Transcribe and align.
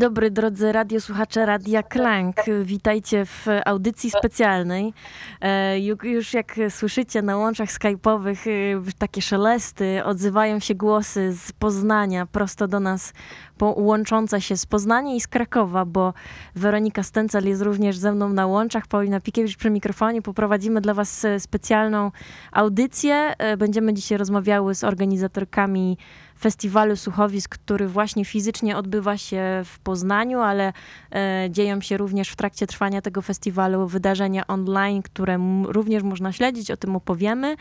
Dobry 0.00 0.30
drodzy 0.30 0.72
radiosłuchacze 0.72 1.46
Radia 1.46 1.82
Klank. 1.82 2.36
Witajcie 2.62 3.26
w 3.26 3.46
audycji 3.66 4.10
specjalnej. 4.10 4.92
E, 5.40 5.80
Już 6.02 6.34
jak 6.34 6.56
słyszycie 6.68 7.22
na 7.22 7.36
łączach 7.36 7.68
skype'owych 7.68 8.50
e, 8.88 8.92
takie 8.98 9.22
szelesty, 9.22 10.04
odzywają 10.04 10.58
się 10.58 10.74
głosy 10.74 11.32
z 11.32 11.52
Poznania 11.52 12.26
prosto 12.26 12.68
do 12.68 12.80
nas 12.80 13.12
łączące 13.60 14.40
się 14.40 14.56
z 14.56 14.66
Poznania 14.66 15.14
i 15.14 15.20
z 15.20 15.28
Krakowa, 15.28 15.84
bo 15.84 16.14
Weronika 16.54 17.02
Stencel 17.02 17.48
jest 17.48 17.62
również 17.62 17.96
ze 17.96 18.12
mną 18.12 18.28
na 18.28 18.46
łączach, 18.46 18.86
Paulina 18.86 19.20
Pikiewicz 19.20 19.56
przy 19.56 19.70
mikrofonie. 19.70 20.22
Poprowadzimy 20.22 20.80
dla 20.80 20.94
Was 20.94 21.24
e, 21.24 21.40
specjalną 21.40 22.10
audycję. 22.52 23.34
Będziemy 23.58 23.94
dzisiaj 23.94 24.18
rozmawiały 24.18 24.74
z 24.74 24.84
organizatorkami 24.84 25.98
festiwalu 26.40 26.96
słuchowisk, 26.96 27.58
który 27.58 27.88
właśnie 27.88 28.24
fizycznie 28.24 28.76
odbywa 28.76 29.16
się 29.16 29.62
w 29.64 29.78
Poznaniu, 29.78 30.40
ale 30.40 30.72
e, 31.12 31.48
dzieją 31.50 31.80
się 31.80 31.96
również 31.96 32.28
w 32.28 32.36
trakcie 32.36 32.66
trwania 32.66 33.02
tego 33.02 33.22
festiwalu 33.22 33.86
wydarzenia 33.86 34.46
online, 34.46 35.02
które 35.02 35.38
również 35.64 36.02
można 36.02 36.32
śledzić, 36.32 36.70
o 36.70 36.76
tym 36.76 36.96
opowiemy. 36.96 37.56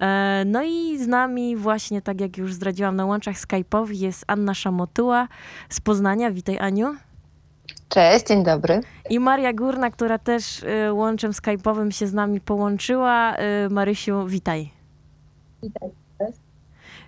E, 0.00 0.42
no 0.46 0.62
i 0.62 0.98
z 0.98 1.06
nami 1.06 1.56
właśnie, 1.56 2.02
tak 2.02 2.20
jak 2.20 2.38
już 2.38 2.54
zdradziłam 2.54 2.96
na 2.96 3.06
łączach 3.06 3.36
Skype'owych, 3.36 3.94
jest 3.94 4.24
Anna 4.26 4.54
Szamotuła 4.54 5.28
z 5.68 5.80
Poznania. 5.80 6.30
Witaj 6.30 6.58
Aniu. 6.58 6.96
Cześć, 7.88 8.26
dzień 8.26 8.44
dobry. 8.44 8.80
I 9.10 9.20
Maria 9.20 9.52
Górna, 9.52 9.90
która 9.90 10.18
też 10.18 10.62
y, 10.62 10.92
łączem 10.92 11.32
skype'owym 11.32 11.90
się 11.90 12.06
z 12.06 12.12
nami 12.12 12.40
połączyła. 12.40 13.36
Y, 13.66 13.70
Marysiu, 13.70 14.26
witaj. 14.26 14.70
Witaj. 15.62 16.07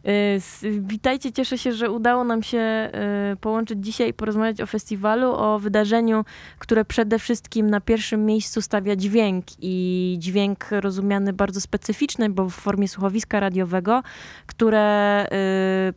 Y, 0.08 0.40
witajcie, 0.80 1.32
cieszę 1.32 1.58
się, 1.58 1.72
że 1.72 1.90
udało 1.90 2.24
nam 2.24 2.42
się 2.42 2.90
y, 3.32 3.36
połączyć 3.36 3.84
dzisiaj 3.84 4.08
i 4.08 4.14
porozmawiać 4.14 4.60
o 4.60 4.66
festiwalu, 4.66 5.32
o 5.32 5.58
wydarzeniu, 5.58 6.24
które 6.58 6.84
przede 6.84 7.18
wszystkim 7.18 7.70
na 7.70 7.80
pierwszym 7.80 8.26
miejscu 8.26 8.62
stawia 8.62 8.96
dźwięk 8.96 9.44
i 9.60 10.16
dźwięk 10.18 10.66
rozumiany 10.70 11.32
bardzo 11.32 11.60
specyficzny, 11.60 12.30
bo 12.30 12.48
w 12.48 12.54
formie 12.54 12.88
słuchowiska 12.88 13.40
radiowego, 13.40 14.02
które 14.46 15.26
y, 15.26 15.28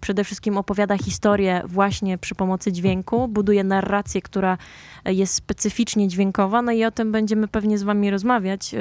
przede 0.02 0.24
wszystkim 0.24 0.58
opowiada 0.58 0.98
historię 0.98 1.62
właśnie 1.66 2.18
przy 2.18 2.36
pomocy 2.36 2.72
dźwięku, 2.72 3.28
buduje 3.28 3.64
narrację, 3.64 4.22
która 4.22 4.58
jest 5.06 5.34
specyficznie 5.34 6.08
dźwiękowa, 6.08 6.62
no 6.62 6.72
i 6.72 6.86
o 6.86 6.92
tym 6.92 7.12
będziemy 7.12 7.48
pewnie 7.48 7.78
z 7.78 7.84
wami 7.84 8.12
rozmawiać 8.12 8.76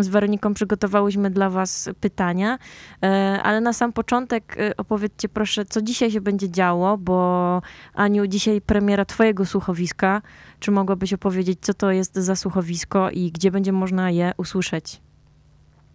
z 0.00 0.08
Weroniką 0.08 0.54
przygotowałyśmy 0.54 1.30
dla 1.30 1.50
Was 1.50 1.90
pytania, 2.00 2.58
e, 3.02 3.40
ale 3.42 3.60
na 3.60 3.72
sam 3.72 3.92
początek 3.92 4.56
e, 4.58 4.76
opowiedzcie 4.76 5.28
proszę, 5.28 5.64
co 5.64 5.82
dzisiaj 5.82 6.10
się 6.10 6.20
będzie 6.20 6.50
działo, 6.50 6.98
bo 6.98 7.62
Aniu, 7.94 8.26
dzisiaj 8.26 8.60
premiera 8.60 9.04
Twojego 9.04 9.46
słuchowiska. 9.46 10.22
Czy 10.60 10.70
mogłabyś 10.70 11.12
opowiedzieć, 11.12 11.58
co 11.62 11.74
to 11.74 11.90
jest 11.90 12.16
za 12.16 12.36
słuchowisko 12.36 13.10
i 13.10 13.32
gdzie 13.32 13.50
będzie 13.50 13.72
można 13.72 14.10
je 14.10 14.32
usłyszeć? 14.36 15.00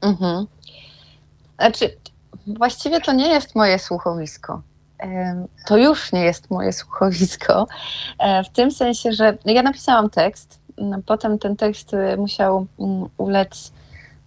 Mhm. 0.02 0.46
Znaczy, 1.60 1.98
właściwie 2.48 3.02
to 3.02 3.14
nie 3.14 3.28
jest 3.28 3.56
moje 3.56 3.80
słuchowisko. 3.80 4.62
To 5.68 5.78
już 5.78 6.12
nie 6.12 6.24
jest 6.24 6.50
moje 6.50 6.74
słuchowisko, 6.74 7.68
e, 8.20 8.44
w 8.44 8.50
tym 8.50 8.72
sensie, 8.72 9.14
że 9.14 9.38
ja 9.46 9.64
napisałam 9.64 10.10
tekst, 10.10 10.60
potem 11.06 11.40
ten 11.40 11.56
tekst 11.56 11.92
musiał 12.18 12.68
mm, 12.80 13.10
ulec 13.18 13.72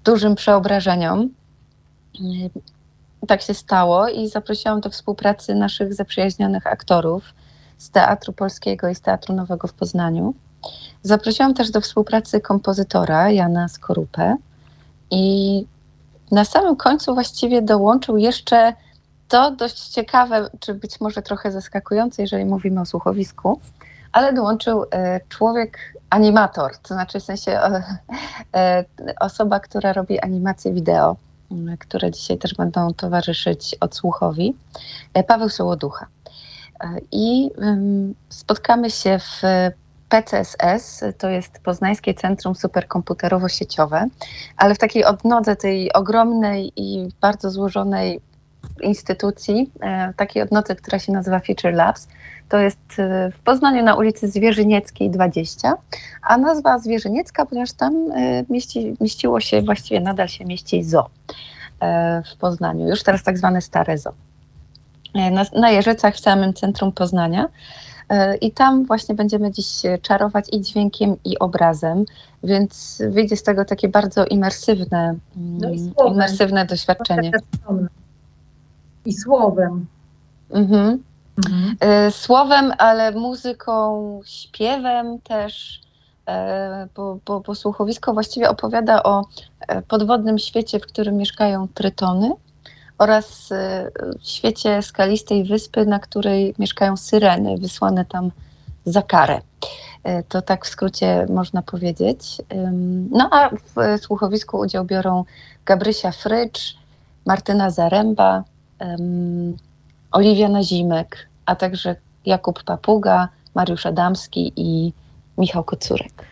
dużym 0.05 0.35
przeobrażeniom. 0.35 1.29
Tak 3.27 3.43
się 3.43 3.55
stało 3.55 4.09
i 4.09 4.29
zaprosiłam 4.29 4.81
do 4.81 4.91
współpracy 4.91 5.55
naszych 5.55 5.95
zaprzyjaźnionych 5.95 6.67
aktorów 6.67 7.25
z 7.79 7.91
Teatru 7.91 8.33
Polskiego 8.33 8.89
i 8.89 8.95
z 8.95 9.01
Teatru 9.01 9.35
Nowego 9.35 9.69
w 9.69 9.73
Poznaniu. 9.73 10.35
Zaprosiłam 11.03 11.55
też 11.55 11.71
do 11.71 11.81
współpracy 11.81 12.41
kompozytora 12.41 13.31
Jana 13.31 13.69
Skorupę 13.69 14.37
i 15.11 15.67
na 16.31 16.45
samym 16.45 16.77
końcu 16.77 17.15
właściwie 17.15 17.63
dołączył 17.63 18.17
jeszcze 18.17 18.73
to 19.29 19.51
dość 19.51 19.89
ciekawe, 19.89 20.51
czy 20.61 20.75
być 20.75 21.01
może 21.01 21.23
trochę 21.23 21.53
zaskakujące, 21.53 22.23
jeżeli 22.23 22.45
mówimy 22.45 22.81
o 22.81 22.87
słuchowisku, 22.87 23.61
ale 24.13 24.33
dołączył 24.33 24.85
e, 24.91 25.21
człowiek 25.29 25.79
animator, 26.11 26.79
to 26.79 26.95
znaczy 26.95 27.21
w 27.21 27.23
sensie 27.23 27.53
e, 27.53 27.85
e, 28.55 28.85
osoba, 29.21 29.61
która 29.61 29.93
robi 29.93 30.21
animacje 30.21 30.73
wideo, 30.73 31.17
które 31.79 32.11
dzisiaj 32.11 32.39
też 32.39 32.55
będą 32.55 32.95
towarzyszyć 32.95 33.77
odsłuchowi, 33.81 34.57
Paweł 35.27 35.49
Sołoducha. 35.49 36.07
I 37.13 37.51
spotkamy 38.29 38.91
się 38.91 39.19
w 39.19 39.43
PCSS, 40.11 41.05
to 41.19 41.29
jest 41.29 41.61
Poznańskie 41.65 42.15
Centrum 42.15 42.55
Superkomputerowo-Sieciowe, 42.55 44.07
ale 44.57 44.75
w 44.75 44.79
takiej 44.79 45.05
odnodze 45.05 45.57
tej 45.57 45.93
ogromnej 45.93 46.73
i 46.77 47.09
bardzo 47.21 47.51
złożonej 47.51 48.21
instytucji, 48.83 49.71
takiej 50.17 50.43
odnodze, 50.43 50.77
która 50.77 50.99
się 50.99 51.13
nazywa 51.13 51.41
Future 51.41 51.75
Labs, 51.75 52.09
to 52.51 52.59
jest 52.59 52.99
y, 52.99 53.33
w 53.33 53.39
Poznaniu 53.45 53.85
na 53.85 53.95
ulicy 53.95 54.29
Zwierzynieckiej 54.29 55.11
20, 55.11 55.73
a 56.23 56.39
nazwa 56.39 56.79
Zwierzyniecka, 56.79 57.47
ponieważ 57.47 57.73
tam 57.73 58.13
y, 58.13 58.45
mieści, 58.51 58.97
mieściło 59.01 59.41
się, 59.41 59.63
właściwie 59.63 60.01
nadal 60.01 60.29
się 60.29 60.45
mieści 60.45 60.85
ZO 60.85 61.11
e, 61.81 62.23
w 62.35 62.37
Poznaniu, 62.37 62.89
już 62.89 63.03
teraz 63.03 63.23
tak 63.23 63.39
zwane 63.39 63.61
stare 63.61 63.99
ZO. 63.99 64.13
E, 65.15 65.31
na, 65.31 65.45
na 65.53 66.13
w 66.13 66.21
samym 66.21 66.55
centrum 66.55 66.93
Poznania. 66.93 67.49
E, 68.11 68.37
I 68.37 68.53
tam 68.53 68.85
właśnie 68.85 69.15
będziemy 69.15 69.51
dziś 69.51 69.83
czarować 70.03 70.45
i 70.53 70.61
dźwiękiem, 70.61 71.17
i 71.25 71.39
obrazem, 71.39 72.05
więc 72.43 73.03
wyjdzie 73.09 73.37
z 73.37 73.43
tego 73.43 73.65
takie 73.65 73.89
bardzo 73.89 74.25
imersywne, 74.25 75.15
no 75.37 75.71
i 75.71 75.93
imersywne 76.07 76.67
doświadczenie. 76.67 77.33
I 79.05 79.13
słowem. 79.13 79.87
Mhm. 80.51 81.03
Mhm. 81.47 81.77
E, 81.81 82.11
słowem, 82.11 82.73
ale 82.79 83.13
muzyką, 83.13 84.21
śpiewem 84.25 85.21
też. 85.21 85.81
E, 86.29 86.89
bo, 86.97 87.19
bo, 87.27 87.41
bo 87.41 87.55
słuchowisko 87.55 88.13
właściwie 88.13 88.51
opowiada 88.51 89.03
o 89.03 89.25
podwodnym 89.89 90.39
świecie, 90.39 90.79
w 90.79 90.87
którym 90.87 91.17
mieszkają 91.17 91.69
trytony 91.75 92.33
oraz 93.01 93.49
świecie 94.23 94.83
skalistej 94.83 95.45
wyspy, 95.45 95.87
na 95.87 95.99
której 95.99 96.55
mieszkają 96.59 96.97
syreny 96.97 97.59
wysłane 97.59 98.05
tam 98.05 98.31
za 98.85 99.03
karę. 99.03 99.41
To 100.29 100.43
tak 100.43 100.67
w 100.67 100.69
skrócie 100.69 101.27
można 101.31 101.63
powiedzieć. 101.63 102.43
No 103.11 103.29
a 103.33 103.51
w 103.51 104.01
słuchowisku 104.01 104.59
udział 104.59 104.85
biorą 104.85 105.25
Gabrysia 105.65 106.13
Frycz, 106.13 106.77
Martyna 107.27 107.71
Zaręba, 107.71 108.45
Oliwia 110.13 110.49
Nazimek, 110.49 111.29
a 111.47 111.57
także 111.57 111.97
Jakub 112.27 112.63
Papuga, 112.63 113.29
Mariusz 113.55 113.87
Adamski 113.87 114.53
i 114.57 114.93
Michał 115.39 115.65
Kocurek. 115.65 116.30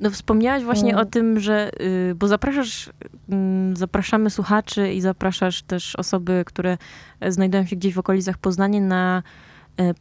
No 0.00 0.10
wspomniałaś 0.10 0.62
właśnie 0.62 0.96
o 0.96 1.04
tym, 1.04 1.40
że, 1.40 1.70
y, 1.80 2.14
bo 2.14 2.28
zapraszasz, 2.28 2.90
mm, 3.28 3.76
zapraszamy 3.76 4.30
słuchaczy 4.30 4.92
i 4.92 5.00
zapraszasz 5.00 5.62
też 5.62 5.96
osoby, 5.96 6.42
które 6.46 6.78
znajdują 7.28 7.66
się 7.66 7.76
gdzieś 7.76 7.94
w 7.94 7.98
okolicach 7.98 8.38
Poznania 8.38 8.80
na 8.80 9.22
E, 9.22 9.22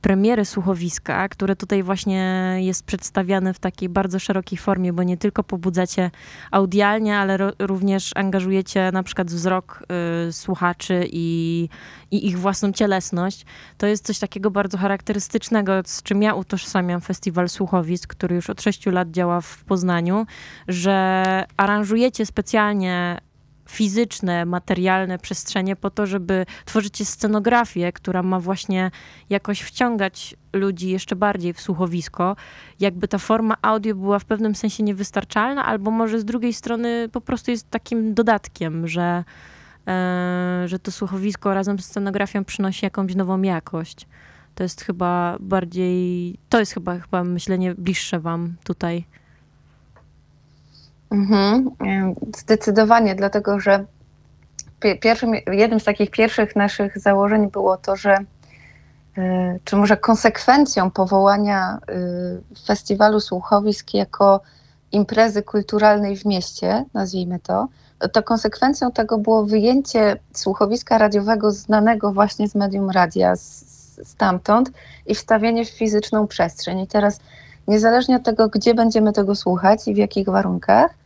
premiery 0.01 0.45
słuchowiska, 0.45 1.29
które 1.29 1.55
tutaj 1.55 1.83
właśnie 1.83 2.55
jest 2.59 2.85
przedstawiane 2.85 3.53
w 3.53 3.59
takiej 3.59 3.89
bardzo 3.89 4.19
szerokiej 4.19 4.57
formie, 4.57 4.93
bo 4.93 5.03
nie 5.03 5.17
tylko 5.17 5.43
pobudzacie 5.43 6.11
audialnie, 6.51 7.17
ale 7.17 7.37
również 7.59 8.11
angażujecie 8.15 8.91
na 8.91 9.03
przykład 9.03 9.27
wzrok 9.27 9.83
y, 10.29 10.33
słuchaczy 10.33 11.07
i, 11.11 11.69
i 12.11 12.27
ich 12.27 12.39
własną 12.39 12.71
cielesność. 12.71 13.45
To 13.77 13.87
jest 13.87 14.05
coś 14.05 14.19
takiego 14.19 14.51
bardzo 14.51 14.77
charakterystycznego, 14.77 15.73
z 15.85 16.03
czym 16.03 16.21
ja 16.21 16.33
utożsamiam 16.33 17.01
Festiwal 17.01 17.49
Słuchowisk, 17.49 18.09
który 18.09 18.35
już 18.35 18.49
od 18.49 18.61
sześciu 18.61 18.91
lat 18.91 19.11
działa 19.11 19.41
w 19.41 19.63
Poznaniu, 19.63 20.25
że 20.67 21.45
aranżujecie 21.57 22.25
specjalnie 22.25 23.17
fizyczne, 23.69 24.45
materialne 24.45 25.17
przestrzenie 25.17 25.75
po 25.75 25.89
to, 25.89 26.05
żeby 26.05 26.45
tworzyć 26.65 27.07
scenografię, 27.07 27.91
która 27.91 28.23
ma 28.23 28.39
właśnie 28.39 28.91
jakoś 29.29 29.61
wciągać 29.61 30.35
ludzi 30.53 30.89
jeszcze 30.89 31.15
bardziej 31.15 31.53
w 31.53 31.61
słuchowisko. 31.61 32.35
Jakby 32.79 33.07
ta 33.07 33.17
forma 33.17 33.55
audio 33.61 33.95
była 33.95 34.19
w 34.19 34.25
pewnym 34.25 34.55
sensie 34.55 34.83
niewystarczalna, 34.83 35.65
albo 35.65 35.91
może 35.91 36.19
z 36.19 36.25
drugiej 36.25 36.53
strony 36.53 37.09
po 37.11 37.21
prostu 37.21 37.51
jest 37.51 37.69
takim 37.69 38.13
dodatkiem, 38.13 38.87
że, 38.87 39.23
e, 39.87 40.63
że 40.65 40.79
to 40.79 40.91
słuchowisko 40.91 41.53
razem 41.53 41.79
z 41.79 41.85
scenografią 41.85 42.45
przynosi 42.45 42.85
jakąś 42.85 43.15
nową 43.15 43.41
jakość. 43.41 44.07
To 44.55 44.63
jest 44.63 44.81
chyba 44.81 45.37
bardziej, 45.39 46.35
to 46.49 46.59
jest 46.59 46.73
chyba, 46.73 46.99
chyba 46.99 47.23
myślenie 47.23 47.75
bliższe 47.75 48.19
wam 48.19 48.55
tutaj. 48.63 49.05
Mhm, 51.11 51.71
zdecydowanie, 52.37 53.15
dlatego 53.15 53.59
że 53.59 53.85
pierwszym, 55.01 55.31
jednym 55.51 55.79
z 55.79 55.83
takich 55.83 56.11
pierwszych 56.11 56.55
naszych 56.55 56.99
założeń 56.99 57.51
było 57.51 57.77
to, 57.77 57.95
że 57.95 58.17
czy 59.63 59.75
może 59.75 59.97
konsekwencją 59.97 60.91
powołania 60.91 61.77
festiwalu 62.67 63.19
słuchowisk 63.19 63.93
jako 63.93 64.41
imprezy 64.91 65.43
kulturalnej 65.43 66.17
w 66.17 66.25
mieście, 66.25 66.85
nazwijmy 66.93 67.39
to, 67.39 67.67
to 68.13 68.23
konsekwencją 68.23 68.91
tego 68.91 69.17
było 69.17 69.45
wyjęcie 69.45 70.15
słuchowiska 70.33 70.97
radiowego 70.97 71.51
znanego 71.51 72.13
właśnie 72.13 72.47
z 72.47 72.55
medium 72.55 72.89
radia 72.89 73.33
stamtąd 74.03 74.71
i 75.05 75.15
wstawienie 75.15 75.65
w 75.65 75.69
fizyczną 75.69 76.27
przestrzeń. 76.27 76.79
I 76.79 76.87
teraz 76.87 77.19
niezależnie 77.67 78.15
od 78.15 78.23
tego, 78.23 78.49
gdzie 78.49 78.73
będziemy 78.73 79.13
tego 79.13 79.35
słuchać 79.35 79.87
i 79.87 79.93
w 79.93 79.97
jakich 79.97 80.29
warunkach, 80.29 80.91
e, 80.91 80.98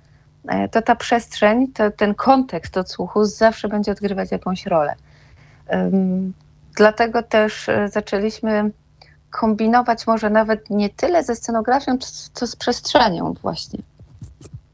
to 0.72 0.82
ta 0.82 0.96
przestrzeń, 0.96 1.68
to, 1.68 1.92
ten 1.92 2.16
kontekst 2.16 2.78
odsłuchu 2.78 3.26
zawsze 3.26 3.68
będzie 3.68 3.92
odgrywać 3.92 4.32
jakąś 4.32 4.66
rolę. 4.66 4.96
Dlatego 6.76 7.24
też 7.24 7.70
e, 7.70 7.90
zaczęliśmy 7.90 8.72
kombinować 9.30 10.08
może 10.08 10.30
nawet 10.30 10.70
nie 10.70 10.90
tyle 10.90 11.24
ze 11.24 11.36
scenografią, 11.36 11.98
co 12.34 12.48
z 12.48 12.56
przestrzenią 12.56 13.34
właśnie. 13.42 13.80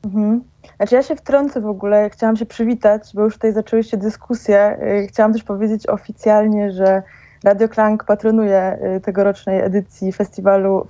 Mhm. 0.06 0.44
Znaczy 0.77 0.95
ja 0.95 1.04
się 1.04 1.16
wtrącę 1.16 1.62
w 1.62 1.68
ogóle, 1.68 2.10
chciałam 2.10 2.38
się 2.38 2.45
przywitać, 2.45 3.01
bo 3.13 3.24
już 3.24 3.33
tutaj 3.33 3.54
zaczęłyście 3.54 3.98
dyskusje. 3.98 4.77
Y, 5.04 5.07
chciałam 5.07 5.33
też 5.33 5.44
powiedzieć 5.44 5.88
oficjalnie, 5.88 6.71
że 6.71 7.04
Radio 7.44 7.69
Klank 7.69 8.04
patronuje 8.04 8.80
tegorocznej 9.04 9.62
edycji 9.62 10.13
festiwalu, 10.13 10.88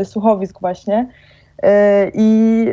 y, 0.00 0.04
słuchowisk 0.04 0.60
właśnie. 0.60 1.08
I 2.14 2.68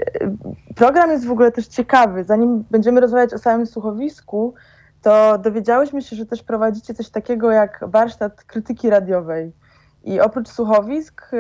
program 0.75 1.12
jest 1.12 1.25
w 1.25 1.31
ogóle 1.31 1.51
też 1.51 1.68
ciekawy. 1.68 2.24
Zanim 2.24 2.63
będziemy 2.72 3.01
rozmawiać 3.01 3.33
o 3.33 3.38
samym 3.38 3.66
słuchowisku, 3.66 4.54
to 5.01 5.38
dowiedziałyśmy 5.38 6.01
się, 6.01 6.16
że 6.16 6.25
też 6.25 6.44
prowadzicie 6.44 6.94
coś 6.94 7.10
takiego 7.10 7.51
jak 7.51 7.80
warsztat 7.88 8.44
krytyki 8.44 8.89
radiowej. 8.89 9.51
I 10.04 10.19
oprócz 10.19 10.50
słuchowisk, 10.50 11.31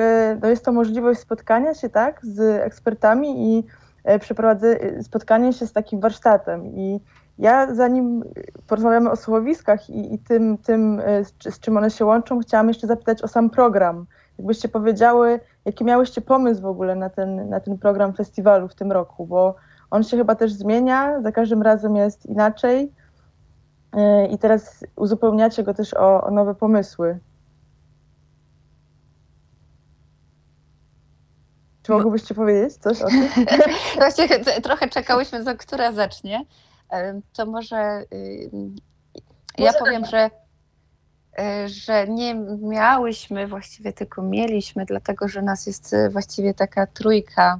no 0.41 0.49
jest 0.49 0.65
to 0.65 0.71
możliwość 0.71 1.19
spotkania 1.19 1.73
się 1.73 1.89
tak 1.89 2.19
z 2.25 2.39
ekspertami 2.39 3.57
i 3.57 3.63
E, 4.03 4.19
przeprowadzę 4.19 4.81
e, 4.81 5.03
spotkanie 5.03 5.53
się 5.53 5.67
z 5.67 5.73
takim 5.73 5.99
warsztatem 5.99 6.67
i 6.67 6.99
ja 7.39 7.75
zanim 7.75 8.23
porozmawiamy 8.67 9.11
o 9.11 9.15
słuchowiskach 9.15 9.89
i, 9.89 10.13
i 10.13 10.19
tym, 10.19 10.57
tym 10.57 11.01
e, 11.05 11.25
z, 11.25 11.33
z, 11.49 11.59
czym 11.59 11.77
one 11.77 11.91
się 11.91 12.05
łączą, 12.05 12.39
chciałam 12.39 12.67
jeszcze 12.67 12.87
zapytać 12.87 13.21
o 13.21 13.27
sam 13.27 13.49
program. 13.49 14.05
Jakbyście 14.41 14.69
powiedziały, 14.69 15.39
jaki 15.65 15.83
miałyście 15.83 16.21
pomysł 16.21 16.61
w 16.61 16.65
ogóle 16.65 16.95
na 16.95 17.09
ten, 17.09 17.49
na 17.49 17.59
ten 17.59 17.77
program 17.77 18.13
festiwalu 18.13 18.67
w 18.67 18.75
tym 18.75 18.91
roku, 18.91 19.27
bo 19.27 19.55
on 19.91 20.03
się 20.03 20.17
chyba 20.17 20.35
też 20.35 20.53
zmienia, 20.53 21.21
za 21.21 21.31
każdym 21.31 21.61
razem 21.61 21.95
jest 21.95 22.25
inaczej 22.25 22.93
i 24.31 24.37
teraz 24.37 24.85
uzupełniacie 24.95 25.63
go 25.63 25.73
też 25.73 25.93
o, 25.93 26.23
o 26.23 26.31
nowe 26.31 26.55
pomysły. 26.55 27.19
Czy 31.83 31.91
mogłybyście 31.91 32.35
powiedzieć 32.35 32.77
coś 32.77 33.01
o 33.01 33.07
tym? 33.07 33.27
Właśnie 33.95 34.27
trochę 34.39 34.89
czekałyśmy, 34.89 35.43
za 35.43 35.55
która 35.55 35.91
zacznie. 35.91 36.45
To 37.33 37.45
może 37.45 38.03
y, 38.13 38.49
ja 39.57 39.73
powiem, 39.73 40.05
że, 40.05 40.25
y, 40.25 40.31
że 41.65 42.07
nie 42.07 42.35
miałyśmy, 42.61 43.47
właściwie 43.47 43.93
tylko 43.93 44.21
mieliśmy, 44.21 44.85
dlatego 44.85 45.27
że 45.27 45.41
nas 45.41 45.67
jest 45.67 45.93
y, 45.93 46.09
właściwie 46.09 46.53
taka 46.53 46.87
trójka, 46.87 47.57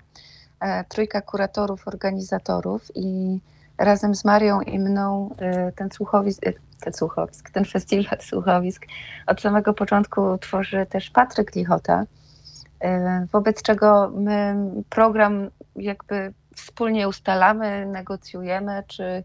e, 0.59 0.83
trójka 0.83 1.21
kuratorów, 1.21 1.87
organizatorów 1.87 2.91
i 2.95 3.39
razem 3.77 4.15
z 4.15 4.25
Marią 4.25 4.61
i 4.61 4.79
mną 4.79 5.35
ten 5.75 5.91
słuchowisk, 5.91 6.41
ten 6.81 6.93
słuchowisk, 6.93 7.49
ten 7.49 7.65
festiwal 7.65 8.17
słuchowisk 8.21 8.85
od 9.27 9.41
samego 9.41 9.73
początku 9.73 10.37
tworzy 10.37 10.85
też 10.89 11.09
Patryk 11.09 11.55
Lichota, 11.55 12.05
E, 12.81 13.27
wobec 13.31 13.61
czego 13.61 14.11
my 14.15 14.55
program 14.89 15.49
jakby 15.75 16.33
wspólnie 16.55 17.07
ustalamy, 17.07 17.85
negocjujemy, 17.85 18.83
czy, 18.87 19.23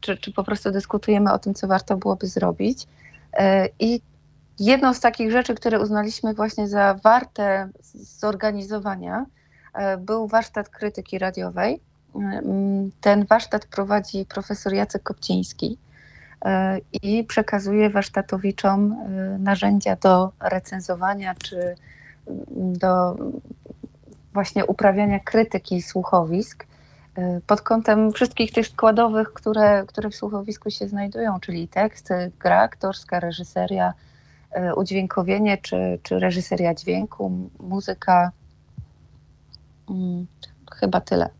czy, 0.00 0.16
czy 0.16 0.32
po 0.32 0.44
prostu 0.44 0.70
dyskutujemy 0.70 1.32
o 1.32 1.38
tym, 1.38 1.54
co 1.54 1.66
warto 1.66 1.96
byłoby 1.96 2.26
zrobić. 2.26 2.86
E, 3.32 3.68
I 3.78 4.00
jedną 4.58 4.94
z 4.94 5.00
takich 5.00 5.30
rzeczy, 5.30 5.54
które 5.54 5.80
uznaliśmy 5.80 6.34
właśnie 6.34 6.68
za 6.68 6.94
warte 6.94 7.68
zorganizowania, 7.94 9.26
e, 9.74 9.96
był 9.96 10.28
warsztat 10.28 10.68
krytyki 10.68 11.18
radiowej. 11.18 11.80
Ten 13.00 13.26
warsztat 13.26 13.66
prowadzi 13.66 14.26
profesor 14.26 14.74
Jacek 14.74 15.02
Kopciński 15.02 15.78
i 17.02 17.24
przekazuje 17.24 17.90
warsztatowiczom 17.90 18.96
narzędzia 19.38 19.96
do 19.96 20.32
recenzowania 20.40 21.34
czy 21.34 21.74
do 22.58 23.16
właśnie 24.32 24.66
uprawiania 24.66 25.20
krytyki 25.20 25.82
słuchowisk 25.82 26.67
pod 27.46 27.60
kątem 27.60 28.12
wszystkich 28.12 28.52
tych 28.52 28.66
składowych, 28.66 29.32
które, 29.32 29.84
które 29.86 30.10
w 30.10 30.14
słuchowisku 30.14 30.70
się 30.70 30.88
znajdują, 30.88 31.40
czyli 31.40 31.68
tekst, 31.68 32.08
gra 32.38 32.60
aktorska, 32.60 33.20
reżyseria, 33.20 33.94
y, 34.56 34.74
udźwiękowienie 34.74 35.58
czy, 35.58 35.98
czy 36.02 36.18
reżyseria 36.18 36.74
dźwięku, 36.74 37.50
muzyka. 37.60 38.30
Hmm, 39.86 40.26
chyba 40.72 41.00
tyle. 41.00 41.30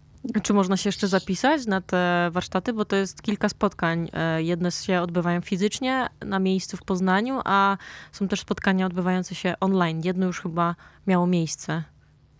Czy 0.42 0.52
można 0.52 0.76
się 0.76 0.88
jeszcze 0.88 1.08
zapisać 1.08 1.66
na 1.66 1.80
te 1.80 2.28
warsztaty? 2.32 2.72
Bo 2.72 2.84
to 2.84 2.96
jest 2.96 3.22
kilka 3.22 3.48
spotkań. 3.48 4.10
E, 4.12 4.42
jedne 4.42 4.70
się 4.72 5.00
odbywają 5.00 5.40
fizycznie 5.40 6.06
na 6.20 6.38
miejscu 6.38 6.76
w 6.76 6.82
Poznaniu, 6.82 7.40
a 7.44 7.76
są 8.12 8.28
też 8.28 8.40
spotkania 8.40 8.86
odbywające 8.86 9.34
się 9.34 9.54
online. 9.60 10.00
Jedno 10.04 10.26
już 10.26 10.40
chyba 10.40 10.74
miało 11.06 11.26
miejsce 11.26 11.82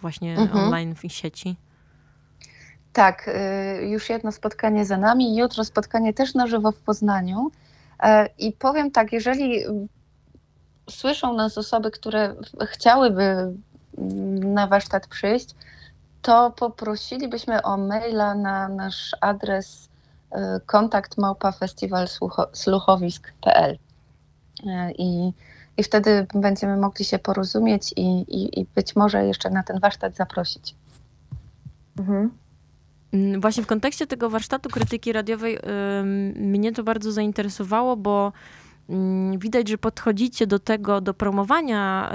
właśnie 0.01 0.39
mhm. 0.39 0.65
online 0.65 0.95
w 0.95 1.13
sieci. 1.13 1.57
Tak, 2.93 3.29
y, 3.29 3.33
już 3.87 4.11
jedno 4.11 4.33
spotkanie 4.33 4.85
za 4.85 4.97
nami. 4.97 5.37
Jutro 5.37 5.65
spotkanie 5.65 6.15
też 6.15 6.35
na 6.35 6.47
żywo 6.47 6.73
w 6.73 6.79
Poznaniu. 6.79 7.51
E, 8.03 8.29
I 8.39 8.53
powiem 8.53 8.91
tak, 8.91 9.13
jeżeli 9.13 9.65
słyszą 10.91 11.35
nas 11.35 11.59
osoby, 11.59 11.91
które 11.91 12.35
chciałyby 12.67 13.23
mm, 13.23 13.55
na 14.55 14.67
warsztat 14.67 15.07
przyjść, 15.07 15.55
to 16.23 16.51
poprosilibyśmy 16.51 17.63
o 17.63 17.77
maila 17.77 18.35
na 18.35 18.69
nasz 18.69 19.17
adres 19.21 19.89
y, 20.33 20.37
kontakt 20.67 21.19
małpa 21.19 21.53
festiwalsluchowisk.pl 21.53 23.75
y, 23.75 23.79
i, 24.99 25.33
i 25.77 25.83
wtedy 25.83 26.27
będziemy 26.35 26.77
mogli 26.77 27.05
się 27.05 27.19
porozumieć 27.19 27.93
i, 27.97 28.21
i, 28.21 28.61
i 28.61 28.67
być 28.75 28.97
może 28.97 29.27
jeszcze 29.27 29.51
na 29.51 29.63
ten 29.63 29.81
warsztat 29.81 30.17
zaprosić. 30.17 30.75
Mhm. 31.99 32.31
Mm, 33.13 33.41
właśnie 33.41 33.63
w 33.63 33.67
kontekście 33.67 34.07
tego 34.07 34.31
warsztatu 34.31 34.71
krytyki 34.71 35.13
radiowej 35.13 35.59
mnie 36.35 36.73
to 36.73 36.83
bardzo 36.83 37.13
zainteresowało, 37.13 37.97
bo 37.97 38.33
yy, 38.89 38.97
widać, 39.39 39.69
że 39.69 39.79
podchodzicie 39.79 40.47
do 40.47 40.59
tego, 40.59 41.01
do 41.01 41.15
promowania 41.15 42.13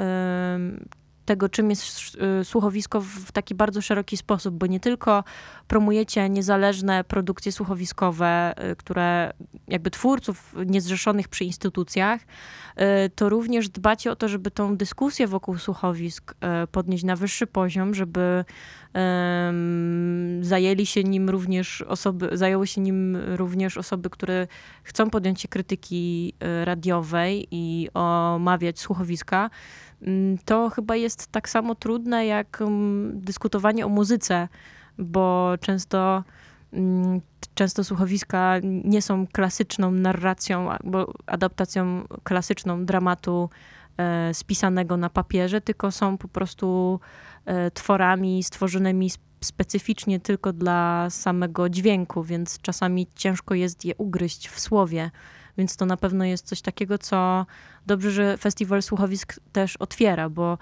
tego, 1.26 1.50
czym 1.50 1.70
jest 1.70 2.18
y, 2.42 2.46
słuchowisko 2.46 3.02
w 3.02 3.32
taki 3.32 3.56
bardzo 3.56 3.82
szeroki 3.82 4.18
sposób, 4.18 4.56
bo 4.56 4.66
nie 4.66 4.80
tylko 4.80 5.24
promujecie 5.68 6.30
niezależne 6.30 7.04
produkcje 7.04 7.52
słuchowiskowe, 7.52 8.54
y, 8.72 8.76
które 8.76 9.34
jakby 9.68 9.92
twórców 9.92 10.56
niezrzeszonych 10.66 11.28
przy 11.28 11.44
instytucjach, 11.44 12.22
y, 12.22 13.10
to 13.16 13.30
również 13.30 13.70
dbacie 13.70 14.12
o 14.12 14.16
to, 14.16 14.28
żeby 14.28 14.52
tą 14.52 14.78
dyskusję 14.78 15.28
wokół 15.28 15.58
słuchowisk 15.58 16.36
podnieść 16.72 17.04
na 17.04 17.16
wyższy 17.16 17.48
poziom, 17.48 17.94
żeby 17.94 18.46
zajęli 20.42 20.86
się 20.86 21.04
nim 21.04 21.30
również 21.30 21.82
osoby, 21.82 22.30
zajęły 22.34 22.68
się 22.68 22.82
nim 22.82 23.18
również 23.36 23.78
osoby, 23.78 24.10
które 24.10 24.48
chcą 24.84 25.10
podjąć 25.10 25.42
się 25.42 25.48
krytyki 25.48 26.34
radiowej 26.64 27.48
i 27.52 27.90
omawiać 27.94 28.80
słuchowiska. 28.80 29.50
Mm, 30.04 30.38
to 30.46 30.70
chyba 30.70 30.96
jest 30.96 31.28
tak 31.28 31.50
samo 31.50 31.76
trudne 31.76 32.26
jak 32.26 32.62
mm, 32.62 33.22
dyskutowanie 33.22 33.86
o 33.86 33.90
muzyce, 33.90 34.48
bo 34.98 35.54
często, 35.62 36.24
mm, 36.74 37.22
często 37.56 37.84
słuchowiska 37.84 38.56
nie 38.64 39.02
są 39.02 39.28
klasyczną 39.28 39.92
narracją 39.92 40.72
albo 40.72 41.14
adaptacją 41.26 42.08
klasyczną 42.24 42.86
dramatu 42.86 43.50
e, 43.98 44.34
spisanego 44.34 44.98
na 44.98 45.10
papierze, 45.10 45.62
tylko 45.62 45.92
są 45.92 46.18
po 46.18 46.28
prostu 46.28 47.00
e, 47.46 47.72
tworami 47.72 48.44
stworzonymi 48.44 49.12
specyficznie 49.44 50.20
tylko 50.20 50.54
dla 50.54 51.10
samego 51.10 51.70
dźwięku, 51.70 52.24
więc 52.24 52.62
czasami 52.62 53.08
ciężko 53.16 53.54
jest 53.54 53.86
je 53.86 53.96
ugryźć 53.96 54.50
w 54.50 54.60
słowie. 54.60 55.12
Więc 55.58 55.78
to 55.78 55.86
na 55.86 55.98
pewno 55.98 56.26
jest 56.26 56.48
coś 56.48 56.62
takiego, 56.62 56.98
co 56.98 57.46
dobrze, 57.86 58.12
że 58.12 58.38
festiwal 58.38 58.82
słuchowisk 58.82 59.40
też 59.52 59.78
otwiera, 59.78 60.30
bo 60.30 60.58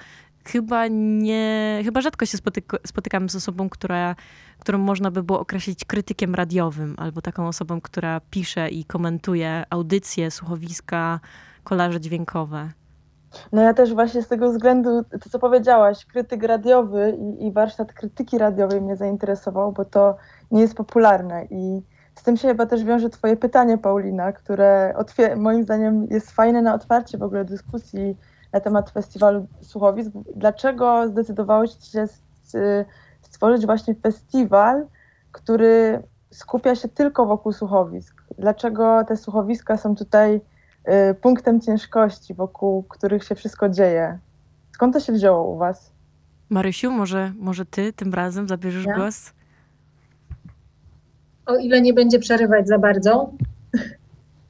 chyba 0.45 0.87
nie, 0.89 1.81
chyba 1.83 2.01
rzadko 2.01 2.25
się 2.25 2.37
spotyk 2.37 2.71
spotykam 2.87 3.29
z 3.29 3.35
osobą, 3.35 3.69
która, 3.69 4.15
którą 4.59 4.77
można 4.77 5.11
by 5.11 5.23
było 5.23 5.39
określić 5.39 5.85
krytykiem 5.85 6.35
radiowym, 6.35 6.95
albo 6.97 7.21
taką 7.21 7.47
osobą, 7.47 7.81
która 7.81 8.21
pisze 8.29 8.69
i 8.69 8.85
komentuje 8.85 9.63
audycje, 9.69 10.31
słuchowiska, 10.31 11.19
kolarze 11.63 11.99
dźwiękowe. 12.01 12.69
No 13.51 13.61
ja 13.61 13.73
też 13.73 13.93
właśnie 13.93 14.21
z 14.21 14.27
tego 14.27 14.51
względu, 14.51 15.03
to 15.03 15.29
co 15.29 15.39
powiedziałaś, 15.39 16.05
krytyk 16.05 16.43
radiowy 16.43 17.17
i, 17.19 17.45
i 17.45 17.51
warsztat 17.51 17.93
krytyki 17.93 18.37
radiowej 18.37 18.81
mnie 18.81 18.95
zainteresował, 18.95 19.71
bo 19.71 19.85
to 19.85 20.17
nie 20.51 20.61
jest 20.61 20.75
popularne 20.75 21.45
i 21.49 21.81
z 22.15 22.23
tym 22.23 22.37
się 22.37 22.47
chyba 22.47 22.65
też 22.65 22.83
wiąże 22.83 23.09
twoje 23.09 23.37
pytanie, 23.37 23.77
Paulina, 23.77 24.31
które 24.31 24.93
moim 25.35 25.63
zdaniem 25.63 26.07
jest 26.09 26.31
fajne 26.31 26.61
na 26.61 26.73
otwarcie 26.73 27.17
w 27.17 27.23
ogóle 27.23 27.45
dyskusji 27.45 28.17
na 28.53 28.59
temat 28.59 28.91
festiwalu 28.91 29.47
słuchowisk. 29.61 30.11
Dlaczego 30.35 31.09
zdecydowałeś 31.09 31.71
się 31.91 32.07
stworzyć 33.21 33.65
właśnie 33.65 33.95
festiwal, 33.95 34.87
który 35.31 36.03
skupia 36.31 36.75
się 36.75 36.87
tylko 36.87 37.25
wokół 37.25 37.53
słuchowisk? 37.53 38.23
Dlaczego 38.37 39.03
te 39.07 39.17
słuchowiska 39.17 39.77
są 39.77 39.95
tutaj 39.95 40.41
y, 41.11 41.13
punktem 41.13 41.61
ciężkości, 41.61 42.33
wokół 42.33 42.83
których 42.83 43.23
się 43.23 43.35
wszystko 43.35 43.69
dzieje? 43.69 44.19
Skąd 44.71 44.93
to 44.93 44.99
się 44.99 45.13
wzięło 45.13 45.43
u 45.43 45.57
was? 45.57 45.91
Marysiu, 46.49 46.91
może, 46.91 47.33
może 47.39 47.65
ty 47.65 47.93
tym 47.93 48.13
razem 48.13 48.47
zabierzesz 48.47 48.85
ja? 48.85 48.95
głos? 48.95 49.33
O 51.45 51.55
ile 51.55 51.81
nie 51.81 51.93
będzie 51.93 52.19
przerywać 52.19 52.67
za 52.67 52.79
bardzo. 52.79 53.31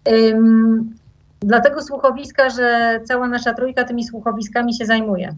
um, 0.06 0.96
dlatego 1.40 1.82
słuchowiska, 1.82 2.50
że 2.50 3.00
cała 3.06 3.28
nasza 3.28 3.54
trójka 3.54 3.84
tymi 3.84 4.04
słuchowiskami 4.04 4.74
się 4.74 4.86
zajmuje. 4.86 5.36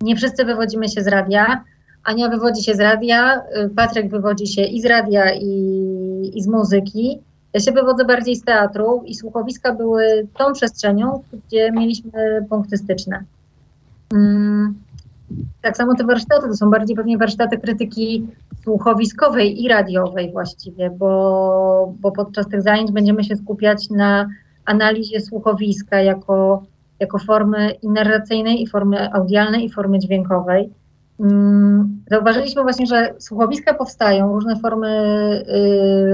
Nie 0.00 0.16
wszyscy 0.16 0.44
wywodzimy 0.44 0.88
się 0.88 1.02
z 1.02 1.06
radia. 1.06 1.64
Ania 2.04 2.28
wywodzi 2.28 2.64
się 2.64 2.74
z 2.74 2.80
radia, 2.80 3.42
y, 3.64 3.70
Patryk 3.76 4.10
wywodzi 4.10 4.46
się 4.46 4.62
i 4.62 4.80
z 4.82 4.86
radia, 4.86 5.34
i, 5.34 6.32
i 6.34 6.42
z 6.42 6.46
muzyki. 6.46 7.18
Ja 7.52 7.60
się 7.60 7.72
wywodzę 7.72 8.04
bardziej 8.04 8.36
z 8.36 8.44
teatru 8.44 9.02
i 9.06 9.14
słuchowiska 9.14 9.74
były 9.74 10.28
tą 10.38 10.52
przestrzenią, 10.52 11.22
gdzie 11.46 11.72
mieliśmy 11.72 12.46
punkty 12.48 12.76
styczne. 12.76 13.24
Um, 14.12 14.74
tak 15.62 15.76
samo 15.76 15.94
te 15.94 16.04
warsztaty 16.04 16.48
to 16.48 16.56
są 16.56 16.70
bardziej 16.70 16.96
pewnie 16.96 17.18
warsztaty 17.18 17.58
krytyki 17.58 18.26
słuchowiskowej 18.66 19.64
i 19.64 19.68
radiowej 19.68 20.32
właściwie, 20.32 20.90
bo, 20.90 21.94
bo 22.00 22.12
podczas 22.12 22.48
tych 22.48 22.62
zajęć 22.62 22.92
będziemy 22.92 23.24
się 23.24 23.36
skupiać 23.36 23.90
na 23.90 24.28
analizie 24.64 25.20
słuchowiska 25.20 26.02
jako, 26.02 26.62
jako 27.00 27.18
formy 27.18 27.70
i 27.82 27.88
narracyjnej, 27.88 28.62
i 28.62 28.66
formy 28.66 29.12
audialnej, 29.12 29.64
i 29.64 29.70
formy 29.70 29.98
dźwiękowej. 29.98 30.70
Mm, 31.20 32.02
zauważyliśmy 32.10 32.62
właśnie, 32.62 32.86
że 32.86 33.14
słuchowiska 33.18 33.74
powstają, 33.74 34.32
różne 34.32 34.56
formy 34.56 34.88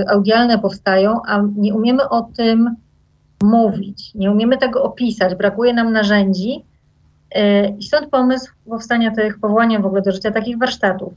y, 0.02 0.08
audialne 0.08 0.58
powstają, 0.58 1.20
a 1.28 1.42
nie 1.56 1.74
umiemy 1.74 2.08
o 2.08 2.22
tym 2.22 2.76
mówić, 3.42 4.14
nie 4.14 4.30
umiemy 4.30 4.58
tego 4.58 4.82
opisać, 4.82 5.34
brakuje 5.34 5.74
nam 5.74 5.92
narzędzi. 5.92 6.64
Y, 7.36 7.40
I 7.78 7.82
stąd 7.82 8.10
pomysł 8.10 8.52
powstania 8.70 9.10
tych, 9.10 9.38
powołania 9.38 9.80
w 9.80 9.86
ogóle 9.86 10.02
do 10.02 10.12
życia 10.12 10.30
takich 10.30 10.58
warsztatów, 10.58 11.12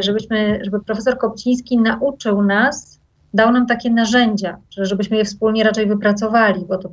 żebyśmy, 0.00 0.60
żeby 0.64 0.80
profesor 0.80 1.18
Kopciński 1.18 1.78
nauczył 1.78 2.42
nas, 2.42 3.00
dał 3.34 3.52
nam 3.52 3.66
takie 3.66 3.90
narzędzia, 3.90 4.58
żebyśmy 4.70 5.16
je 5.16 5.24
wspólnie 5.24 5.64
raczej 5.64 5.86
wypracowali, 5.86 6.64
bo 6.68 6.78
to 6.78 6.88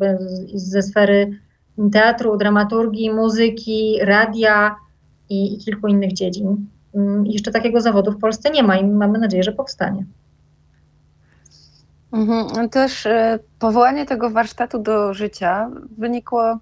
ze 0.54 0.82
sfery 0.82 1.40
teatru, 1.92 2.38
dramaturgii, 2.38 3.14
muzyki, 3.14 4.00
radia, 4.02 4.76
i, 5.30 5.54
i 5.54 5.58
kilku 5.58 5.88
innych 5.88 6.14
dziedzin. 6.14 6.68
Mm, 6.96 7.28
I 7.28 7.34
jeszcze 7.34 7.52
takiego 7.52 7.82
zawodu 7.82 8.12
w 8.12 8.20
Polsce 8.20 8.52
nie 8.52 8.64
ma 8.64 8.78
i 8.78 8.88
mamy 8.88 9.20
nadzieję, 9.20 9.44
że 9.44 9.52
powstanie. 9.52 10.06
Mhm. 12.12 12.70
Też 12.70 13.06
e, 13.06 13.40
powołanie 13.60 14.06
tego 14.06 14.30
warsztatu 14.30 14.80
do 14.80 15.14
życia 15.14 15.70
wynikło 15.98 16.60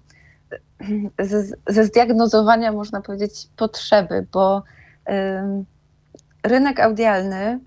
ze, 1.18 1.44
ze 1.68 1.84
zdiagnozowania, 1.84 2.72
można 2.72 3.00
powiedzieć, 3.00 3.48
potrzeby, 3.56 4.26
bo 4.32 4.62
rynek 6.44 6.80
audialny 6.80 7.60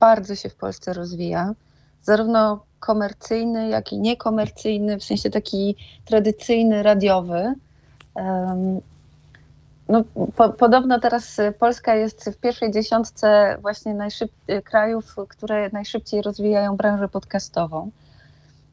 bardzo 0.00 0.34
się 0.34 0.48
w 0.48 0.54
Polsce 0.54 0.92
rozwija, 0.92 1.54
zarówno 2.02 2.64
komercyjny, 2.80 3.68
jak 3.68 3.92
i 3.92 3.98
niekomercyjny, 3.98 4.98
w 4.98 5.04
sensie 5.04 5.30
taki 5.30 5.76
tradycyjny, 6.04 6.82
radiowy. 6.82 7.54
No, 9.88 10.04
po, 10.36 10.48
podobno 10.48 11.00
teraz 11.00 11.36
Polska 11.58 11.94
jest 11.94 12.30
w 12.30 12.36
pierwszej 12.36 12.72
dziesiątce 12.72 13.56
właśnie 13.60 13.96
krajów, 14.64 15.16
które 15.28 15.70
najszybciej 15.72 16.22
rozwijają 16.22 16.76
branżę 16.76 17.08
podcastową. 17.08 17.90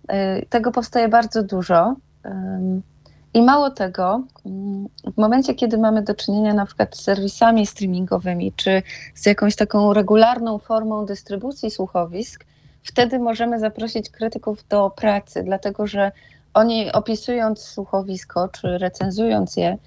Y, 0.04 0.46
tego 0.50 0.72
powstaje 0.72 1.08
bardzo 1.08 1.44
dużo. 1.44 1.96
I 3.34 3.42
mało 3.42 3.70
tego, 3.70 4.24
w 5.14 5.18
momencie, 5.18 5.56
kiedy 5.56 5.78
mamy 5.78 6.02
do 6.02 6.16
czynienia 6.16 6.54
na 6.54 6.66
przykład 6.66 6.98
z 6.98 7.02
serwisami 7.02 7.66
streamingowymi, 7.66 8.54
czy 8.56 8.82
z 9.16 9.26
jakąś 9.26 9.56
taką 9.56 9.94
regularną 9.94 10.58
formą 10.58 11.06
dystrybucji 11.06 11.72
słuchowisk, 11.72 12.46
wtedy 12.84 13.20
możemy 13.20 13.60
zaprosić 13.60 14.10
krytyków 14.10 14.68
do 14.68 14.90
pracy, 14.90 15.44
dlatego 15.44 15.88
że 15.88 16.12
oni 16.54 16.92
opisując 16.92 17.64
słuchowisko, 17.64 18.48
czy 18.48 18.78
recenzując 18.78 19.58
je, 19.58 19.78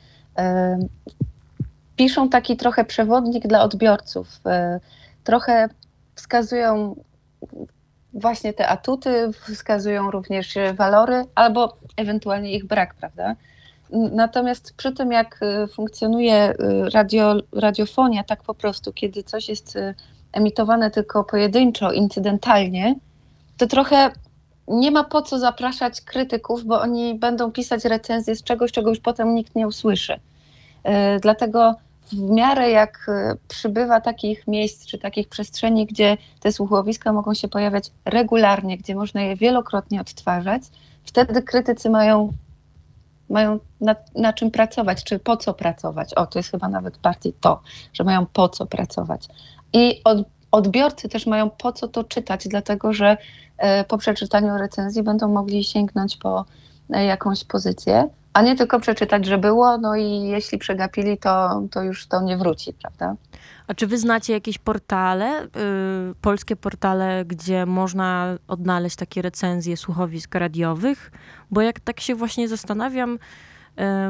piszą 1.97 2.29
taki 2.29 2.57
trochę 2.57 2.85
przewodnik 2.85 3.47
dla 3.47 3.63
odbiorców. 3.63 4.41
E, 4.47 4.81
trochę 5.25 5.69
wskazują 6.15 6.97
właśnie 8.15 8.53
te 8.53 8.69
atuty, 8.69 9.31
wskazują 9.33 10.11
również 10.11 10.55
walory 10.75 11.25
albo 11.35 11.77
ewentualnie 11.97 12.53
ich 12.53 12.67
brak, 12.67 12.95
prawda? 12.95 13.37
Natomiast 13.93 14.75
przy 14.77 14.93
tym, 14.93 15.13
jak 15.13 15.41
e, 15.43 15.67
funkcjonuje 15.67 16.35
e, 16.35 16.55
radio, 16.91 17.35
radiofonia, 17.53 18.25
tak 18.25 18.43
po 18.43 18.55
prostu, 18.55 18.93
kiedy 18.93 19.23
coś 19.23 19.49
jest 19.49 19.79
emitowane 20.33 20.91
tylko 20.91 21.25
pojedynczo, 21.25 21.93
incydentalnie, 21.93 22.95
to 23.57 23.67
trochę 23.67 24.11
nie 24.69 24.91
ma 24.91 25.05
po 25.05 25.23
co 25.23 25.39
zapraszać 25.39 26.01
krytyków, 26.01 26.65
bo 26.65 26.81
oni 26.81 27.15
będą 27.15 27.53
pisać 27.53 27.85
recenzje 27.85 28.37
z 28.37 28.43
czegoś, 28.43 28.73
czego 28.73 28.91
już 28.91 29.01
potem 29.01 29.35
nikt 29.35 29.55
nie 29.55 29.69
usłyszy. 29.69 30.21
Dlatego 31.21 31.75
w 32.13 32.31
miarę 32.31 32.71
jak 32.71 33.11
przybywa 33.49 34.01
takich 34.01 34.47
miejsc 34.47 34.87
czy 34.87 34.99
takich 34.99 35.29
przestrzeni, 35.29 35.87
gdzie 35.87 36.17
te 36.41 36.53
słuchowiska 36.53 37.13
mogą 37.13 37.35
się 37.35 37.49
pojawiać 37.49 37.91
regularnie, 38.05 38.79
gdzie 38.79 38.95
można 38.95 39.23
je 39.23 39.37
wielokrotnie 39.37 40.01
odtwarzać, 40.01 40.63
wtedy 41.05 41.43
krytycy 41.43 41.91
mają, 41.91 42.33
mają 43.33 43.59
na, 43.81 43.97
na 44.15 44.33
czym 44.33 44.51
pracować, 44.51 45.05
czy 45.05 45.19
po 45.19 45.37
co 45.37 45.55
pracować. 45.55 46.15
O, 46.15 46.27
to 46.27 46.39
jest 46.39 46.51
chyba 46.51 46.69
nawet 46.69 46.99
bardziej 46.99 47.33
to, 47.41 47.61
że 47.93 48.05
mają 48.05 48.27
po 48.27 48.49
co 48.49 48.67
pracować. 48.67 49.29
I 49.73 50.01
od, 50.05 50.19
odbiorcy 50.53 51.09
też 51.09 51.27
mają 51.27 51.51
po 51.51 51.73
co 51.73 51.89
to 51.89 52.05
czytać, 52.05 52.49
dlatego 52.49 52.93
że 52.93 53.17
e, 53.59 53.85
po 53.85 53.99
przeczytaniu 53.99 54.59
recenzji 54.59 55.03
będą 55.03 55.29
mogli 55.29 55.65
sięgnąć 55.65 56.17
po 56.17 56.45
e, 56.91 57.05
jakąś 57.05 57.45
pozycję, 57.45 58.09
a 58.33 58.43
nie 58.43 58.57
tylko 58.57 58.81
przeczytać, 58.81 59.27
że 59.27 59.39
było, 59.39 59.79
no 59.79 59.97
i 59.97 60.23
jeśli 60.23 60.59
przegapili, 60.59 61.19
to, 61.19 61.63
to 61.71 61.83
już 61.83 62.07
to 62.07 62.23
nie 62.23 62.37
wróci, 62.37 62.73
prawda? 62.73 63.15
A 63.67 63.75
czy 63.75 63.87
wy 63.87 63.99
znacie 63.99 64.33
jakieś 64.33 64.59
portale, 64.59 65.43
yy, 65.43 66.15
polskie 66.21 66.57
portale, 66.57 67.25
gdzie 67.25 67.67
można 67.67 68.37
odnaleźć 68.49 68.97
takie 68.97 69.23
recenzje 69.23 69.77
słuchowisk 69.77 70.35
radiowych? 70.35 71.11
Bo 71.51 71.61
jak 71.61 71.81
tak 71.81 72.01
się 72.01 72.15
właśnie 72.15 72.49
zastanawiam, 72.49 73.19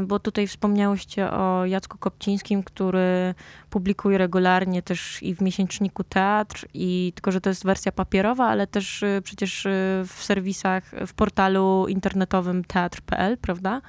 bo 0.07 0.19
tutaj 0.19 0.47
wspomniałyście 0.47 1.31
o 1.31 1.67
Jacku 1.67 1.99
Kopcińskim, 1.99 2.63
który 2.63 3.35
publikuje 3.71 4.19
regularnie 4.19 4.83
też 4.83 5.23
i 5.23 5.35
w 5.35 5.41
miesięczniku 5.41 6.05
Teatr, 6.05 6.67
i 6.75 7.13
tylko, 7.15 7.33
że 7.33 7.41
to 7.41 7.51
jest 7.51 7.65
wersja 7.65 7.93
papierowa, 7.93 8.47
ale 8.47 8.67
też 8.67 9.03
e, 9.03 9.21
przecież 9.25 9.67
e, 9.67 9.71
w 10.07 10.25
serwisach, 10.25 10.85
w 11.07 11.15
portalu 11.15 11.87
internetowym 11.89 12.65
teatr.pl, 12.65 13.39
prawda? 13.39 13.81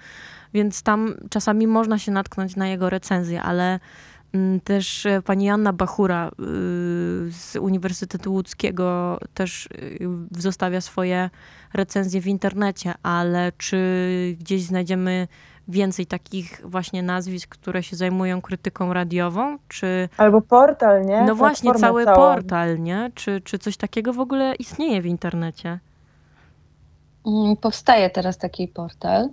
Więc 0.53 0.83
tam 0.83 1.13
czasami 1.29 1.67
można 1.67 1.99
się 1.99 2.11
natknąć 2.11 2.55
na 2.55 2.67
jego 2.67 2.89
recenzję, 2.89 3.41
ale 3.41 3.79
mm, 4.33 4.59
też 4.59 5.07
pani 5.25 5.45
Janna 5.45 5.73
Bachura 5.73 6.31
z 7.29 7.55
Uniwersytetu 7.61 8.33
Łódzkiego 8.33 9.19
też 9.33 9.69
zostawia 10.31 10.81
swoje 10.81 11.29
recenzje 11.73 12.21
w 12.21 12.27
internecie, 12.27 12.93
ale 13.03 13.51
czy 13.57 13.77
gdzieś 14.39 14.63
znajdziemy 14.63 15.27
więcej 15.67 16.05
takich 16.05 16.61
właśnie 16.65 17.03
nazwisk, 17.03 17.49
które 17.49 17.83
się 17.83 17.95
zajmują 17.95 18.41
krytyką 18.41 18.93
radiową, 18.93 19.57
czy... 19.67 20.09
Albo 20.17 20.41
portal, 20.41 21.05
nie? 21.05 21.21
No 21.21 21.35
właśnie, 21.35 21.73
cały 21.73 22.05
cała. 22.05 22.15
portal, 22.15 22.79
nie? 22.79 23.11
Czy, 23.15 23.41
czy 23.41 23.59
coś 23.59 23.77
takiego 23.77 24.13
w 24.13 24.19
ogóle 24.19 24.55
istnieje 24.55 25.01
w 25.01 25.05
internecie? 25.05 25.79
Mm, 27.27 27.57
powstaje 27.57 28.09
teraz 28.09 28.37
taki 28.37 28.67
portal. 28.67 29.29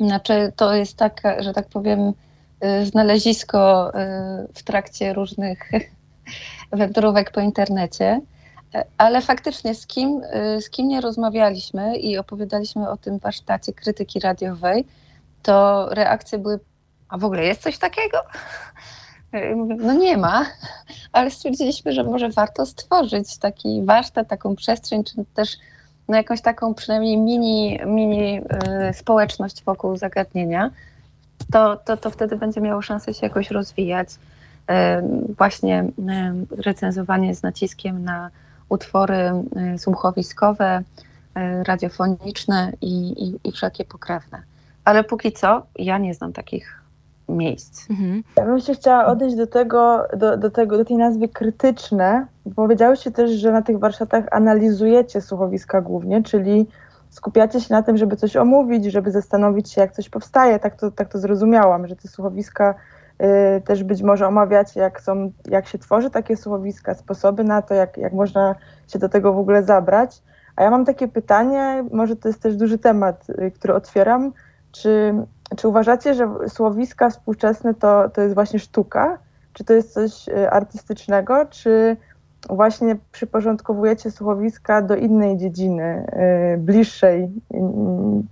Znaczy, 0.00 0.52
to 0.56 0.74
jest 0.74 0.96
tak, 0.96 1.22
że 1.38 1.52
tak 1.52 1.68
powiem, 1.68 2.12
y, 2.64 2.86
znalezisko 2.86 3.88
y, 3.88 3.92
w 4.54 4.62
trakcie 4.62 5.12
różnych 5.12 5.70
wędrówek 6.72 7.30
po 7.30 7.40
internecie. 7.40 8.20
Ale 8.98 9.22
faktycznie 9.22 9.74
z 9.74 9.86
kim, 9.86 10.22
y, 10.56 10.62
z 10.62 10.70
kim 10.70 10.88
nie 10.88 11.00
rozmawialiśmy 11.00 11.96
i 11.96 12.18
opowiadaliśmy 12.18 12.90
o 12.90 12.96
tym 12.96 13.18
warsztacie 13.18 13.72
krytyki 13.72 14.20
radiowej, 14.20 14.86
to 15.42 15.88
reakcje 15.90 16.38
były, 16.38 16.60
a 17.08 17.18
w 17.18 17.24
ogóle 17.24 17.44
jest 17.44 17.62
coś 17.62 17.78
takiego? 17.78 18.18
Mówię, 19.56 19.76
No 19.80 19.92
nie 19.92 20.16
ma, 20.16 20.46
ale 21.12 21.30
stwierdziliśmy, 21.30 21.92
że 21.92 22.04
może 22.04 22.28
warto 22.28 22.66
stworzyć 22.66 23.38
taki 23.38 23.82
warsztat, 23.84 24.28
taką 24.28 24.56
przestrzeń, 24.56 25.04
czy 25.04 25.14
też 25.34 25.56
no 26.08 26.16
jakąś 26.16 26.40
taką 26.40 26.74
przynajmniej 26.74 27.16
mini, 27.16 27.80
mini 27.86 28.40
y, 28.90 28.94
społeczność 28.94 29.64
wokół 29.64 29.96
zagadnienia, 29.96 30.70
to, 31.52 31.76
to, 31.76 31.96
to 31.96 32.10
wtedy 32.10 32.36
będzie 32.36 32.60
miało 32.60 32.82
szansę 32.82 33.14
się 33.14 33.26
jakoś 33.26 33.50
rozwijać. 33.50 34.08
Y, 34.10 35.34
właśnie 35.38 35.84
y, 35.84 36.62
recenzowanie 36.62 37.34
z 37.34 37.42
naciskiem 37.42 38.04
na 38.04 38.30
utwory 38.68 39.32
y, 39.74 39.78
słuchowiskowe, 39.78 40.78
y, 40.78 41.64
radiofoniczne 41.64 42.72
i, 42.80 43.24
i, 43.24 43.48
i 43.48 43.52
wszelkie 43.52 43.84
pokrewne. 43.84 44.42
Ale 44.84 45.04
póki 45.04 45.32
co 45.32 45.66
ja 45.78 45.98
nie 45.98 46.14
znam 46.14 46.32
takich 46.32 46.82
miejsc. 47.28 47.90
Mhm. 47.90 48.22
Ja 48.36 48.44
bym 48.44 48.60
się 48.60 48.74
chciała 48.74 49.06
odejść 49.06 49.36
do 49.36 49.46
tego, 49.46 50.06
do, 50.16 50.36
do 50.36 50.50
tego, 50.50 50.78
do 50.78 50.84
tej 50.84 50.96
nazwy 50.96 51.28
krytyczne. 51.28 52.26
bo 52.46 52.54
Powiedziałyście 52.54 53.10
też, 53.10 53.30
że 53.30 53.52
na 53.52 53.62
tych 53.62 53.78
warsztatach 53.78 54.24
analizujecie 54.30 55.20
słuchowiska 55.20 55.80
głównie, 55.80 56.22
czyli 56.22 56.66
skupiacie 57.10 57.60
się 57.60 57.74
na 57.74 57.82
tym, 57.82 57.96
żeby 57.96 58.16
coś 58.16 58.36
omówić, 58.36 58.84
żeby 58.84 59.10
zastanowić 59.10 59.72
się, 59.72 59.80
jak 59.80 59.92
coś 59.92 60.08
powstaje. 60.08 60.58
Tak 60.58 60.76
to, 60.76 60.90
tak 60.90 61.08
to 61.08 61.18
zrozumiałam, 61.18 61.86
że 61.86 61.96
te 61.96 62.08
słuchowiska 62.08 62.74
też 63.64 63.84
być 63.84 64.02
może 64.02 64.26
omawiacie, 64.26 64.80
jak, 64.80 65.00
są, 65.00 65.32
jak 65.48 65.66
się 65.66 65.78
tworzy 65.78 66.10
takie 66.10 66.36
słuchowiska, 66.36 66.94
sposoby 66.94 67.44
na 67.44 67.62
to, 67.62 67.74
jak, 67.74 67.96
jak 67.96 68.12
można 68.12 68.54
się 68.88 68.98
do 68.98 69.08
tego 69.08 69.32
w 69.32 69.38
ogóle 69.38 69.62
zabrać. 69.62 70.22
A 70.56 70.62
ja 70.62 70.70
mam 70.70 70.84
takie 70.84 71.08
pytanie, 71.08 71.84
może 71.92 72.16
to 72.16 72.28
jest 72.28 72.42
też 72.42 72.56
duży 72.56 72.78
temat, 72.78 73.26
y, 73.30 73.50
który 73.50 73.74
otwieram. 73.74 74.32
Czy 74.72 75.14
czy 75.56 75.68
uważacie, 75.68 76.14
że 76.14 76.28
słowiska 76.48 77.10
współczesne 77.10 77.74
to, 77.74 78.08
to 78.08 78.20
jest 78.20 78.34
właśnie 78.34 78.58
sztuka? 78.58 79.18
Czy 79.52 79.64
to 79.64 79.72
jest 79.72 79.92
coś 79.92 80.28
y, 80.28 80.50
artystycznego? 80.50 81.46
Czy 81.50 81.96
właśnie 82.50 82.96
przyporządkowujecie 83.12 84.10
słowiska 84.10 84.82
do 84.82 84.96
innej 84.96 85.36
dziedziny, 85.36 86.06
y, 86.54 86.58
bliższej? 86.58 87.24
y, 87.24 87.30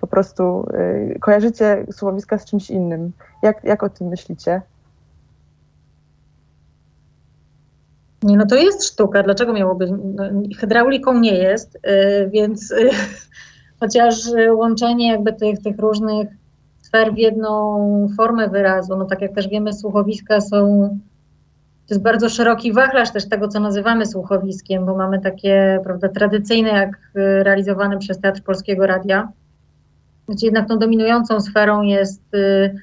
Po 0.00 0.06
prostu 0.06 0.66
y, 1.14 1.18
kojarzycie 1.20 1.86
słowiska 1.92 2.38
z 2.38 2.44
czymś 2.44 2.70
innym? 2.70 3.12
Jak, 3.42 3.64
jak 3.64 3.82
o 3.82 3.88
tym 3.88 4.06
myślicie? 4.06 4.62
Nie, 8.24 8.36
no 8.36 8.46
to 8.46 8.56
jest 8.56 8.84
sztuka. 8.84 9.22
Dlaczego 9.22 9.52
miałoby? 9.52 9.86
No, 10.14 10.24
hydrauliką 10.58 11.18
nie 11.18 11.34
jest, 11.34 11.76
y, 11.76 12.30
więc 12.30 12.70
y, 12.70 12.90
chociaż 13.80 14.14
łączenie 14.52 15.08
jakby 15.08 15.32
tych, 15.32 15.62
tych 15.62 15.78
różnych 15.78 16.28
sfer 16.80 17.14
w 17.14 17.18
jedną 17.18 18.08
formę 18.16 18.48
wyrazu, 18.48 18.96
no 18.96 19.04
tak 19.04 19.20
jak 19.20 19.34
też 19.34 19.48
wiemy, 19.48 19.72
słuchowiska 19.72 20.40
są, 20.40 20.88
to 21.88 21.94
jest 21.94 22.02
bardzo 22.02 22.28
szeroki 22.28 22.72
wachlarz 22.72 23.12
też 23.12 23.28
tego, 23.28 23.48
co 23.48 23.60
nazywamy 23.60 24.06
słuchowiskiem, 24.06 24.86
bo 24.86 24.96
mamy 24.96 25.20
takie, 25.20 25.80
prawda, 25.84 26.08
tradycyjne, 26.08 26.68
jak 26.68 26.90
y, 27.16 27.44
realizowane 27.44 27.98
przez 27.98 28.20
Teatr 28.20 28.42
Polskiego 28.42 28.86
Radia, 28.86 29.28
gdzie 30.28 30.46
jednak 30.46 30.68
tą 30.68 30.78
dominującą 30.78 31.40
sferą 31.40 31.82
jest 31.82 32.34
y, 32.34 32.74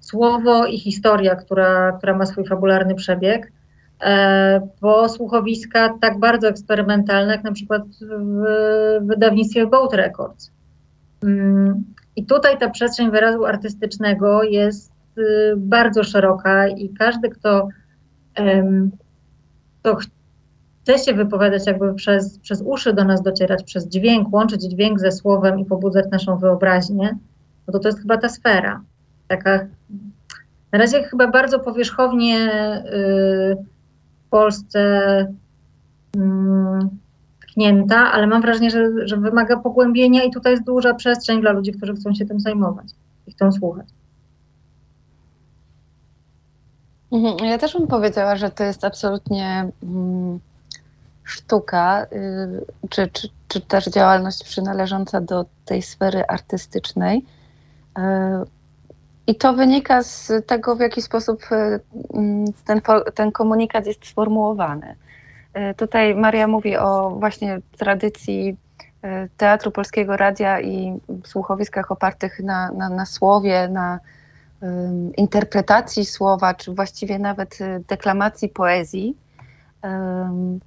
słowo 0.00 0.66
i 0.66 0.78
historia, 0.78 1.36
która, 1.36 1.92
która 1.92 2.16
ma 2.16 2.26
swój 2.26 2.46
fabularny 2.46 2.94
przebieg 2.94 3.52
e, 4.00 4.68
po 4.80 5.08
słuchowiska 5.08 5.98
tak 6.00 6.18
bardzo 6.18 6.48
eksperymentalne, 6.48 7.32
jak 7.32 7.44
na 7.44 7.52
przykład 7.52 7.82
w 8.00 8.44
wydawnictwie 9.00 9.66
Boat 9.66 9.94
Records. 9.94 10.50
Mm, 11.22 11.84
I 12.16 12.26
tutaj 12.26 12.58
ta 12.58 12.70
przestrzeń 12.70 13.10
wyrazu 13.10 13.44
artystycznego 13.44 14.42
jest 14.42 14.92
y, 15.18 15.54
bardzo 15.56 16.04
szeroka 16.04 16.68
i 16.68 16.88
każdy, 16.88 17.28
kto, 17.28 17.68
kto 19.80 19.96
chce 19.96 20.98
się 20.98 21.14
wypowiadać, 21.14 21.66
jakby 21.66 21.94
przez, 21.94 22.38
przez 22.38 22.62
uszy 22.66 22.92
do 22.92 23.04
nas 23.04 23.22
docierać, 23.22 23.64
przez 23.64 23.88
dźwięk, 23.88 24.32
łączyć 24.32 24.62
dźwięk 24.62 25.00
ze 25.00 25.12
słowem 25.12 25.60
i 25.60 25.64
pobudzać 25.64 26.04
naszą 26.10 26.38
wyobraźnię, 26.38 27.18
no 27.66 27.72
to 27.72 27.78
to 27.78 27.88
jest 27.88 28.00
chyba 28.00 28.16
ta 28.16 28.28
sfera. 28.28 28.80
Taka 29.28 29.66
na 30.72 30.78
razie 30.78 31.02
chyba 31.02 31.28
bardzo 31.28 31.60
powierzchownie 31.60 32.50
y, 32.86 33.56
w 33.56 33.75
Polsce 34.36 34.80
mm, 36.16 36.88
tknięta, 37.40 38.12
ale 38.12 38.26
mam 38.26 38.42
wrażenie, 38.42 38.70
że, 38.70 39.08
że 39.08 39.16
wymaga 39.16 39.56
pogłębienia 39.56 40.24
i 40.24 40.30
tutaj 40.30 40.52
jest 40.52 40.64
duża 40.64 40.94
przestrzeń 40.94 41.40
dla 41.40 41.52
ludzi, 41.52 41.72
którzy 41.72 41.94
chcą 41.94 42.14
się 42.14 42.26
tym 42.26 42.40
zajmować 42.40 42.86
i 43.26 43.32
chcą 43.32 43.52
słuchać. 43.52 43.86
Mhm, 47.12 47.50
Ja 47.50 47.58
też 47.58 47.72
bym 47.72 47.86
powiedziała, 47.86 48.36
że 48.36 48.50
to 48.50 48.64
jest 48.64 48.84
absolutnie 48.84 49.70
mm, 49.82 50.40
sztuka, 51.24 52.06
y, 52.12 52.88
czy, 52.90 53.08
czy, 53.08 53.28
czy 53.48 53.60
też 53.60 53.84
działalność 53.84 54.44
przynależąca 54.44 55.20
do 55.20 55.44
tej 55.64 55.82
sfery 55.82 56.26
artystycznej. 56.28 57.24
Y, 57.98 58.02
I 59.26 59.34
to 59.34 59.52
wynika 59.52 60.02
z 60.02 60.32
tego, 60.46 60.76
w 60.76 60.80
jaki 60.80 61.02
sposób 61.02 61.42
y, 61.52 61.80
mm, 62.14 62.44
ten, 62.64 62.80
ten 63.14 63.32
komunikat 63.32 63.86
jest 63.86 64.06
sformułowany. 64.06 64.96
Y, 65.70 65.74
Tutaj 65.74 66.14
Maria 66.14 66.46
mówi 66.46 66.76
o 66.76 67.10
właśnie 67.10 67.60
tradycji 67.78 68.56
y, 69.04 69.28
Teatru 69.36 69.70
Polskiego 69.70 70.16
Radia 70.16 70.60
i 70.60 71.00
słuchowiskach 71.24 71.90
opartych 71.90 72.40
na, 72.40 72.72
na, 72.72 72.88
na 72.88 73.06
słowie, 73.06 73.68
na 73.68 74.00
interpretacji 75.16 76.04
słowa, 76.04 76.54
czy 76.54 76.74
właściwie 76.74 77.18
nawet 77.18 77.58
deklamacji 77.88 78.48
poezji 78.48 79.16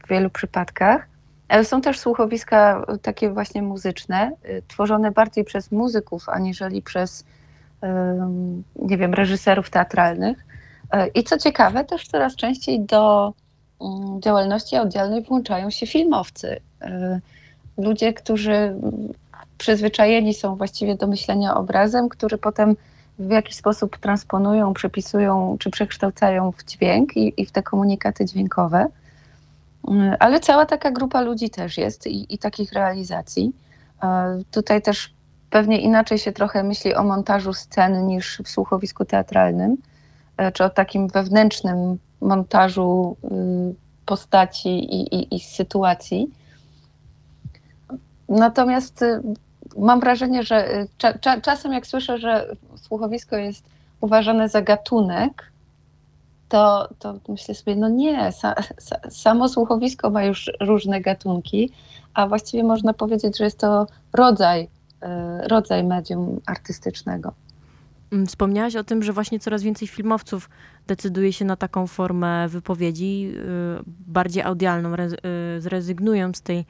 w 0.06 0.10
wielu 0.10 0.30
przypadkach. 0.30 1.08
Ale 1.48 1.66
są 1.66 1.82
też 1.82 2.00
słuchowiska 2.00 2.86
takie 3.02 3.30
właśnie 3.30 3.62
muzyczne, 3.62 4.32
tworzone 4.68 5.12
bardziej 5.12 5.44
przez 5.44 5.72
muzyków, 5.72 6.30
aniżeli 6.30 6.82
przez, 6.82 7.26
nie 8.76 8.98
wiem, 8.98 9.14
reżyserów 9.14 9.70
teatralnych. 9.70 10.46
Y, 10.94 11.08
I 11.16 11.24
co 11.24 11.38
ciekawe, 11.38 11.86
też 11.86 12.08
coraz 12.08 12.36
częściej 12.36 12.80
do 12.80 13.34
mm, 13.82 14.22
działalności 14.22 14.76
audialnej 14.76 15.24
włączają 15.24 15.70
się 15.70 15.88
filmowcy. 15.88 16.60
Y, 16.84 17.22
Ludzie, 17.78 18.14
którzy 18.14 18.76
przyzwyczajeni 19.58 20.34
są 20.34 20.56
właściwie 20.56 20.96
do 20.96 21.08
myślenia 21.08 21.56
obrazem, 21.56 22.10
który 22.10 22.38
potem 22.38 22.76
w 23.20 23.32
jakiś 23.32 23.56
sposób 23.56 23.98
transponują, 23.98 24.74
przepisują 24.74 25.58
czy 25.60 25.70
przekształcają 25.70 26.52
w 26.52 26.66
dźwięk 26.66 27.18
i, 27.18 27.42
i 27.42 27.46
w 27.46 27.52
te 27.52 27.64
komunikaty 27.64 28.26
dźwiękowe. 28.26 28.88
Mm, 29.88 30.16
Ale 30.20 30.40
cała 30.40 30.66
taka 30.66 30.92
grupa 30.92 31.22
ludzi 31.22 31.50
też 31.50 31.78
jest 31.78 32.08
i, 32.08 32.34
i 32.34 32.38
takich 32.38 32.74
realizacji. 32.74 33.52
E, 34.04 34.40
Tutaj 34.52 34.82
też 34.82 35.14
pewnie 35.50 35.82
inaczej 35.82 36.18
się 36.18 36.32
trochę 36.32 36.64
myśli 36.64 36.96
o 36.96 37.04
montażu 37.04 37.54
scen 37.54 38.08
niż 38.08 38.42
w 38.46 38.50
słuchowisku 38.50 39.06
teatralnym, 39.06 39.78
e, 40.38 40.52
czy 40.52 40.64
o 40.64 40.70
takim 40.70 41.08
wewnętrznym 41.08 41.98
montażu 42.22 43.18
y, 43.24 43.76
postaci 44.06 44.70
i, 44.70 45.16
i, 45.16 45.36
i 45.36 45.40
sytuacji. 45.40 46.30
Natomiast 48.30 49.02
y, 49.02 49.22
mam 49.78 50.00
wrażenie, 50.00 50.44
że 50.44 50.76
y, 50.76 50.88
cza, 50.98 51.20
cza, 51.20 51.42
czasem 51.42 51.74
jak 51.74 51.88
słyszę, 51.88 52.18
że 52.18 52.56
słuchowisko 52.76 53.38
jest 53.38 53.66
uważane 54.02 54.50
za 54.50 54.62
gatunek, 54.62 55.52
to, 56.50 56.90
to 57.00 57.20
myślę 57.28 57.56
sobie, 57.56 57.76
no 57.76 57.90
nie, 57.90 58.32
sa, 58.32 58.56
sa, 58.78 58.96
samo 59.10 59.50
słuchowisko 59.50 60.10
ma 60.10 60.24
już 60.24 60.52
różne 60.60 61.02
gatunki, 61.02 61.72
a 62.14 62.28
właściwie 62.28 62.64
można 62.64 62.94
powiedzieć, 62.94 63.38
że 63.38 63.44
jest 63.44 63.60
to 63.60 63.88
rodzaj, 64.14 64.68
rodzaj 65.48 65.84
medium 65.84 66.40
artystycznego. 66.46 67.34
Mm, 68.12 68.28
Wspomniałaś 68.28 68.76
o 68.76 68.84
tym, 68.84 69.04
że 69.04 69.14
właśnie 69.14 69.40
coraz 69.40 69.64
więcej 69.64 69.88
filmowców 69.88 70.50
decyduje 70.88 71.34
się 71.34 71.46
na 71.46 71.56
taką 71.56 71.88
formę 71.88 72.48
wypowiedzi, 72.48 73.32
y, 73.36 73.84
bardziej 74.08 74.44
audialną, 74.44 74.94
y, 74.96 75.62
zrezygnując 75.62 76.38
z 76.38 76.42
tej 76.42 76.66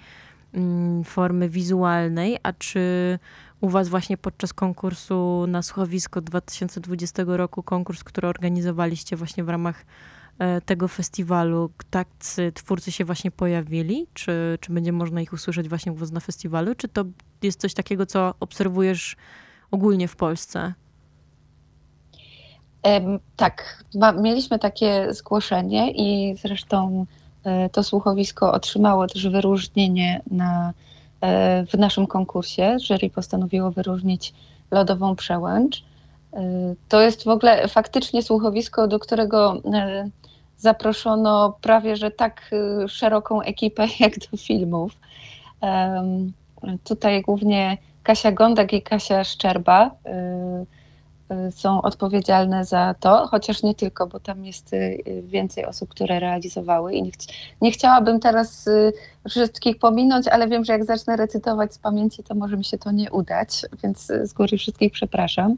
mm, 0.54 1.04
formy 1.04 1.50
wizualnej. 1.50 2.38
A 2.44 2.54
czy 2.54 3.20
u 3.62 3.70
Was 3.70 3.89
właśnie 3.89 4.18
podczas 4.18 4.54
konkursu 4.54 5.46
na 5.48 5.62
słuchowisko 5.62 6.22
2020 6.22 7.24
roku, 7.28 7.63
konkurs, 7.63 8.04
który 8.04 8.28
organizowaliście 8.28 9.15
właśnie 9.15 9.44
w 9.44 9.50
ramach 9.50 9.82
e, 9.82 9.86
tego 10.65 10.88
festiwalu, 10.88 11.69
tacy 11.89 12.52
twórcy 12.52 12.91
się 12.91 13.06
właśnie 13.06 13.32
pojawili? 13.32 14.08
Czy, 14.13 14.58
czy 14.62 14.73
będzie 14.73 14.91
można 14.91 15.21
ich 15.21 15.34
usłyszeć 15.34 15.69
właśnie 15.69 15.91
u 15.91 15.95
na 16.12 16.19
festiwalu? 16.19 16.75
Czy 16.75 16.88
to 16.88 17.06
jest 17.41 17.62
coś 17.62 17.73
takiego, 17.73 18.06
co 18.06 18.34
obserwujesz 18.39 19.15
ogólnie 19.71 20.08
w 20.08 20.15
Polsce? 20.15 20.73
Tak, 23.36 23.84
mieliśmy 24.21 24.60
takie 24.60 25.13
zgłoszenie 25.13 25.91
i 25.91 26.38
zresztą 26.38 27.06
e, 27.43 27.69
to 27.69 27.84
słuchowisko 27.84 28.52
otrzymało 28.54 29.08
też 29.08 29.28
wyróżnienie 29.28 30.21
na, 30.32 30.73
e, 31.21 31.65
w 31.65 31.73
naszym 31.73 32.08
konkursie. 32.08 32.78
Jury 32.89 33.10
postanowiło 33.10 33.71
wyróżnić 33.71 34.34
Lodową 34.71 35.15
Przełęcz. 35.15 35.84
E, 36.34 36.75
To 36.89 37.02
jest 37.02 37.23
w 37.23 37.28
ogóle 37.28 37.67
faktycznie 37.67 38.23
słuchowisko, 38.23 38.88
do 38.88 38.99
którego 38.99 39.62
e, 39.73 40.10
zaproszono 40.60 41.58
prawie 41.62 41.95
że 41.95 42.12
tak 42.12 42.52
e, 42.84 42.88
szeroką 42.88 43.41
ekipę 43.41 43.88
jak 44.00 44.19
do 44.19 44.38
filmów. 44.38 44.91
Tutaj 46.84 47.22
głównie 47.22 47.78
Kasia 48.04 48.32
Gondak 48.32 48.74
i 48.74 48.82
Kasia 48.82 49.24
Szczerba 49.24 49.88
y, 49.88 51.36
y, 51.48 51.52
są 51.52 51.82
odpowiedzialne 51.82 52.65
za 52.65 52.95
to, 53.00 53.28
chociaż 53.28 53.63
nie 53.63 53.76
tylko, 53.76 54.08
bo 54.08 54.19
tam 54.19 54.45
jest 54.45 54.74
y, 54.74 55.04
więcej 55.24 55.65
osób, 55.65 55.89
które 55.89 56.19
realizowały 56.19 56.93
i 56.93 57.04
nie, 57.04 57.12
chci- 57.12 57.34
nie 57.62 57.72
chciałabym 57.72 58.19
teraz 58.19 58.67
y, 58.67 58.93
wszystkich 59.30 59.80
pominąć, 59.80 60.28
ale 60.28 60.48
wiem, 60.48 60.65
że 60.65 60.74
jak 60.74 60.86
zacznę 60.86 61.15
recytować 61.15 61.74
z 61.74 61.78
pamięci, 61.78 62.24
to 62.24 62.36
może 62.36 62.58
mi 62.58 62.65
się 62.65 62.78
to 62.78 62.91
nie 62.91 63.12
udać, 63.12 63.65
więc 63.84 64.10
y, 64.10 64.28
z 64.28 64.34
góry 64.34 64.58
wszystkich 64.58 64.91
przepraszam, 64.91 65.56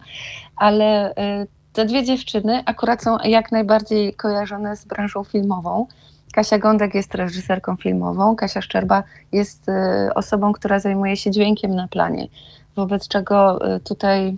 ale 0.56 1.12
y, 1.12 1.48
te 1.74 1.86
dwie 1.86 2.04
dziewczyny 2.04 2.64
akurat 2.66 3.04
są 3.04 3.18
jak 3.24 3.52
najbardziej 3.52 4.14
kojarzone 4.14 4.76
z 4.76 4.86
branżą 4.86 5.24
filmową. 5.24 5.88
Kasia 6.34 6.58
Gondek 6.58 6.96
jest 6.96 7.16
reżyserką 7.16 7.76
filmową, 7.76 8.36
Kasia 8.36 8.62
Szczerba 8.62 9.04
jest 9.32 9.70
y, 9.70 10.14
osobą, 10.14 10.54
która 10.54 10.80
zajmuje 10.80 11.18
się 11.18 11.32
dźwiękiem 11.32 11.76
na 11.76 11.88
planie, 11.88 12.28
wobec 12.76 13.08
czego 13.08 13.68
y, 13.76 13.80
tutaj 13.80 14.38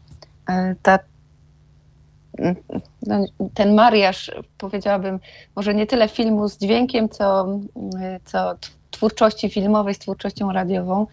y, 0.49 0.75
ta, 0.81 0.99
no, 3.07 3.25
ten 3.53 3.75
mariaż, 3.75 4.31
powiedziałabym, 4.57 5.19
może 5.55 5.73
nie 5.73 5.87
tyle 5.87 6.09
filmu 6.09 6.47
z 6.49 6.57
dźwiękiem, 6.57 7.09
co, 7.09 7.47
co 8.25 8.55
twórczości 8.91 9.49
filmowej 9.49 9.93
z 9.93 9.99
twórczością 9.99 10.51
radiową 10.51 11.07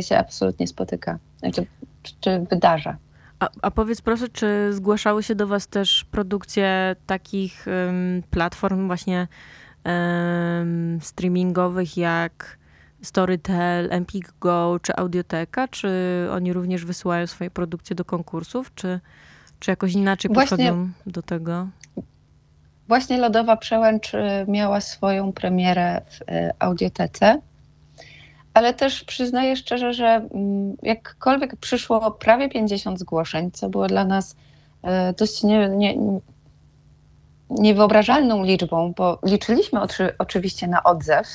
się 0.00 0.18
absolutnie 0.18 0.66
spotyka, 0.66 1.18
czy, 1.54 1.66
czy 2.20 2.46
wydarza. 2.50 2.96
A, 3.40 3.48
a 3.62 3.70
powiedz 3.70 4.00
proszę, 4.00 4.28
czy 4.28 4.72
zgłaszały 4.72 5.22
się 5.22 5.34
do 5.34 5.46
was 5.46 5.66
też 5.68 6.04
produkcje 6.04 6.96
takich 7.06 7.68
em, 7.68 8.22
platform 8.30 8.86
właśnie 8.86 9.28
em, 9.84 10.98
streamingowych 11.02 11.96
jak 11.96 12.58
Storytel, 13.02 13.92
Empik 13.92 14.32
Go 14.40 14.80
czy 14.82 14.96
Audioteka? 14.96 15.68
Czy 15.68 15.90
oni 16.32 16.52
również 16.52 16.84
wysyłają 16.84 17.26
swoje 17.26 17.50
produkcje 17.50 17.96
do 17.96 18.04
konkursów? 18.04 18.74
Czy, 18.74 19.00
czy 19.60 19.70
jakoś 19.70 19.92
inaczej 19.92 20.30
Właśnie- 20.34 20.56
podchodzą 20.56 20.88
do 21.06 21.22
tego? 21.22 21.68
Właśnie 22.88 23.18
Lodowa 23.18 23.56
Przełęcz 23.56 24.14
y, 24.14 24.18
miała 24.48 24.80
swoją 24.80 25.32
premierę 25.32 26.00
w 26.08 26.20
y, 26.22 26.50
audiotece, 26.58 27.40
ale 28.56 28.74
też 28.74 29.04
przyznaję 29.04 29.56
szczerze, 29.56 29.94
że 29.94 30.06
mm, 30.06 30.76
jakkolwiek 30.82 31.56
przyszło 31.56 32.10
prawie 32.10 32.48
50 32.48 32.98
zgłoszeń, 32.98 33.50
co 33.50 33.68
było 33.68 33.86
dla 33.86 34.04
nas 34.04 34.32
y, 34.32 34.88
dość 35.18 35.42
nie, 35.42 35.68
nie, 35.68 35.94
niewyobrażalną 37.50 38.44
liczbą, 38.44 38.92
bo 38.96 39.18
liczyliśmy 39.22 39.80
oczy, 39.80 40.14
oczywiście 40.18 40.68
na 40.68 40.82
odzew, 40.82 41.26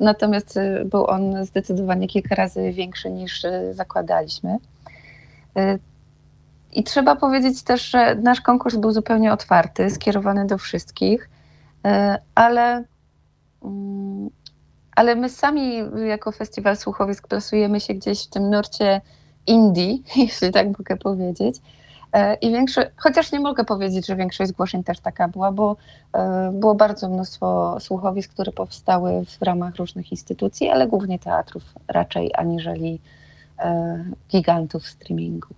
natomiast 0.00 0.56
y, 0.56 0.84
był 0.84 1.06
on 1.06 1.44
zdecydowanie 1.44 2.08
kilka 2.08 2.34
razy 2.34 2.72
większy 2.72 3.10
niż 3.10 3.44
y, 3.44 3.74
zakładaliśmy. 3.74 4.58
I 6.72 6.84
trzeba 6.84 7.16
powiedzieć 7.16 7.62
też, 7.62 7.90
że 7.90 8.14
nasz 8.14 8.40
konkurs 8.40 8.76
był 8.76 8.92
zupełnie 8.92 9.32
otwarty, 9.32 9.90
skierowany 9.90 10.46
do 10.46 10.58
wszystkich, 10.58 11.30
e, 11.84 12.18
ale, 12.34 12.84
mm, 13.62 14.30
ale 14.96 15.16
my 15.16 15.28
sami 15.28 15.82
jako 16.06 16.32
Festiwal 16.32 16.76
Słuchowisk 16.76 17.28
plasujemy 17.28 17.80
się 17.80 17.94
gdzieś 17.94 18.26
w 18.26 18.30
tym 18.30 18.50
nurcie 18.50 19.00
indie, 19.46 19.98
jeśli 20.16 20.50
tak 20.52 20.78
mogę 20.78 20.96
powiedzieć. 20.96 21.56
E, 22.12 22.34
I 22.34 22.50
większość, 22.50 22.88
chociaż 22.96 23.32
nie 23.32 23.40
mogę 23.40 23.64
powiedzieć, 23.64 24.06
że 24.06 24.16
większość 24.16 24.50
zgłoszeń 24.50 24.84
też 24.84 25.00
taka 25.00 25.28
była, 25.28 25.52
bo 25.52 25.76
e, 26.12 26.50
było 26.54 26.74
bardzo 26.74 27.08
mnóstwo 27.08 27.76
słuchowisk, 27.80 28.32
które 28.32 28.52
powstały 28.52 29.24
w 29.40 29.42
ramach 29.42 29.76
różnych 29.76 30.12
instytucji, 30.12 30.68
ale 30.68 30.86
głównie 30.86 31.18
teatrów 31.18 31.62
raczej, 31.88 32.30
aniżeli 32.34 33.00
e, 33.58 34.04
gigantów 34.30 34.86
streamingu. 34.86 35.48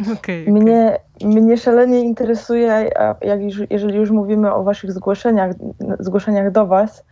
Okej, 0.00 0.14
okej. 0.14 0.52
Mnie, 0.52 0.98
mnie 1.24 1.56
szalenie 1.56 2.00
interesuje, 2.00 2.90
a 3.00 3.14
jak 3.24 3.42
już, 3.42 3.60
jeżeli 3.70 3.96
już 3.96 4.10
mówimy 4.10 4.54
o 4.54 4.64
waszych 4.64 4.92
zgłoszeniach, 4.92 5.54
zgłoszeniach 5.98 6.52
do 6.52 6.66
was, 6.66 7.04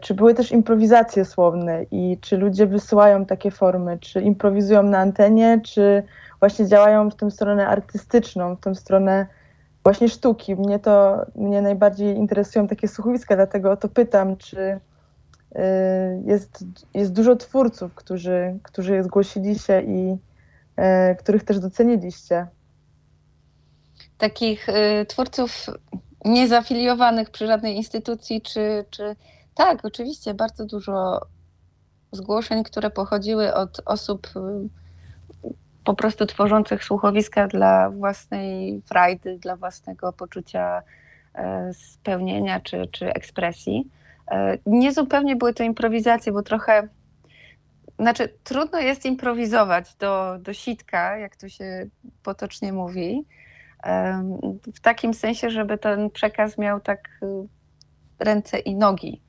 czy 0.00 0.14
były 0.14 0.34
też 0.34 0.52
improwizacje 0.52 1.24
słowne 1.24 1.82
i 1.90 2.18
czy 2.20 2.36
ludzie 2.36 2.66
wysyłają 2.66 3.26
takie 3.26 3.50
formy, 3.50 3.98
czy 3.98 4.20
improwizują 4.20 4.82
na 4.82 4.98
antenie, 4.98 5.60
czy 5.64 6.02
właśnie 6.40 6.66
działają 6.66 7.10
w 7.10 7.14
tę 7.14 7.30
stronę 7.30 7.66
artystyczną, 7.66 8.56
w 8.56 8.60
tę 8.60 8.74
stronę 8.74 9.26
właśnie 9.82 10.08
sztuki. 10.08 10.56
Mnie 10.56 10.78
to, 10.78 11.26
mnie 11.36 11.62
najbardziej 11.62 12.16
interesują 12.16 12.68
takie 12.68 12.88
słuchowiska, 12.88 13.36
dlatego 13.36 13.70
o 13.70 13.76
to 13.76 13.88
pytam, 13.88 14.36
czy 14.36 14.80
e, 15.54 16.22
jest, 16.26 16.64
jest 16.94 17.12
dużo 17.12 17.36
twórców, 17.36 17.94
którzy, 17.94 18.58
którzy 18.62 19.02
zgłosili 19.02 19.58
się 19.58 19.82
i 19.82 20.16
e, 20.76 21.14
których 21.14 21.44
też 21.44 21.58
doceniliście. 21.58 22.46
takich 24.18 24.66
twórców 25.08 25.66
niezafiliowanych 26.24 27.30
przy 27.30 27.46
żadnej 27.46 27.76
instytucji, 27.76 28.42
czy, 28.42 28.84
czy 28.90 29.16
tak, 29.58 29.84
oczywiście 29.84 30.34
bardzo 30.34 30.66
dużo 30.66 31.20
zgłoszeń, 32.12 32.64
które 32.64 32.90
pochodziły 32.90 33.54
od 33.54 33.80
osób 33.84 34.28
po 35.84 35.94
prostu 35.94 36.26
tworzących 36.26 36.84
słuchowiska 36.84 37.46
dla 37.46 37.90
własnej 37.90 38.82
frajdy, 38.86 39.38
dla 39.38 39.56
własnego 39.56 40.12
poczucia 40.12 40.82
e, 41.34 41.70
spełnienia 41.74 42.60
czy, 42.60 42.86
czy 42.92 43.12
ekspresji. 43.12 43.90
E, 44.30 44.58
Nie 44.66 44.92
zupełnie 44.92 45.36
były 45.36 45.54
to 45.54 45.62
improwizacje, 45.62 46.32
bo 46.32 46.42
trochę, 46.42 46.88
znaczy 47.98 48.34
trudno 48.44 48.78
jest 48.78 49.06
improwizować 49.06 49.94
do, 49.94 50.38
do 50.40 50.52
sitka, 50.52 51.18
jak 51.18 51.36
to 51.36 51.48
się 51.48 51.86
potocznie 52.22 52.72
mówi. 52.72 53.24
W 54.74 54.80
takim 54.80 55.14
sensie, 55.14 55.50
żeby 55.50 55.78
ten 55.78 56.10
przekaz 56.10 56.58
miał 56.58 56.80
tak 56.80 57.08
y, 57.22 57.26
ręce 58.18 58.58
i 58.58 58.76
nogi. 58.76 59.27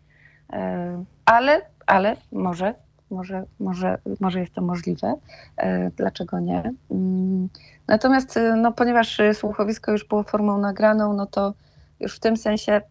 Em, 0.49 1.05
Ale, 1.25 1.62
ale 1.85 2.15
może, 2.31 2.75
może, 3.12 3.43
może, 3.59 3.97
może 4.19 4.39
jest 4.39 4.53
to 4.53 4.62
możliwe. 4.62 5.15
E, 5.57 5.89
Dlaczego 5.91 6.39
nie? 6.39 6.73
Mm, 6.91 7.49
Natomiast, 7.88 8.38
y, 8.38 8.55
no, 8.55 8.71
ponieważ 8.71 9.21
słuchowisko 9.33 9.91
już 9.91 10.07
było 10.07 10.23
formą 10.23 10.57
nagraną, 10.57 11.13
no 11.13 11.25
to 11.25 11.53
już 11.99 12.15
w 12.15 12.19
tym 12.19 12.38
sensie 12.38 12.81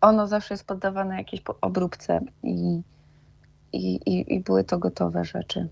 ono 0.00 0.26
zawsze 0.26 0.54
jest 0.54 0.66
poddawane 0.66 1.16
jakiejś 1.18 1.42
po- 1.42 1.54
obróbce 1.60 2.20
i, 2.42 2.82
i, 3.72 3.94
i, 3.94 4.34
i 4.34 4.40
były 4.40 4.64
to 4.64 4.78
gotowe 4.78 5.24
rzeczy. 5.24 5.68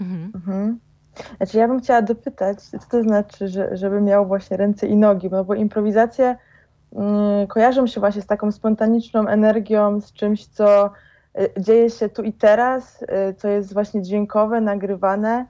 Mhm. 0.00 0.32
Mhm. 0.34 0.78
Znaczy 1.36 1.58
ja 1.58 1.68
bym 1.68 1.80
chciała 1.80 2.02
dopytać, 2.02 2.62
co 2.62 2.78
to 2.90 3.02
znaczy, 3.02 3.48
że, 3.48 3.76
żeby 3.76 4.00
miał 4.00 4.26
właśnie 4.26 4.56
ręce 4.56 4.86
i 4.86 4.96
nogi, 4.96 5.28
no 5.30 5.44
bo 5.44 5.54
improwizacje 5.54 6.24
mm, 6.26 6.38
kojarzą 7.48 7.86
się 7.86 8.00
właśnie 8.00 8.22
z 8.22 8.26
taką 8.26 8.52
spontaniczną 8.52 9.26
energią, 9.26 10.00
z 10.00 10.12
czymś, 10.12 10.46
co 10.46 10.90
y, 11.40 11.60
dzieje 11.60 11.90
się 11.90 12.08
tu 12.08 12.22
i 12.22 12.32
teraz, 12.32 13.02
y, 13.02 13.34
co 13.34 13.48
jest 13.48 13.74
właśnie 13.74 14.02
dźwiękowe, 14.02 14.60
nagrywane, 14.60 15.46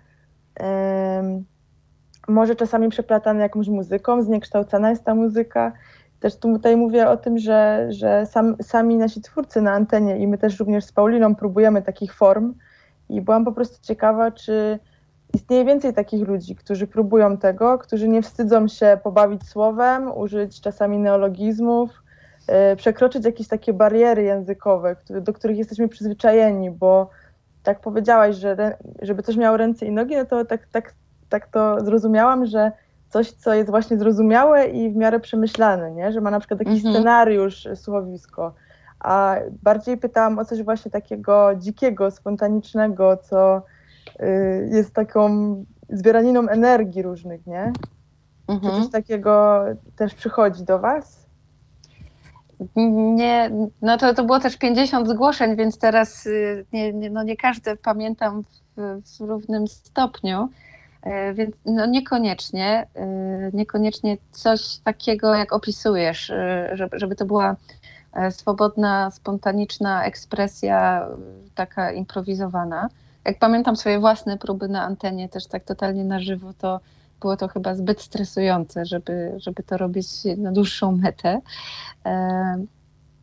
może 2.28 2.56
czasami 2.56 2.88
przeplatane 2.88 3.42
jakąś 3.42 3.68
muzyką, 3.68 4.22
zniekształcana 4.22 4.90
jest 4.90 5.04
ta 5.04 5.14
muzyka. 5.14 5.72
Też 6.20 6.36
tu 6.36 6.52
tutaj 6.52 6.76
mówię 6.76 7.08
o 7.08 7.16
tym, 7.16 7.38
że, 7.38 7.86
że 7.88 8.26
sam, 8.26 8.56
sami 8.62 8.96
nasi 8.96 9.20
twórcy 9.20 9.60
na 9.60 9.72
antenie 9.72 10.18
i 10.18 10.26
my 10.26 10.38
też 10.38 10.58
również 10.58 10.84
z 10.84 10.92
Pauliną 10.92 11.34
próbujemy 11.34 11.82
takich 11.82 12.14
form 12.14 12.54
i 13.08 13.20
byłam 13.20 13.44
po 13.44 13.52
prostu 13.52 13.86
ciekawa, 13.86 14.30
czy 14.30 14.78
istnieje 15.34 15.64
więcej 15.64 15.94
takich 15.94 16.28
ludzi, 16.28 16.56
którzy 16.56 16.86
próbują 16.86 17.36
tego, 17.36 17.78
którzy 17.78 18.08
nie 18.08 18.22
wstydzą 18.22 18.68
się 18.68 18.98
pobawić 19.02 19.48
słowem, 19.48 20.18
użyć 20.18 20.60
czasami 20.60 20.98
neologizmów, 20.98 21.90
yy, 22.48 22.76
przekroczyć 22.76 23.24
jakieś 23.24 23.48
takie 23.48 23.72
bariery 23.72 24.22
językowe, 24.22 24.96
do 25.10 25.32
których 25.32 25.58
jesteśmy 25.58 25.88
przyzwyczajeni, 25.88 26.70
bo 26.70 27.10
tak 27.62 27.80
powiedziałaś, 27.80 28.36
że 28.36 28.76
żeby 29.02 29.22
coś 29.22 29.36
miało 29.36 29.56
ręce 29.56 29.86
i 29.86 29.90
nogi, 29.90 30.16
no 30.16 30.24
to 30.24 30.44
tak, 30.44 30.66
tak, 30.66 30.94
tak 31.28 31.46
to 31.46 31.84
zrozumiałam, 31.84 32.46
że 32.46 32.72
coś, 33.08 33.32
co 33.32 33.54
jest 33.54 33.70
właśnie 33.70 33.98
zrozumiałe 33.98 34.66
i 34.66 34.90
w 34.90 34.96
miarę 34.96 35.20
przemyślane, 35.20 35.90
nie? 35.90 36.12
że 36.12 36.20
ma 36.20 36.30
na 36.30 36.38
przykład 36.40 36.60
jakiś 36.60 36.76
Mhm. 36.84 36.94
scenariusz, 36.94 37.66
y, 37.66 37.76
słuchowisko. 37.76 38.54
A 39.00 39.36
bardziej 39.62 39.96
pytałam 39.96 40.38
o 40.38 40.44
coś 40.44 40.62
właśnie 40.62 40.90
takiego 40.90 41.50
dzikiego, 41.56 42.10
spontanicznego, 42.10 43.16
co 43.16 43.62
jest 44.70 44.94
taką 44.94 45.28
zbieraniną 45.88 46.48
energii 46.48 47.02
różnych, 47.02 47.46
nie? 47.46 47.72
Czy 48.46 48.52
Mhm. 48.52 48.82
coś 48.82 48.92
takiego 48.92 49.64
też 49.96 50.14
przychodzi 50.14 50.64
do 50.64 50.78
was? 50.78 51.26
Nie, 52.76 53.50
no 53.82 53.98
to, 53.98 54.14
to 54.14 54.24
było 54.24 54.40
też 54.40 54.56
50 54.56 55.08
zgłoszeń, 55.08 55.56
więc 55.56 55.78
teraz 55.78 56.26
y, 56.26 56.64
nie, 56.72 56.92
nie, 56.92 57.10
no 57.10 57.22
nie 57.22 57.36
każde 57.36 57.76
pamiętam 57.76 58.42
w, 58.76 59.02
w 59.18 59.20
równym 59.20 59.68
stopniu, 59.68 60.48
E, 61.02 61.34
więc 61.34 61.56
no 61.64 61.86
niekoniecznie, 61.86 62.86
e, 62.94 63.06
niekoniecznie 63.52 64.16
coś 64.30 64.78
takiego, 64.78 65.34
jak 65.34 65.52
opisujesz, 65.52 66.30
e, 66.30 66.76
żeby 66.92 67.16
to 67.16 67.24
była 67.24 67.56
swobodna, 68.30 69.10
spontaniczna 69.10 70.04
ekspresja, 70.04 71.08
taka 71.54 71.92
improwizowana. 71.92 72.88
Jak 73.24 73.38
pamiętam 73.38 73.76
swoje 73.76 74.00
własne 74.00 74.38
próby 74.38 74.68
na 74.68 74.82
antenie, 74.82 75.28
też 75.28 75.46
tak 75.46 75.64
totalnie 75.64 76.04
na 76.04 76.20
żywo, 76.20 76.52
to 76.58 76.80
było 77.20 77.36
to 77.36 77.48
chyba 77.48 77.74
zbyt 77.74 78.00
stresujące, 78.00 78.86
żeby, 78.86 79.34
żeby 79.36 79.62
to 79.62 79.76
robić 79.76 80.06
na 80.36 80.52
dłuższą 80.52 80.92
metę. 80.92 81.40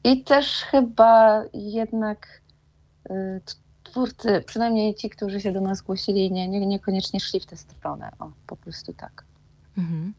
I 0.03 0.23
też 0.23 0.61
chyba 0.61 1.43
jednak 1.53 2.41
twórcy, 3.83 4.43
przynajmniej 4.45 4.95
ci, 4.95 5.09
którzy 5.09 5.41
się 5.41 5.51
do 5.51 5.61
nas 5.61 5.77
zgłosili, 5.77 6.31
nie, 6.31 6.47
nie, 6.47 6.65
niekoniecznie 6.65 7.19
szli 7.19 7.39
w 7.39 7.45
tę 7.45 7.57
stronę. 7.57 8.11
O, 8.19 8.31
po 8.47 8.55
prostu 8.55 8.93
tak. 8.93 9.23
Mhm. 9.77 10.13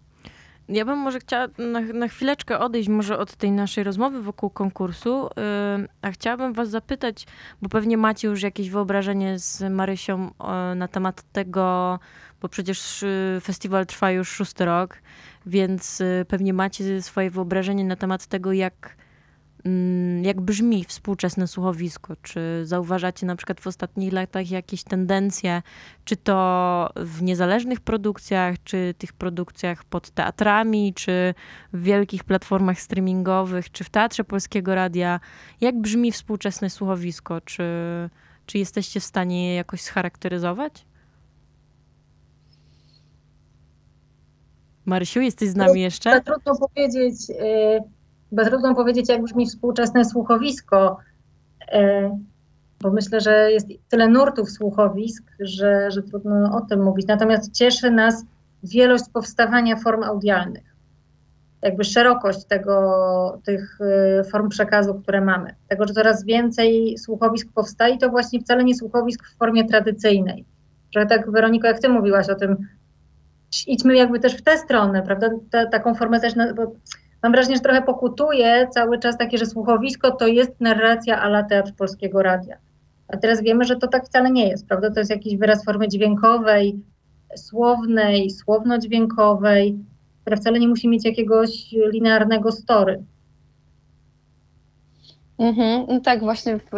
Ja 0.69 0.85
bym 0.85 0.99
może 0.99 1.21
chciała 1.21 1.49
na, 1.59 1.81
na, 1.81 2.09
chwileczkę 2.09 2.59
odejść 2.59 2.89
może 2.89 3.19
od 3.19 3.37
tej 3.37 3.51
naszej 3.51 3.85
rozmowy 3.85 4.23
wokół 4.23 4.51
konkursu, 4.51 5.29
yy, 5.79 5.89
a 6.03 6.11
chciałabym 6.11 6.53
was 6.53 6.71
zapytać, 6.71 7.27
bo 7.63 7.69
pewnie 7.69 7.97
macie 7.97 8.29
już 8.29 8.43
jakieś 8.43 8.71
wyobrażenie 8.71 9.39
z 9.39 9.73
Marysią 9.73 10.25
yy, 10.25 10.75
na 10.77 10.89
temat 10.89 11.23
tego, 11.33 11.99
bo 12.41 12.49
przecież 12.49 13.03
yy, 13.03 13.41
festiwal 13.41 13.87
trwa 13.87 14.11
już 14.11 14.29
szósty 14.29 14.65
rok, 14.65 14.99
więc 15.47 16.01
y, 16.01 16.25
pewnie 16.29 16.53
macie 16.53 17.03
swoje 17.03 17.31
wyobrażenie 17.31 17.85
na 17.85 17.97
temat 17.97 18.27
tego, 18.27 18.53
jak 18.53 18.97
jak 20.23 20.41
brzmi 20.41 20.85
współczesne 20.85 21.47
słuchowisko? 21.47 22.17
Czy 22.23 22.61
zauważacie 22.65 23.27
na 23.27 23.37
przykład 23.37 23.61
w 23.61 23.67
ostatnich 23.67 24.13
latach 24.13 24.51
jakieś 24.51 24.85
tendencje, 24.85 25.63
czy 26.05 26.17
to 26.17 26.91
w 26.97 27.23
niezależnych 27.23 27.81
produkcjach, 27.81 28.57
czy 28.65 28.95
tych 28.99 29.13
produkcjach 29.13 29.85
pod 29.85 30.11
teatrami, 30.11 30.95
czy 30.95 31.35
w 31.73 31.83
wielkich 31.83 32.25
platformach 32.25 32.81
streamingowych, 32.81 33.71
czy 33.71 33.85
w 33.85 33.91
Teatrze 33.91 34.25
Polskiego 34.25 34.75
Radia? 34.75 35.21
Jak 35.61 35.81
brzmi 35.81 36.13
współczesne 36.13 36.71
słuchowisko? 36.71 37.41
Czy, 37.41 37.65
czy 38.47 38.59
jesteście 38.59 39.01
w 39.01 39.05
stanie 39.05 39.49
je 39.49 39.55
jakoś 39.55 39.81
scharakteryzować? 39.81 40.87
Marysiu, 44.85 45.21
jesteś 45.21 45.49
z 45.49 45.57
nami 45.57 45.81
jeszcze? 45.81 46.21
Trudno 46.21 46.57
powiedzieć. 46.57 47.31
Y, 47.31 47.96
Chyba 48.31 48.45
trudno 48.45 48.75
powiedzieć, 48.75 49.09
jak 49.09 49.23
brzmi 49.23 49.47
współczesne 49.47 50.05
słuchowisko, 50.05 50.99
e, 51.73 52.11
bo 52.81 52.91
myślę, 52.91 53.21
że 53.21 53.53
jest 53.53 53.69
tyle 53.89 54.09
nurtów 54.09 54.51
słuchowisk, 54.51 55.25
że, 55.41 55.91
że 55.91 56.03
trudno 56.03 56.57
o 56.57 56.61
tym 56.61 56.83
mówić. 56.83 57.07
Natomiast 57.07 57.53
cieszy 57.53 57.91
nas 57.91 58.25
wielość 58.63 59.05
powstawania 59.13 59.77
form 59.77 60.03
audialnych. 60.03 60.77
Jakby 61.63 61.85
szerokość 61.85 62.45
tego, 62.45 63.41
tych 63.45 63.79
e, 63.81 64.25
form 64.25 64.49
przekazu, 64.49 64.95
które 64.95 65.21
mamy. 65.21 65.55
Tego, 65.69 65.87
że 65.87 65.95
coraz 65.95 66.25
więcej 66.25 66.99
słuchowisk 66.99 67.49
powstaje, 67.55 67.99
to 67.99 68.09
właśnie 68.09 68.41
wcale 68.41 68.65
nie 68.65 68.75
słuchowisk 68.75 69.27
w 69.27 69.37
formie 69.37 69.65
tradycyjnej. 69.65 70.45
Że 70.95 71.07
tak, 71.07 71.31
Weroniko, 71.31 71.67
jak 71.67 71.81
ty 71.81 71.89
mówiłaś 71.89 72.29
o 72.29 72.35
tym, 72.35 72.57
idźmy 73.67 73.97
jakby 73.97 74.21
też 74.21 74.37
w 74.37 74.43
tę 74.43 74.59
stronę, 74.59 75.03
prawda? 75.03 75.31
Ta, 75.51 75.67
taką 75.67 75.95
formę 75.95 76.21
też, 76.21 76.35
bo 76.57 76.73
mam 77.27 77.33
wrażenie, 77.33 77.57
że 77.57 77.63
trochę 77.63 77.83
pokutuje 77.83 78.69
cały 78.71 78.99
czas 78.99 79.19
takie, 79.19 79.39
że 79.39 79.47
słuchowisko 79.47 80.11
to 80.11 80.27
jest 80.27 80.61
narracja 80.61 81.23
ala 81.23 81.43
Teatr 81.43 81.73
Polskiego 81.75 82.23
Radia. 82.23 82.57
A 83.09 83.17
teraz 83.17 83.43
wiemy, 83.43 83.65
że 83.65 83.77
to 83.77 83.89
tak 83.89 84.07
wcale 84.07 84.31
nie 84.31 84.49
jest, 84.49 84.67
prawda? 84.67 84.91
To 84.91 85.01
jest 85.01 85.11
jakiś 85.11 85.37
wyraz 85.37 85.65
formy 85.65 85.89
dźwiękowej, 85.89 86.81
słownej, 87.37 88.31
słowno-dźwiękowej, 88.31 89.79
która 90.21 90.37
wcale 90.37 90.59
nie 90.59 90.69
musi 90.69 90.89
mieć 90.89 91.05
jakiegoś 91.05 91.75
linearnego 91.93 92.53
story. 92.53 93.03
Mhm, 95.39 95.87
no 95.89 96.01
tak, 96.01 96.21
właśnie, 96.21 96.59
w, 96.59 96.71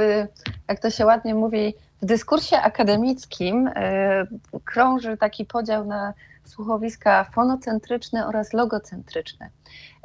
jak 0.69 0.81
to 0.81 0.91
się 0.91 1.07
ładnie 1.07 1.35
mówi, 1.35 1.75
w 2.03 2.07
dyskursie 2.07 2.57
akademickim 2.57 3.67
y, 3.67 3.73
krąży 4.65 5.17
taki 5.17 5.45
podział 5.45 5.87
na 5.87 6.15
słuchowiska 6.45 7.25
fonocentryczne 7.35 8.27
oraz 8.27 8.53
logocentryczne. 8.53 9.51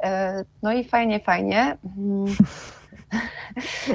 E, 0.04 0.44
no 0.62 0.72
i 0.72 0.84
fajnie, 0.84 1.20
fajnie. 1.20 1.76
Mhm. 1.84 2.36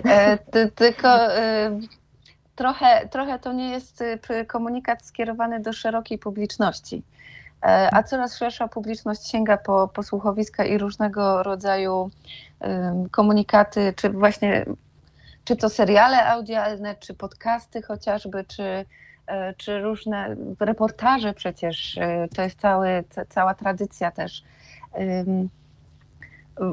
E, 0.05 0.37
tylko 0.75 1.07
e, 1.07 1.79
trochę, 2.55 3.07
trochę 3.07 3.39
to 3.39 3.53
nie 3.53 3.69
jest 3.69 4.03
komunikat 4.47 5.05
skierowany 5.05 5.59
do 5.59 5.73
szerokiej 5.73 6.17
publiczności. 6.17 7.03
A 7.91 8.03
coraz 8.03 8.37
szersza 8.37 8.67
publiczność 8.67 9.29
sięga 9.29 9.57
po, 9.57 9.87
po 9.87 10.03
słuchowiska 10.03 10.65
i 10.65 10.77
różnego 10.77 11.43
rodzaju 11.43 12.11
komunikaty, 13.11 13.93
czy 13.95 14.09
właśnie 14.09 14.65
czy 15.43 15.55
to 15.55 15.69
seriale 15.69 16.25
audialne, 16.25 16.95
czy 16.95 17.13
podcasty 17.13 17.81
chociażby, 17.81 18.43
czy, 18.43 18.85
czy 19.57 19.79
różne 19.79 20.35
reportaże 20.59 21.33
przecież, 21.33 21.99
to 22.35 22.41
jest 22.41 22.59
cały, 22.59 23.03
cała 23.29 23.53
tradycja 23.53 24.11
też 24.11 24.43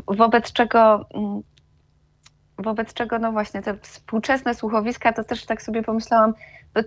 wobec 0.06 0.52
czego 0.52 1.06
mm, 1.14 1.42
wobec 2.58 2.94
czego, 2.94 3.18
no 3.18 3.32
właśnie, 3.32 3.62
te 3.62 3.78
współczesne 3.78 4.54
słuchowiska, 4.54 5.12
to 5.12 5.24
też 5.24 5.46
tak 5.46 5.62
sobie 5.62 5.82
pomyślałam, 5.82 6.34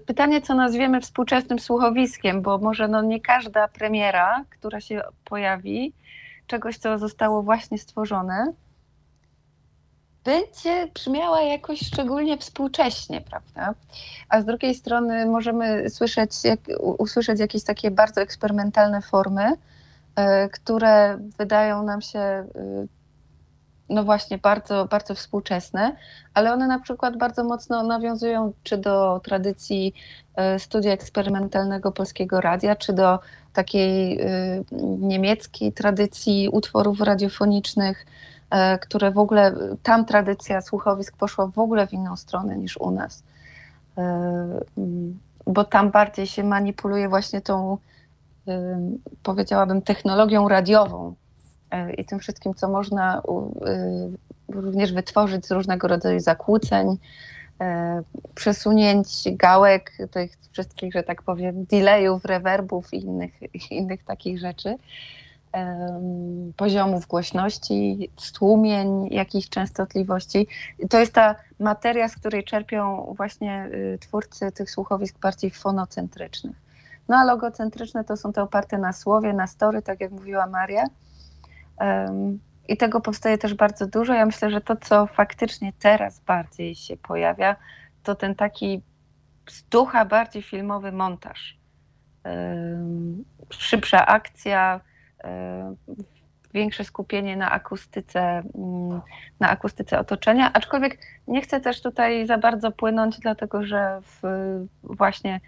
pytanie, 0.05 0.41
co 0.41 0.55
nazwiemy 0.55 1.01
współczesnym 1.01 1.59
słuchowiskiem, 1.59 2.41
bo 2.41 2.57
może 2.57 2.87
no 2.87 3.01
nie 3.01 3.21
każda 3.21 3.67
premiera, 3.67 4.43
która 4.49 4.81
się 4.81 5.01
pojawi, 5.25 5.93
czegoś, 6.47 6.77
co 6.77 6.97
zostało 6.97 7.43
właśnie 7.43 7.77
stworzone, 7.77 8.53
będzie 10.23 10.87
brzmiała 10.93 11.41
jakoś 11.41 11.79
szczególnie 11.79 12.37
współcześnie, 12.37 13.21
prawda? 13.21 13.73
A 14.29 14.41
z 14.41 14.45
drugiej 14.45 14.75
strony 14.75 15.25
możemy 15.25 15.89
słyszeć, 15.89 16.31
usłyszeć 16.79 17.39
jakieś 17.39 17.63
takie 17.63 17.91
bardzo 17.91 18.21
eksperymentalne 18.21 19.01
formy, 19.01 19.53
które 20.51 21.17
wydają 21.37 21.83
nam 21.83 22.01
się 22.01 22.45
y, 22.55 22.87
no 23.89 24.03
właśnie 24.03 24.37
bardzo, 24.37 24.85
bardzo 24.85 25.15
współczesne, 25.15 25.95
ale 26.33 26.53
one 26.53 26.67
na 26.67 26.79
przykład 26.79 27.17
bardzo 27.17 27.43
mocno 27.43 27.83
nawiązują 27.83 28.53
czy 28.63 28.77
do 28.77 29.21
tradycji 29.23 29.93
e, 30.35 30.59
studia 30.59 30.91
eksperymentalnego 30.91 31.91
Polskiego 31.91 32.41
Radia, 32.41 32.75
czy 32.75 32.93
do 32.93 33.19
takiej 33.53 34.19
niemieckiej 34.99 35.73
tradycji 35.73 36.49
utworów 36.51 37.01
radiofonicznych, 37.01 38.05
e, 38.49 38.79
które 38.79 39.11
w 39.11 39.17
ogóle, 39.17 39.53
tam 39.83 40.05
tradycja 40.05 40.61
słuchowisk 40.61 41.17
poszła 41.17 41.47
w 41.47 41.59
ogóle 41.59 41.87
w 41.87 41.93
inną 41.93 42.17
stronę 42.17 42.57
niż 42.57 42.77
u 42.77 42.91
nas. 42.91 43.23
Bo 45.45 45.65
tam 45.65 45.91
bardziej 45.91 46.27
się 46.27 46.43
manipuluje 46.43 47.09
właśnie 47.09 47.41
tą 47.41 47.77
powiedziałabym, 49.23 49.81
technologią 49.81 50.47
radiową 50.47 51.15
e, 51.71 51.93
i 51.93 52.05
tym 52.05 52.19
wszystkim, 52.19 52.53
co 52.53 52.69
można 52.69 53.21
y, 54.47 54.53
również 54.53 54.93
wytworzyć 54.93 55.45
z 55.45 55.51
różnego 55.51 55.87
rodzaju 55.87 56.19
zakłóceń, 56.19 56.97
e, 57.61 58.01
przesunięć 58.35 59.07
gałek, 59.25 59.97
tych 60.11 60.37
wszystkich, 60.51 60.93
że 60.93 61.03
tak 61.03 61.21
powiem, 61.21 61.65
delayów, 61.65 62.25
rewerbów 62.25 62.93
i 62.93 62.97
innych, 62.97 63.31
innych 63.71 64.03
takich 64.03 64.39
rzeczy, 64.39 64.75
poziomów 66.57 67.07
głośności, 67.07 68.09
stłumień, 68.17 69.07
jakichś 69.11 69.49
częstotliwości. 69.49 70.47
To 70.89 70.99
jest 70.99 71.13
ta 71.13 71.35
materia, 71.59 72.07
z 72.07 72.15
której 72.15 72.43
czerpią 72.43 73.13
właśnie 73.17 73.69
y, 73.73 73.97
twórcy 74.01 74.51
tych 74.51 74.71
słuchowisk 74.71 75.19
bardziej 75.19 75.51
fonocentrycznych. 75.51 76.68
No 77.09 77.17
a 77.17 77.23
logocentryczne 77.23 78.03
to 78.03 78.17
są 78.17 78.33
te 78.33 78.41
oparte 78.41 78.77
na 78.77 78.93
słowie, 78.93 79.33
na 79.33 79.47
story, 79.47 79.81
tak 79.81 80.01
jak 80.01 80.11
mówiła 80.11 80.47
Maria. 80.47 80.83
I 82.67 82.77
tego 82.77 83.01
powstaje 83.01 83.37
też 83.37 83.53
bardzo 83.53 83.87
dużo. 83.87 84.13
Ja 84.13 84.25
myślę, 84.25 84.51
że 84.51 84.61
to, 84.61 84.75
co 84.75 85.07
faktycznie 85.07 85.73
teraz 85.79 86.19
bardziej 86.19 86.75
się 86.75 86.97
pojawia, 86.97 87.55
to 88.03 88.15
ten 88.15 88.35
taki 88.35 88.81
z 89.49 89.63
ducha 89.63 90.05
bardziej 90.05 90.43
filmowy 90.43 90.91
montaż. 90.91 91.57
Szybsza 93.49 94.05
akcja, 94.05 94.81
większe 96.53 96.83
skupienie 96.83 97.37
na 97.37 97.51
akustyce, 97.51 98.19
mm, 98.19 99.01
na 99.39 99.49
akustyce 99.49 99.99
otoczenia, 99.99 100.53
aczkolwiek 100.53 100.97
nie 101.27 101.41
chcę 101.41 101.59
też 101.59 101.81
tutaj 101.81 102.27
za 102.27 102.37
bardzo 102.37 102.71
płynąć, 102.71 103.19
dlatego 103.19 103.63
że 103.63 104.01
w, 104.01 104.21
właśnie 104.83 105.39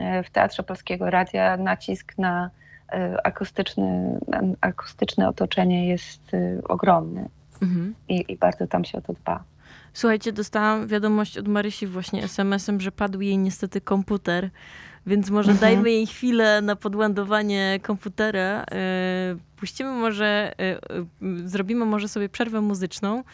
E, 0.00 0.22
w 0.22 0.30
Teatrze 0.30 0.62
Polskiego 0.62 1.10
Radia 1.10 1.56
nacisk 1.56 2.18
na 2.18 2.50
e, 2.92 3.26
akustyczny, 3.26 4.18
akustyczne 4.60 5.28
otoczenie 5.28 5.88
jest 5.88 6.34
e, 6.34 6.62
ogromny 6.68 7.28
mhm. 7.62 7.94
I, 8.08 8.24
i 8.28 8.36
bardzo 8.36 8.66
tam 8.66 8.84
się 8.84 8.98
o 8.98 9.00
to 9.00 9.12
dba. 9.12 9.44
Słuchajcie, 9.92 10.32
dostałam 10.32 10.86
wiadomość 10.86 11.38
od 11.38 11.48
Marysi 11.48 11.86
właśnie 11.86 12.22
SMS-em, 12.24 12.80
że 12.80 12.92
padł 12.92 13.20
jej 13.20 13.38
niestety 13.38 13.80
komputer 13.80 14.50
więc 15.06 15.30
może 15.30 15.52
mhm. 15.52 15.70
dajmy 15.70 15.90
jej 15.90 16.06
chwilę 16.06 16.62
na 16.62 16.76
podładowanie 16.76 17.80
komputera. 17.82 18.64
E, 18.72 19.36
puścimy 19.56 19.90
może, 19.90 20.52
e, 20.58 20.62
e, 20.62 20.78
zrobimy 21.44 21.84
może 21.84 22.08
sobie 22.08 22.28
przerwę 22.28 22.60
muzyczną, 22.60 23.24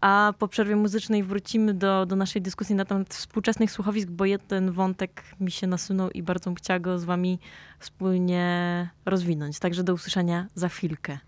a 0.00 0.32
po 0.38 0.48
przerwie 0.48 0.76
muzycznej 0.76 1.24
wrócimy 1.24 1.74
do, 1.74 2.06
do 2.06 2.16
naszej 2.16 2.42
dyskusji 2.42 2.74
na 2.74 2.84
temat 2.84 3.14
współczesnych 3.14 3.70
słuchowisk, 3.70 4.08
bo 4.08 4.24
jeden 4.24 4.70
wątek 4.70 5.24
mi 5.40 5.50
się 5.50 5.66
nasunął 5.66 6.10
i 6.10 6.22
bardzo 6.22 6.44
bym 6.44 6.54
chciała 6.54 6.80
go 6.80 6.98
z 6.98 7.04
wami 7.04 7.38
wspólnie 7.78 8.88
rozwinąć. 9.04 9.58
Także 9.58 9.84
do 9.84 9.94
usłyszenia 9.94 10.46
za 10.54 10.68
chwilkę. 10.68 11.18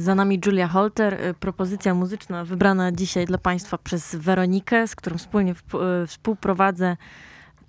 Za 0.00 0.14
nami 0.14 0.40
Julia 0.46 0.68
Holter, 0.68 1.14
y, 1.14 1.34
propozycja 1.34 1.94
muzyczna 1.94 2.44
wybrana 2.44 2.92
dzisiaj 2.92 3.26
dla 3.26 3.38
Państwa 3.38 3.78
przez 3.78 4.14
Weronikę, 4.14 4.88
z 4.88 4.96
którą 4.96 5.18
wspólnie 5.18 5.52
y, 6.02 6.06
współprowadzę 6.06 6.96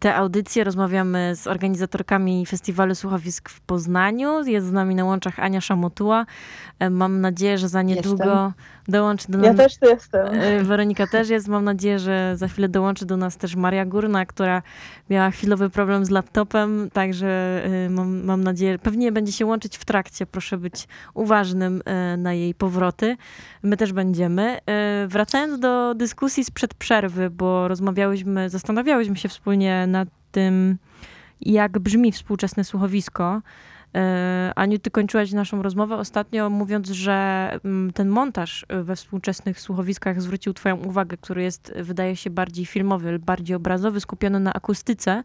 te 0.01 0.15
audycje. 0.15 0.63
Rozmawiamy 0.63 1.35
z 1.35 1.47
organizatorkami 1.47 2.45
Festiwalu 2.45 2.95
Słuchowisk 2.95 3.49
w 3.49 3.61
Poznaniu. 3.61 4.43
Jest 4.43 4.67
z 4.67 4.71
nami 4.71 4.95
na 4.95 5.05
łączach 5.05 5.39
Ania 5.39 5.61
Szamotuła. 5.61 6.25
E, 6.79 6.89
Mam 6.89 7.21
nadzieję, 7.21 7.57
że 7.57 7.69
za 7.69 7.81
niedługo 7.81 8.23
Jestem. 8.23 8.53
dołączy 8.87 9.31
do 9.31 9.37
Ja 9.45 9.53
nas... 9.53 9.57
też 9.57 9.77
tu 9.77 9.85
jestem. 9.89 10.27
E, 10.27 10.63
Weronika 10.63 11.07
też 11.07 11.29
jest. 11.29 11.47
Mam 11.47 11.63
nadzieję, 11.63 11.99
że 11.99 12.33
za 12.37 12.47
chwilę 12.47 12.69
dołączy 12.69 13.05
do 13.05 13.17
nas 13.17 13.37
też 13.37 13.55
Maria 13.55 13.85
Górna, 13.85 14.25
która 14.25 14.61
miała 15.09 15.31
chwilowy 15.31 15.69
problem 15.69 16.05
z 16.05 16.09
laptopem, 16.09 16.89
także 16.93 17.61
e, 17.85 17.89
mam, 17.89 18.23
mam 18.23 18.43
nadzieję, 18.43 18.79
pewnie 18.79 19.11
będzie 19.11 19.31
się 19.31 19.45
łączyć 19.45 19.77
w 19.77 19.85
trakcie. 19.85 20.25
Proszę 20.25 20.57
być 20.57 20.87
uważnym 21.13 21.81
na 22.17 22.33
jej 22.33 22.53
powroty. 22.53 23.17
My 23.63 23.77
też 23.77 23.93
będziemy. 23.93 24.59
Wracając 25.07 25.59
do 25.59 25.95
dyskusji 25.95 26.43
sprzed 26.45 26.73
przerwy, 26.73 27.29
bo 27.29 27.67
rozmawiałyśmy, 27.67 28.49
zastanawiałyśmy 28.49 29.15
się 29.15 29.29
wspólnie 29.29 29.87
nad 29.91 30.09
tym, 30.31 30.77
jak 31.41 31.79
brzmi 31.79 32.11
współczesne 32.11 32.63
słuchowisko. 32.63 33.41
E, 33.95 34.51
Aniu, 34.55 34.79
ty 34.79 34.91
kończyłaś 34.91 35.31
naszą 35.31 35.61
rozmowę 35.61 35.95
ostatnio 35.95 36.49
mówiąc, 36.49 36.89
że 36.89 37.49
mm, 37.65 37.93
ten 37.93 38.09
montaż 38.09 38.65
we 38.83 38.95
współczesnych 38.95 39.59
słuchowiskach 39.59 40.21
zwrócił 40.21 40.53
twoją 40.53 40.75
uwagę, 40.75 41.17
który 41.17 41.43
jest, 41.43 41.73
wydaje 41.75 42.15
się, 42.15 42.29
bardziej 42.29 42.65
filmowy, 42.65 43.19
bardziej 43.19 43.55
obrazowy, 43.55 43.99
skupiony 43.99 44.39
na 44.39 44.53
akustyce. 44.53 45.23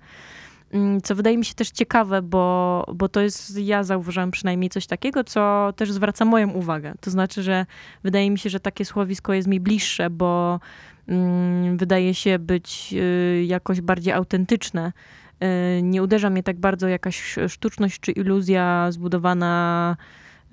Mm, 0.72 1.00
Co 1.00 1.14
wydaje 1.14 1.38
mi 1.38 1.44
się 1.44 1.54
też 1.54 1.70
ciekawe, 1.70 2.22
bo, 2.22 2.84
bo 2.94 3.08
to 3.08 3.20
jest, 3.20 3.58
ja 3.58 3.84
zauważyłam 3.84 4.30
przynajmniej 4.30 4.70
coś 4.70 4.86
takiego, 4.86 5.24
co 5.24 5.72
też 5.76 5.92
zwraca 5.92 6.24
moją 6.24 6.50
uwagę. 6.50 6.94
To 7.00 7.10
znaczy, 7.10 7.42
że 7.42 7.66
wydaje 8.04 8.30
mi 8.30 8.38
się, 8.38 8.50
że 8.50 8.60
takie 8.60 8.84
słuchowisko 8.84 9.32
jest 9.32 9.48
mi 9.48 9.60
bliższe, 9.60 10.10
bo 10.10 10.60
mm, 11.08 11.76
wydaje 11.76 12.14
się 12.14 12.38
być 12.38 12.94
y, 12.98 13.44
jakoś 13.46 13.80
bardziej 13.80 14.12
autentyczne. 14.12 14.92
Y, 15.78 15.82
nie 15.82 16.02
uderza 16.02 16.30
mnie 16.30 16.42
tak 16.42 16.56
bardzo 16.60 16.88
jakaś 16.88 17.34
sztuczność 17.48 18.00
czy 18.00 18.12
iluzja 18.12 18.86
zbudowana 18.90 19.96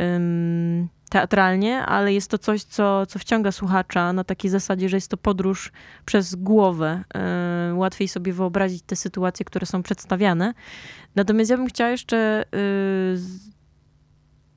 ym, 0.02 0.88
teatralnie, 1.14 1.86
ale 1.86 2.14
jest 2.14 2.32
to 2.32 2.38
coś, 2.38 2.64
co, 2.64 3.06
co 3.06 3.20
wciąga 3.20 3.52
słuchacza 3.52 4.14
na 4.14 4.24
takiej 4.24 4.52
zasadzie, 4.52 4.90
że 4.90 4.98
jest 4.98 5.12
to 5.12 5.18
podróż 5.18 5.72
przez 6.06 6.36
głowę. 6.36 7.04
Y, 7.72 7.74
łatwiej 7.74 8.08
sobie 8.08 8.34
wyobrazić 8.34 8.84
te 8.86 8.96
sytuacje, 8.96 9.46
które 9.46 9.66
są 9.66 9.84
przedstawiane. 9.84 10.54
Natomiast 11.16 11.52
ja 11.52 11.58
bym 11.58 11.68
chciała 11.68 11.90
jeszcze 11.90 12.44
y, 12.44 12.48
z- 13.18 13.54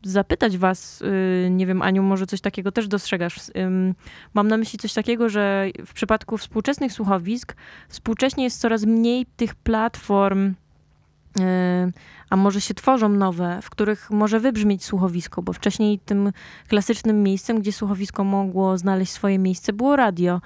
zapytać 0.04 0.58
was, 0.58 1.02
y, 1.02 1.48
nie 1.50 1.66
wiem, 1.66 1.82
Aniu, 1.82 2.02
może 2.02 2.26
coś 2.26 2.40
takiego 2.40 2.72
też 2.72 2.88
dostrzegasz. 2.88 3.36
Ym, 3.56 3.94
Mam 4.34 4.48
na 4.48 4.56
myśli 4.56 4.78
coś 4.78 4.92
takiego, 4.92 5.28
że 5.28 5.66
w 5.86 5.92
przypadku 5.92 6.38
współczesnych 6.38 6.92
słuchowisk 6.92 7.56
współcześnie 7.88 8.44
jest 8.44 8.60
coraz 8.60 8.84
mniej 8.84 9.26
tych 9.36 9.54
platform, 9.54 10.44
yy, 10.46 10.54
a 12.30 12.36
może 12.36 12.60
się 12.60 12.74
tworzą 12.74 13.08
nowe, 13.08 13.58
w 13.62 13.70
których 13.70 14.10
może 14.10 14.40
wybrzmieć 14.40 14.84
słuchowisko, 14.84 15.42
bo 15.42 15.52
wcześniej 15.52 15.98
tym 15.98 16.32
klasycznym 16.68 17.22
miejscem, 17.22 17.60
gdzie 17.60 17.72
słuchowisko 17.72 18.24
mogło 18.24 18.78
znaleźć 18.78 19.12
swoje 19.12 19.38
miejsce, 19.38 19.72
było 19.72 19.96
radio. 19.96 20.40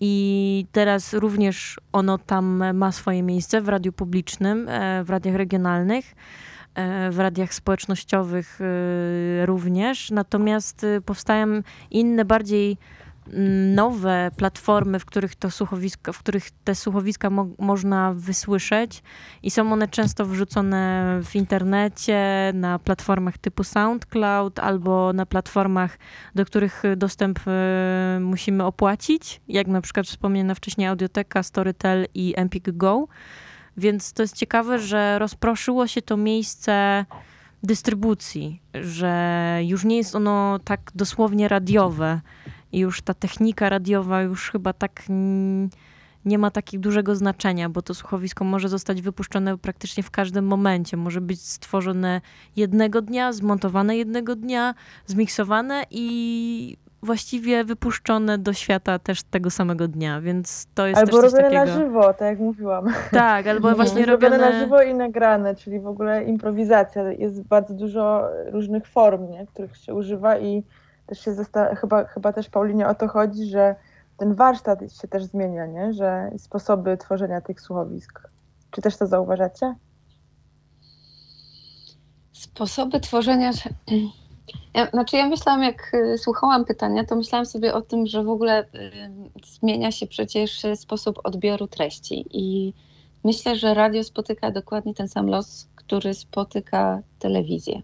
I 0.00 0.66
teraz 0.72 1.14
również 1.14 1.80
ono 1.92 2.18
tam 2.18 2.74
ma 2.74 2.92
swoje 2.92 3.22
miejsce 3.22 3.60
w 3.60 3.68
radiu 3.68 3.92
publicznym, 3.92 4.68
e, 4.68 5.04
w 5.04 5.10
radiach 5.10 5.34
regionalnych, 5.34 6.14
e, 6.74 7.10
w 7.10 7.18
radiach 7.18 7.54
społecznościowych 7.54 8.58
e, 8.60 9.46
również. 9.46 10.10
Natomiast 10.10 10.86
powstają 11.04 11.46
inne, 11.90 12.24
bardziej 12.24 12.76
nowe 13.74 14.30
platformy, 14.36 14.98
w 14.98 15.04
których, 15.04 15.34
to 15.34 15.48
w 16.12 16.18
których 16.18 16.50
te 16.64 16.74
słuchowiska 16.74 17.30
mo- 17.30 17.48
można 17.58 18.14
wysłyszeć 18.16 19.02
i 19.42 19.50
są 19.50 19.72
one 19.72 19.88
często 19.88 20.26
wrzucone 20.26 21.20
w 21.24 21.36
internecie, 21.36 22.50
na 22.54 22.78
platformach 22.78 23.38
typu 23.38 23.64
SoundCloud 23.64 24.58
albo 24.58 25.12
na 25.12 25.26
platformach, 25.26 25.98
do 26.34 26.44
których 26.44 26.82
dostęp 26.96 27.40
e, 27.46 28.18
musimy 28.20 28.64
opłacić, 28.64 29.40
jak 29.48 29.66
na 29.66 29.80
przykład 29.80 30.06
wspomniana 30.06 30.54
wcześniej 30.54 30.86
Audioteka, 30.88 31.42
Storytel 31.42 32.06
i 32.14 32.34
Empik 32.36 32.70
Go. 32.70 33.08
Więc 33.76 34.12
to 34.12 34.22
jest 34.22 34.36
ciekawe, 34.36 34.78
że 34.78 35.18
rozproszyło 35.18 35.86
się 35.86 36.02
to 36.02 36.16
miejsce 36.16 37.04
dystrybucji, 37.62 38.62
że 38.74 39.58
już 39.62 39.84
nie 39.84 39.96
jest 39.96 40.14
ono 40.14 40.58
tak 40.64 40.80
dosłownie 40.94 41.48
radiowe 41.48 42.20
i 42.76 42.80
już 42.80 43.02
ta 43.02 43.14
technika 43.14 43.68
radiowa 43.68 44.22
już 44.22 44.50
chyba 44.50 44.72
tak 44.72 45.02
nie 46.24 46.38
ma 46.38 46.50
takiego 46.50 46.82
dużego 46.82 47.14
znaczenia, 47.14 47.68
bo 47.68 47.82
to 47.82 47.94
słuchowisko 47.94 48.44
może 48.44 48.68
zostać 48.68 49.02
wypuszczone 49.02 49.58
praktycznie 49.58 50.02
w 50.02 50.10
każdym 50.10 50.46
momencie. 50.46 50.96
Może 50.96 51.20
być 51.20 51.40
stworzone 51.40 52.20
jednego 52.56 53.02
dnia, 53.02 53.32
zmontowane 53.32 53.96
jednego 53.96 54.36
dnia, 54.36 54.74
zmiksowane 55.06 55.84
i 55.90 56.76
właściwie 57.02 57.64
wypuszczone 57.64 58.38
do 58.38 58.52
świata 58.52 58.98
też 58.98 59.22
tego 59.22 59.50
samego 59.50 59.88
dnia, 59.88 60.20
więc 60.20 60.66
to 60.74 60.86
jest 60.86 61.00
Albo 61.00 61.22
też 61.22 61.32
robione 61.32 61.42
takiego. 61.42 61.78
na 61.78 61.84
żywo, 61.84 62.12
tak 62.12 62.28
jak 62.28 62.38
mówiłam. 62.38 62.86
Tak, 63.10 63.46
albo 63.46 63.74
właśnie 63.76 64.06
robione 64.06 64.36
robione... 64.36 64.52
na 64.52 64.60
żywo 64.64 64.82
i 64.82 64.94
nagrane, 64.94 65.54
czyli 65.54 65.80
w 65.80 65.86
ogóle 65.86 66.24
improwizacja. 66.24 67.12
Jest 67.12 67.42
bardzo 67.42 67.74
dużo 67.74 68.28
różnych 68.46 68.86
form, 68.86 69.30
nie, 69.30 69.46
których 69.46 69.76
się 69.76 69.94
używa 69.94 70.38
i 70.38 70.62
też 71.06 71.20
się 71.20 71.34
chyba, 71.80 72.04
chyba 72.04 72.32
też 72.32 72.48
Paulinie 72.48 72.88
o 72.88 72.94
to 72.94 73.08
chodzi, 73.08 73.46
że 73.46 73.74
ten 74.16 74.34
warsztat 74.34 74.80
się 75.00 75.08
też 75.08 75.24
zmienia, 75.24 75.66
nie? 75.66 75.92
że 75.92 76.30
sposoby 76.38 76.96
tworzenia 76.96 77.40
tych 77.40 77.60
słuchowisk. 77.60 78.28
Czy 78.70 78.82
też 78.82 78.96
to 78.96 79.06
zauważacie? 79.06 79.74
Sposoby 82.32 83.00
tworzenia. 83.00 83.50
Ja, 84.74 84.90
znaczy, 84.90 85.16
ja 85.16 85.28
myślałam, 85.28 85.62
jak 85.62 85.94
y, 85.94 86.18
słuchałam 86.18 86.64
pytania, 86.64 87.04
to 87.04 87.16
myślałam 87.16 87.46
sobie 87.46 87.74
o 87.74 87.82
tym, 87.82 88.06
że 88.06 88.24
w 88.24 88.28
ogóle 88.28 88.64
y, 88.64 89.46
zmienia 89.46 89.92
się 89.92 90.06
przecież 90.06 90.62
sposób 90.74 91.18
odbioru 91.24 91.66
treści. 91.66 92.26
I 92.30 92.74
myślę, 93.24 93.56
że 93.56 93.74
radio 93.74 94.04
spotyka 94.04 94.50
dokładnie 94.50 94.94
ten 94.94 95.08
sam 95.08 95.26
los, 95.26 95.68
który 95.74 96.14
spotyka 96.14 97.02
telewizję. 97.18 97.82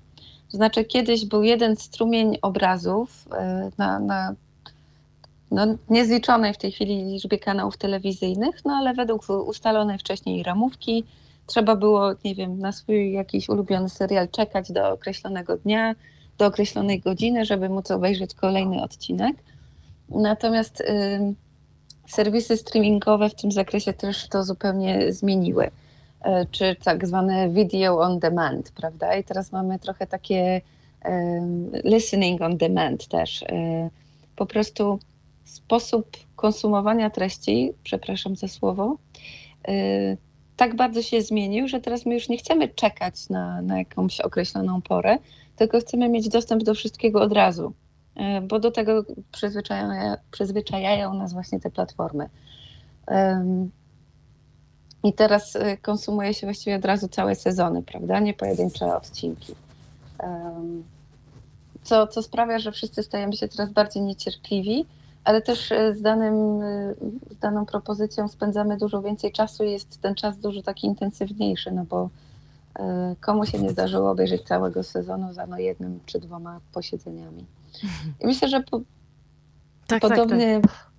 To 0.53 0.57
znaczy, 0.57 0.85
kiedyś 0.85 1.25
był 1.25 1.43
jeden 1.43 1.77
strumień 1.77 2.39
obrazów 2.43 3.27
y, 3.27 3.73
na, 3.79 3.99
na 4.01 4.35
no, 5.51 5.67
niezliczonej 5.91 6.55
w 6.55 6.59
tej 6.59 6.73
chwili 6.73 7.05
liczbie 7.05 7.39
kanałów 7.39 7.77
telewizyjnych, 7.77 8.65
no 8.65 8.73
ale 8.73 8.95
według 8.95 9.31
ustalonej 9.47 9.99
wcześniej 9.99 10.43
ramówki 10.43 11.05
trzeba 11.47 11.77
było, 11.77 12.11
nie 12.25 12.35
wiem, 12.35 12.59
na 12.59 12.73
swój 12.73 13.13
jakiś 13.13 13.49
ulubiony 13.49 13.89
serial 13.89 14.29
czekać 14.29 14.73
do 14.73 14.91
określonego 14.91 15.57
dnia, 15.57 15.95
do 16.39 16.47
określonej 16.47 17.01
godziny, 17.01 17.45
żeby 17.45 17.69
móc 17.69 17.91
obejrzeć 17.91 18.35
kolejny 18.35 18.83
odcinek. 18.83 19.37
Natomiast 20.09 20.81
ym, 20.81 21.35
serwisy 22.07 22.57
streamingowe 22.57 23.29
w 23.29 23.35
tym 23.35 23.53
zakresie 23.53 23.93
też 23.93 24.29
to 24.29 24.45
zupełnie 24.45 25.13
zmieniły. 25.13 25.71
E, 26.23 26.47
Czy 26.51 26.77
tak 26.85 27.07
zwane 27.07 27.51
video 27.51 28.01
on 28.01 28.19
demand, 28.19 28.71
prawda? 28.71 29.17
I 29.17 29.25
teraz 29.25 29.53
mamy 29.53 29.79
trochę 29.79 30.07
takie 30.07 30.61
ym, 31.09 31.71
listening 31.85 32.43
on 32.43 32.57
demand 32.57 33.09
też. 33.09 33.43
E, 33.43 33.91
Po 34.37 34.47
prostu 34.47 34.99
sposób 35.45 36.17
konsumowania 36.37 37.11
treści, 37.11 37.73
przepraszam 37.83 38.37
za 38.37 38.49
słowo, 38.49 38.97
tak 40.57 40.77
bardzo 40.77 41.03
się 41.03 41.23
zmienił, 41.23 41.69
że 41.69 41.81
teraz 41.81 42.07
my 42.07 42.15
już 42.15 42.29
nie 42.29 42.39
chcemy 42.39 42.69
czekać 42.69 43.29
na, 43.29 43.63
na 43.63 43.79
jakąś 43.79 44.21
określoną 44.21 44.83
porę, 44.83 45.19
tylko 45.57 45.81
chcemy 45.81 46.09
mieć 46.09 46.29
dostęp 46.29 46.63
do 46.63 46.75
wszystkiego 46.75 47.23
od 47.23 47.33
razu, 47.33 47.73
bo 48.43 48.59
do 48.59 48.71
tego 48.71 49.05
przyzwyczajają, 49.33 50.15
przyzwyczajają 50.31 51.15
nas 51.15 51.33
właśnie 51.33 51.61
te 51.61 51.71
platformy. 51.71 52.29
I 55.05 55.13
teraz 55.13 55.57
y, 55.57 55.79
konsumuje 55.83 56.35
się 56.35 56.47
właściwie 56.47 56.77
od 56.77 56.85
razu 56.85 57.09
całe 57.09 57.35
sezony, 57.35 57.83
prawda? 57.83 58.21
Nie 58.21 58.35
pojedyncze 58.35 58.97
odcinki. 58.97 59.55
Co, 61.83 62.07
co 62.07 62.23
sprawia, 62.23 62.59
że 62.59 62.73
wszyscy 62.73 63.03
stajemy 63.03 63.37
się 63.37 63.49
coraz 63.49 63.73
bardziej 63.73 64.03
niecierpliwi, 64.03 64.87
ale 65.25 65.43
też 65.43 65.73
e, 65.73 65.95
z, 65.95 66.03
danym, 66.03 66.63
e, 66.63 66.95
z 67.31 67.39
daną 67.39 67.67
propozycją 67.67 68.29
spędzamy 68.29 68.77
dużo 68.77 69.03
więcej 69.03 69.33
czasu 69.33 69.65
i 69.65 69.71
jest 69.71 70.01
ten 70.01 70.15
czas 70.15 70.39
dużo 70.39 70.63
taki 70.63 70.87
intensywniejszy, 70.87 71.71
no 71.73 71.85
bo 71.85 72.09
komu 73.21 73.47
się 73.47 73.59
nie 73.59 73.71
zdarzyło 73.71 74.11
obejrzeć 74.11 74.43
całego 74.43 74.83
sezonu 74.83 75.33
za 75.33 75.47
no 75.47 75.59
jednym 75.59 76.01
czy 76.07 76.21
dwoma 76.21 76.61
posiedzeniami. 76.73 77.47
I 78.21 78.27
myślę, 78.27 78.49
że 78.49 78.61
po, 78.61 78.81
Tak, 79.87 80.03
tak, 80.03 80.29
tak. 80.29 80.92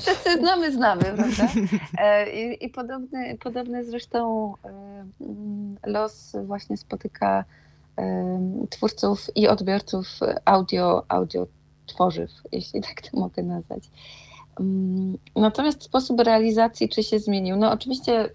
Wszyscy 0.00 0.38
znamy, 0.38 0.72
znamy, 0.72 1.02
prawda? 1.02 1.48
E, 1.98 2.30
I, 2.30 2.64
i 2.64 2.68
podobny, 2.68 3.38
podobny 3.38 3.84
zresztą 3.84 4.52
e, 4.64 4.68
mm, 5.20 5.76
los 5.86 6.36
właśnie 6.44 6.76
spotyka 6.76 7.44
e, 7.98 8.66
twórców 8.70 9.26
i 9.34 9.48
odbiorców 9.48 10.06
audio, 10.44 11.04
audio 11.08 11.46
tworzyw, 11.86 12.30
jeśli 12.52 12.80
tak 12.80 13.02
to 13.02 13.20
mogę 13.20 13.42
nazwać. 13.42 13.82
Mm, 14.60 15.18
Natomiast 15.36 15.82
sposób 15.82 16.20
realizacji, 16.20 16.88
czy 16.88 17.02
się 17.02 17.18
zmienił? 17.18 17.56
No 17.56 17.72
oczywiście 17.72 18.30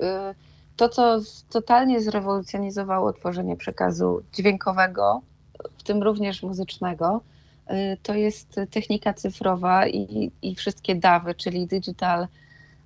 to, 0.76 0.90
co 0.90 1.20
totalnie 1.50 2.02
zrewolucjonizowało 2.02 3.14
tworzenie 3.14 3.56
przekazu 3.56 4.22
dźwiękowego, 4.34 5.22
w 5.78 5.84
tym 5.84 6.04
również 6.04 6.44
muzycznego, 6.44 7.22
to 8.04 8.14
jest 8.14 8.60
technika 8.72 9.14
cyfrowa 9.14 9.88
i, 9.88 10.32
i 10.42 10.56
wszystkie 10.56 10.96
DAWy, 10.96 11.36
czyli 11.36 11.68
Digital 11.68 12.28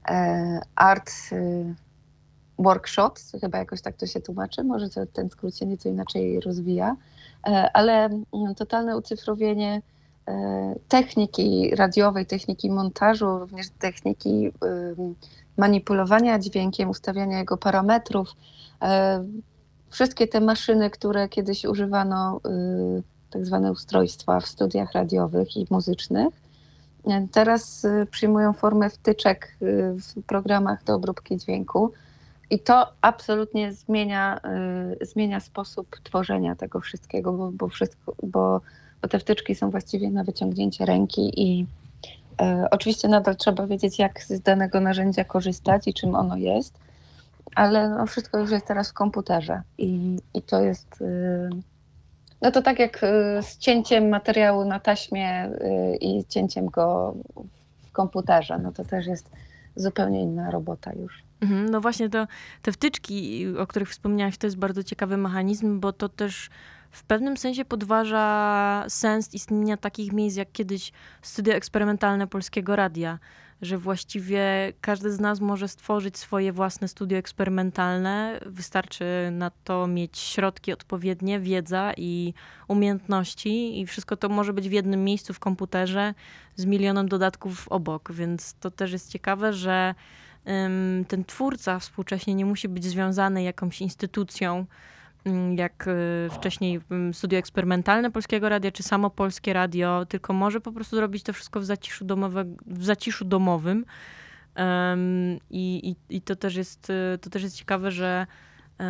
e, 0.07 0.59
Art 0.75 1.11
y, 1.31 1.75
Workshops, 2.59 3.31
chyba 3.41 3.57
jakoś 3.57 3.81
tak 3.81 3.95
to 3.95 4.05
się 4.05 4.21
tłumaczy, 4.21 4.63
może 4.63 4.89
to, 4.89 5.05
ten 5.05 5.29
skrót 5.29 5.57
się 5.57 5.65
nieco 5.65 5.89
inaczej 5.89 6.39
rozwija, 6.39 6.95
E, 7.47 7.69
ale 7.73 8.05
mm, 8.05 8.55
totalne 8.55 8.97
ucyfrowienie 8.97 9.81
e, 10.27 10.75
techniki 10.87 11.75
radiowej, 11.75 12.25
techniki 12.25 12.71
montażu, 12.71 13.39
również 13.39 13.69
techniki 13.79 14.51
manipulowania 15.57 16.39
dźwiękiem, 16.39 16.89
ustawiania 16.89 17.37
jego 17.37 17.57
parametrów. 17.57 18.29
Wszystkie 19.89 20.27
te 20.27 20.41
maszyny, 20.41 20.89
które 20.89 21.29
kiedyś 21.29 21.65
używano, 21.65 22.41
y, 22.45 23.03
tak 23.29 23.45
zwane 23.45 23.71
ustrojstwa 23.71 24.39
w 24.39 24.47
studiach 24.47 24.91
radiowych 24.91 25.57
i 25.57 25.67
muzycznych, 25.69 26.33
e, 27.07 27.27
teraz 27.31 27.85
y, 27.85 28.07
przyjmują 28.11 28.53
formę 28.53 28.89
wtyczek 28.89 29.57
y, 29.61 29.93
w 29.93 30.23
programach 30.27 30.83
do 30.83 30.95
obróbki 30.95 31.37
dźwięku. 31.37 31.91
I 32.49 32.59
to 32.59 32.91
absolutnie 33.01 33.73
zmienia, 33.73 34.41
zmienia 35.01 35.39
sposób 35.39 35.99
tworzenia 36.03 36.55
tego 36.55 36.79
wszystkiego, 36.79 37.33
bo, 37.33 37.51
bo, 37.51 37.67
wszystko, 37.67 38.15
bo, 38.23 38.61
bo 39.01 39.07
te 39.07 39.19
wtyczki 39.19 39.55
są 39.55 39.69
właściwie 39.71 40.09
na 40.09 40.23
wyciągnięcie 40.23 40.85
ręki 40.85 41.41
i 41.41 41.65
e, 42.41 42.67
oczywiście 42.71 43.07
nadal 43.07 43.35
trzeba 43.35 43.67
wiedzieć, 43.67 43.99
jak 43.99 44.23
z 44.23 44.41
danego 44.41 44.79
narzędzia 44.79 45.23
korzystać 45.23 45.87
i 45.87 45.93
czym 45.93 46.15
ono 46.15 46.37
jest, 46.37 46.79
ale 47.55 47.89
no, 47.89 48.05
wszystko 48.05 48.39
już 48.39 48.51
jest 48.51 48.65
teraz 48.65 48.89
w 48.89 48.93
komputerze 48.93 49.61
i, 49.77 50.17
i 50.33 50.41
to 50.41 50.61
jest. 50.61 51.01
Y, 51.01 51.74
no 52.45 52.51
to 52.51 52.61
tak 52.61 52.79
jak 52.79 53.03
y, 53.03 53.07
z 53.41 53.57
cięciem 53.57 54.09
materiału 54.09 54.65
na 54.65 54.79
taśmie 54.79 55.45
y, 55.45 55.97
i 56.01 56.25
cięciem 56.25 56.65
go 56.65 57.15
w 57.87 57.91
komputerze, 57.91 58.57
no 58.57 58.71
to 58.71 58.83
też 58.83 59.07
jest 59.07 59.29
zupełnie 59.75 60.21
inna 60.21 60.51
robota 60.51 60.93
już. 60.93 61.23
Mhm, 61.41 61.69
No 61.69 61.81
właśnie 61.81 62.09
to, 62.09 62.27
te 62.61 62.71
wtyczki, 62.71 63.47
o 63.57 63.67
których 63.67 63.89
wspomniałaś, 63.89 64.37
to 64.37 64.47
jest 64.47 64.57
bardzo 64.57 64.83
ciekawy 64.83 65.17
mechanizm, 65.17 65.79
bo 65.79 65.93
to 65.93 66.09
też 66.09 66.49
w 66.95 67.03
pewnym 67.03 67.37
sensie 67.37 67.65
podważa 67.65 68.85
sens 68.87 69.33
istnienia 69.33 69.77
takich 69.77 70.13
miejsc 70.13 70.37
jak 70.37 70.51
kiedyś 70.51 70.91
studia 71.21 71.55
eksperymentalne 71.55 72.27
Polskiego 72.27 72.75
Radia, 72.75 73.19
że 73.61 73.77
właściwie 73.77 74.73
każdy 74.81 75.11
z 75.11 75.19
nas 75.19 75.39
może 75.39 75.67
stworzyć 75.67 76.17
swoje 76.17 76.53
własne 76.53 76.87
studio 76.87 77.17
eksperymentalne. 77.17 78.39
Wystarczy 78.45 79.05
na 79.31 79.51
to 79.63 79.87
mieć 79.87 80.17
środki 80.17 80.73
odpowiednie, 80.73 81.39
wiedza 81.39 81.93
i 81.97 82.33
umiejętności 82.67 83.79
i 83.79 83.85
wszystko 83.85 84.17
to 84.17 84.29
może 84.29 84.53
być 84.53 84.69
w 84.69 84.71
jednym 84.71 85.03
miejscu 85.03 85.33
w 85.33 85.39
komputerze 85.39 86.13
z 86.55 86.65
milionem 86.65 87.07
dodatków 87.07 87.67
obok, 87.67 88.11
więc 88.11 88.53
to 88.53 88.71
też 88.71 88.91
jest 88.91 89.11
ciekawe, 89.11 89.53
że 89.53 89.95
ten 91.07 91.25
twórca 91.27 91.79
współcześnie 91.79 92.35
nie 92.35 92.45
musi 92.45 92.69
być 92.69 92.83
związany 92.83 93.43
jakąś 93.43 93.81
instytucją, 93.81 94.65
jak 95.55 95.87
y, 95.87 96.29
wcześniej 96.31 96.81
ym, 96.91 97.13
studio 97.13 97.39
eksperymentalne 97.39 98.11
Polskiego 98.11 98.49
Radia, 98.49 98.71
czy 98.71 98.83
samo 98.83 99.09
Polskie 99.09 99.53
Radio, 99.53 100.05
tylko 100.09 100.33
może 100.33 100.61
po 100.61 100.71
prostu 100.71 100.95
zrobić 100.95 101.23
to 101.23 101.33
wszystko 101.33 101.59
w 101.59 101.65
zaciszu, 101.65 102.05
domowe, 102.05 102.45
w 102.67 102.85
zaciszu 102.85 103.25
domowym. 103.25 103.85
Ym, 104.93 105.39
i, 105.49 105.95
i, 106.09 106.15
I 106.15 106.21
to 106.21 106.35
też 106.35 106.55
jest, 106.55 106.89
y, 106.89 107.17
to 107.21 107.29
też 107.29 107.43
jest 107.43 107.57
ciekawe, 107.57 107.91
że 107.91 108.27
y, 108.81 108.85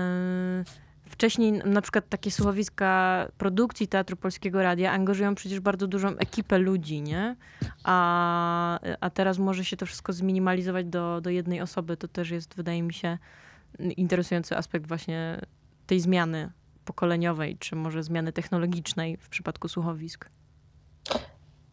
Wcześniej 1.09 1.51
na 1.51 1.81
przykład 1.81 2.09
takie 2.09 2.31
słuchowiska 2.31 3.27
produkcji 3.37 3.87
Teatru 3.87 4.17
Polskiego 4.17 4.63
Radia 4.63 4.91
angażują 4.91 5.35
przecież 5.35 5.59
bardzo 5.59 5.87
dużą 5.87 6.07
ekipę 6.09 6.57
ludzi, 6.57 7.01
nie? 7.01 7.35
A, 7.83 8.79
a 8.99 9.09
teraz 9.09 9.37
może 9.37 9.65
się 9.65 9.77
to 9.77 9.85
wszystko 9.85 10.13
zminimalizować 10.13 10.85
do, 10.85 11.21
do 11.21 11.29
jednej 11.29 11.61
osoby. 11.61 11.97
To 11.97 12.07
też 12.07 12.29
jest, 12.29 12.55
wydaje 12.55 12.83
mi 12.83 12.93
się, 12.93 13.17
interesujący 13.79 14.57
aspekt 14.57 14.87
właśnie 14.87 15.41
tej 15.87 15.99
zmiany 15.99 16.51
pokoleniowej, 16.85 17.57
czy 17.57 17.75
może 17.75 18.03
zmiany 18.03 18.31
technologicznej 18.31 19.17
w 19.17 19.29
przypadku 19.29 19.67
słuchowisk. 19.67 20.29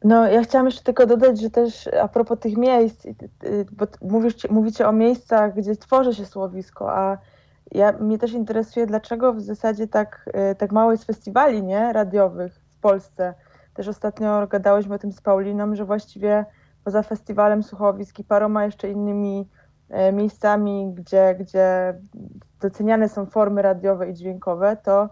No, 0.05 0.27
ja 0.27 0.43
chciałam 0.43 0.67
jeszcze 0.67 0.83
tylko 0.83 1.07
dodać, 1.07 1.41
że 1.41 1.51
też 1.51 1.89
a 2.03 2.09
propos 2.09 2.39
tych 2.39 2.57
miejsc, 2.57 3.07
bo 3.73 3.87
mówisz, 4.01 4.51
mówicie 4.51 4.89
o 4.89 4.93
miejscach, 4.93 5.55
gdzie 5.55 5.77
tworzy 5.77 6.15
się 6.15 6.27
słowisko, 6.27 6.93
a 6.93 7.19
ja, 7.71 7.93
mnie 7.93 8.19
też 8.19 8.33
interesuje, 8.33 8.87
dlaczego 8.87 9.33
w 9.33 9.41
zasadzie 9.41 9.89
tak, 9.89 10.31
y, 10.53 10.55
tak 10.55 10.73
mało 10.73 10.93
jest 10.93 11.05
festiwali 11.05 11.63
nie, 11.63 11.93
radiowych 11.93 12.61
w 12.71 12.77
Polsce. 12.77 13.35
Też 13.75 13.89
ostatnio 13.89 14.47
gadałyśmy 14.47 14.95
o 14.95 14.99
tym 14.99 15.13
z 15.13 15.21
Pauliną, 15.21 15.77
że 15.77 15.85
właściwie 15.85 16.45
poza 16.85 17.03
festiwalem 17.03 17.63
słuchowisk 17.63 18.19
i 18.19 18.25
paroma 18.25 18.65
jeszcze 18.65 18.91
innymi 18.91 19.41
e, 19.41 19.62
miejscami, 20.13 20.93
gdzie, 20.95 21.37
gdzie 21.41 21.95
doceniane 22.61 23.09
są 23.09 23.27
formy 23.27 23.63
radiowe 23.63 24.11
i 24.11 24.15
dźwiękowe, 24.15 24.77
to 24.85 25.09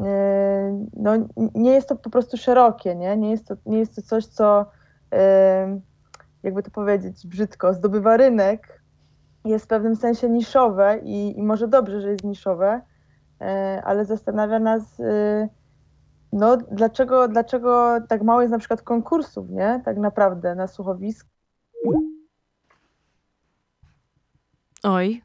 e, 0.00 0.86
no, 0.96 1.12
nie 1.54 1.72
jest 1.72 1.88
to 1.88 1.96
po 1.96 2.10
prostu 2.10 2.36
szerokie, 2.36 2.94
nie? 2.94 3.16
Nie 3.16 3.30
jest 3.30 3.48
to, 3.48 3.54
nie 3.66 3.78
jest 3.78 3.96
to 3.96 4.02
coś, 4.02 4.26
co 4.26 4.66
e, 5.12 5.80
jakby 6.42 6.62
to 6.62 6.70
powiedzieć 6.70 7.26
brzydko, 7.26 7.74
zdobywa 7.74 8.16
rynek, 8.16 8.82
jest 9.44 9.64
w 9.64 9.68
pewnym 9.68 9.96
sensie 9.96 10.30
niszowe 10.30 10.98
i, 11.02 11.38
i 11.38 11.42
może 11.42 11.68
dobrze, 11.68 12.00
że 12.00 12.10
jest 12.10 12.24
niszowe, 12.24 12.80
e, 13.40 13.82
ale 13.84 14.04
zastanawia 14.04 14.58
nas, 14.58 15.00
e, 15.00 15.48
no 16.32 16.56
dlaczego, 16.56 17.28
dlaczego 17.28 18.00
tak 18.08 18.22
mało 18.22 18.40
jest 18.40 18.52
na 18.52 18.58
przykład 18.58 18.82
konkursów, 18.82 19.50
nie? 19.50 19.82
Tak 19.84 19.96
naprawdę 19.96 20.54
na 20.54 20.66
słuchowisk. 20.66 21.26
Oj, 24.84 25.22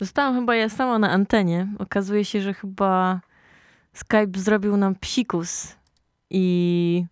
zostałam 0.00 0.34
chyba 0.34 0.54
ja 0.56 0.68
sama 0.68 0.98
na 0.98 1.10
antenie. 1.10 1.68
Okazuje 1.78 2.24
się, 2.24 2.40
że 2.40 2.54
chyba 2.54 3.20
Skype 3.92 4.38
zrobił 4.38 4.76
nam 4.76 4.94
psikus 4.94 5.76
i 6.30 7.04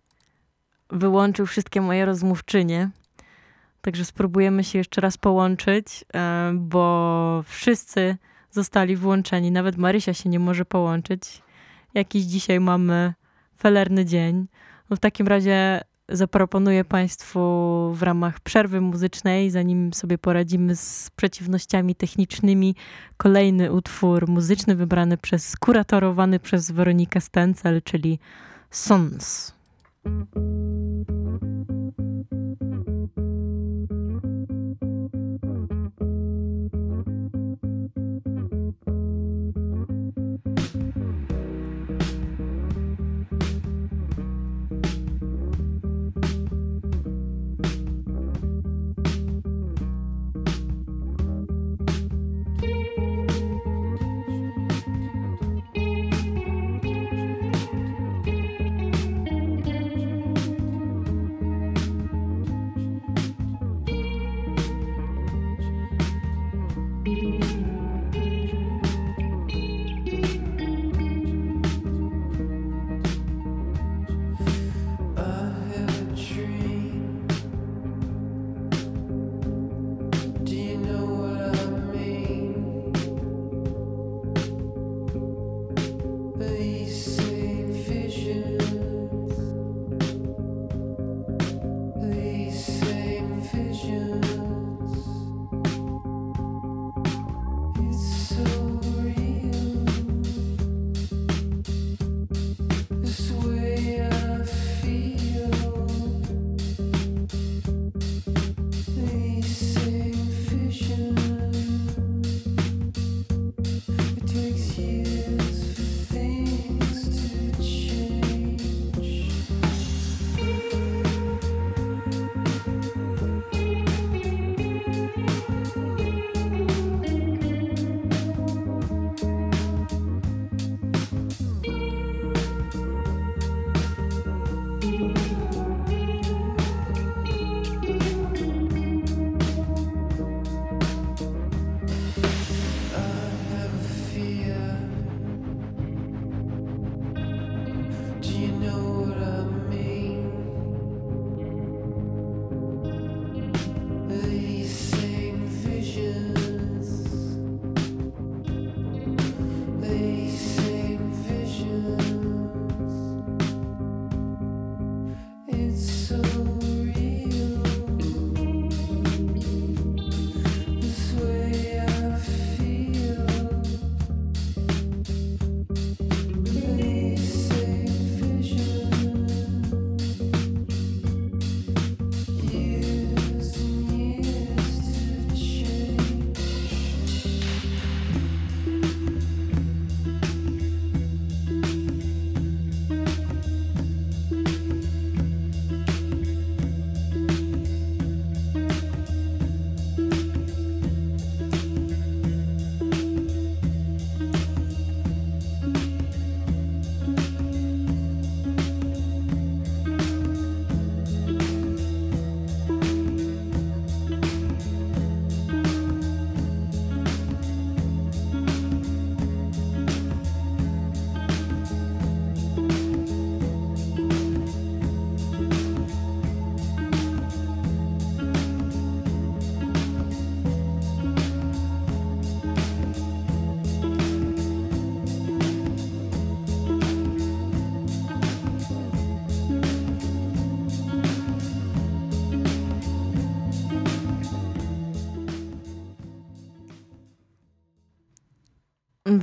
wyłączył 0.89 1.45
wszystkie 1.45 1.81
moje 1.81 2.05
rozmówczynie. 2.05 2.89
Także 3.81 4.05
spróbujemy 4.05 4.63
się 4.63 4.77
jeszcze 4.77 5.01
raz 5.01 5.17
połączyć, 5.17 6.05
e, 6.13 6.51
bo 6.53 7.43
wszyscy 7.47 8.17
zostali 8.51 8.95
włączeni. 8.95 9.51
Nawet 9.51 9.77
Marysia 9.77 10.13
się 10.13 10.29
nie 10.29 10.39
może 10.39 10.65
połączyć. 10.65 11.41
Jakiś 11.93 12.23
dzisiaj 12.23 12.59
mamy 12.59 13.13
felerny 13.57 14.05
dzień. 14.05 14.47
No 14.89 14.95
w 14.95 14.99
takim 14.99 15.27
razie 15.27 15.81
zaproponuję 16.09 16.85
Państwu 16.85 17.39
w 17.93 18.03
ramach 18.03 18.39
przerwy 18.39 18.81
muzycznej, 18.81 19.51
zanim 19.51 19.93
sobie 19.93 20.17
poradzimy 20.17 20.75
z 20.75 21.09
przeciwnościami 21.15 21.95
technicznymi, 21.95 22.75
kolejny 23.17 23.71
utwór 23.71 24.27
muzyczny 24.27 24.75
wybrany 24.75 25.17
przez, 25.17 25.55
kuratorowany 25.57 26.39
przez 26.39 26.71
Weronikę 26.71 27.21
Stencel, 27.21 27.81
czyli 27.81 28.19
Sons. 28.71 29.53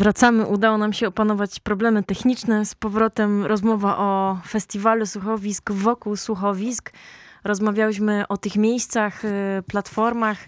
Wracamy, 0.02 0.46
udało 0.46 0.78
nam 0.78 0.92
się 0.92 1.08
opanować 1.08 1.60
problemy 1.60 2.02
techniczne. 2.02 2.66
Z 2.66 2.74
powrotem 2.74 3.46
rozmowa 3.46 3.98
o 3.98 4.38
festiwalu 4.46 5.06
słuchowisk 5.06 5.72
wokół 5.72 6.16
słuchowisk. 6.16 6.92
Rozmawiałyśmy 7.44 8.28
o 8.28 8.36
tych 8.36 8.56
miejscach, 8.56 9.24
y, 9.24 9.28
platformach, 9.66 10.38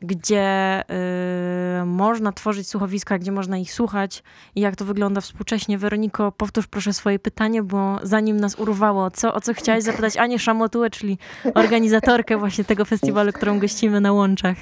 gdzie 0.00 0.82
y, 1.82 1.84
można 1.84 2.32
tworzyć 2.32 2.68
słuchowiska, 2.68 3.18
gdzie 3.18 3.32
można 3.32 3.58
ich 3.58 3.72
słuchać 3.72 4.22
i 4.54 4.60
jak 4.60 4.76
to 4.76 4.84
wygląda 4.84 5.20
współcześnie. 5.20 5.78
Weroniko, 5.78 6.32
powtórz 6.32 6.66
proszę 6.66 6.92
swoje 6.92 7.18
pytanie, 7.18 7.62
bo 7.62 7.98
zanim 8.02 8.40
nas 8.40 8.54
urwało, 8.54 9.10
co, 9.10 9.34
o 9.34 9.40
co 9.40 9.54
chciałaś 9.54 9.82
zapytać 9.82 10.16
Anię 10.16 10.38
Szamotułę, 10.38 10.90
czyli 10.90 11.18
organizatorkę 11.54 12.36
właśnie 12.36 12.64
tego 12.64 12.84
festiwalu, 12.84 13.32
którą 13.32 13.58
gościmy 13.58 14.00
na 14.00 14.12
Łączach. 14.12 14.56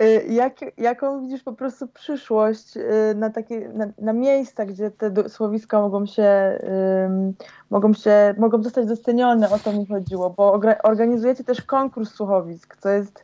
Y, 0.00 0.26
Jak, 0.28 0.54
jaką 0.78 1.20
widzisz 1.20 1.42
po 1.42 1.52
prostu 1.52 1.88
przyszłość 1.88 2.76
y, 2.76 3.14
na 3.14 3.30
takie 3.30 3.68
na, 3.68 3.86
na 3.98 4.12
miejsca, 4.12 4.66
gdzie 4.66 4.90
te 4.90 5.28
słowiska 5.28 5.80
mogą 5.80 6.06
się, 6.06 6.58
ym, 7.06 7.34
mogą 7.70 7.94
się, 7.94 8.34
mogą 8.38 8.62
zostać 8.62 8.86
docenione, 8.86 9.50
o 9.50 9.58
to 9.58 9.72
mi 9.72 9.86
chodziło, 9.86 10.30
bo 10.30 10.60
organizujecie 10.82 11.44
też 11.44 11.62
konkurs 11.62 12.10
słuchowisk, 12.10 12.76
co 12.76 12.88
jest, 12.88 13.14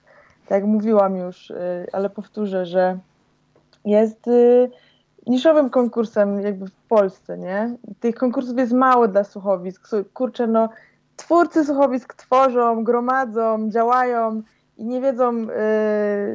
tak 0.47 0.51
jak 0.51 0.65
mówiłam 0.65 1.17
już, 1.17 1.51
y, 1.51 1.87
ale 1.93 2.11
powtórzę, 2.11 2.67
że 2.67 2.99
jest 3.85 4.31
niszowym 5.27 5.71
konkursem 5.71 6.41
jakby 6.41 6.67
w 6.67 6.83
Polsce, 6.89 7.39
nie? 7.39 7.77
Tych 8.01 8.15
konkursów 8.15 8.59
jest 8.59 8.73
mało 8.73 9.09
dla 9.09 9.25
słuchowisk. 9.25 9.89
Kurczę, 10.15 10.47
no 10.47 10.69
twórcy 11.17 11.65
słuchowisk 11.65 12.15
tworzą, 12.15 12.85
gromadzą, 12.85 13.71
działają 13.71 14.43
i 14.83 14.87
nie 14.87 15.01
wiedzą, 15.01 15.47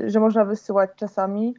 y, 0.05 0.09
że 0.09 0.19
można 0.19 0.45
wysyłać 0.45 0.89
czasami. 0.95 1.55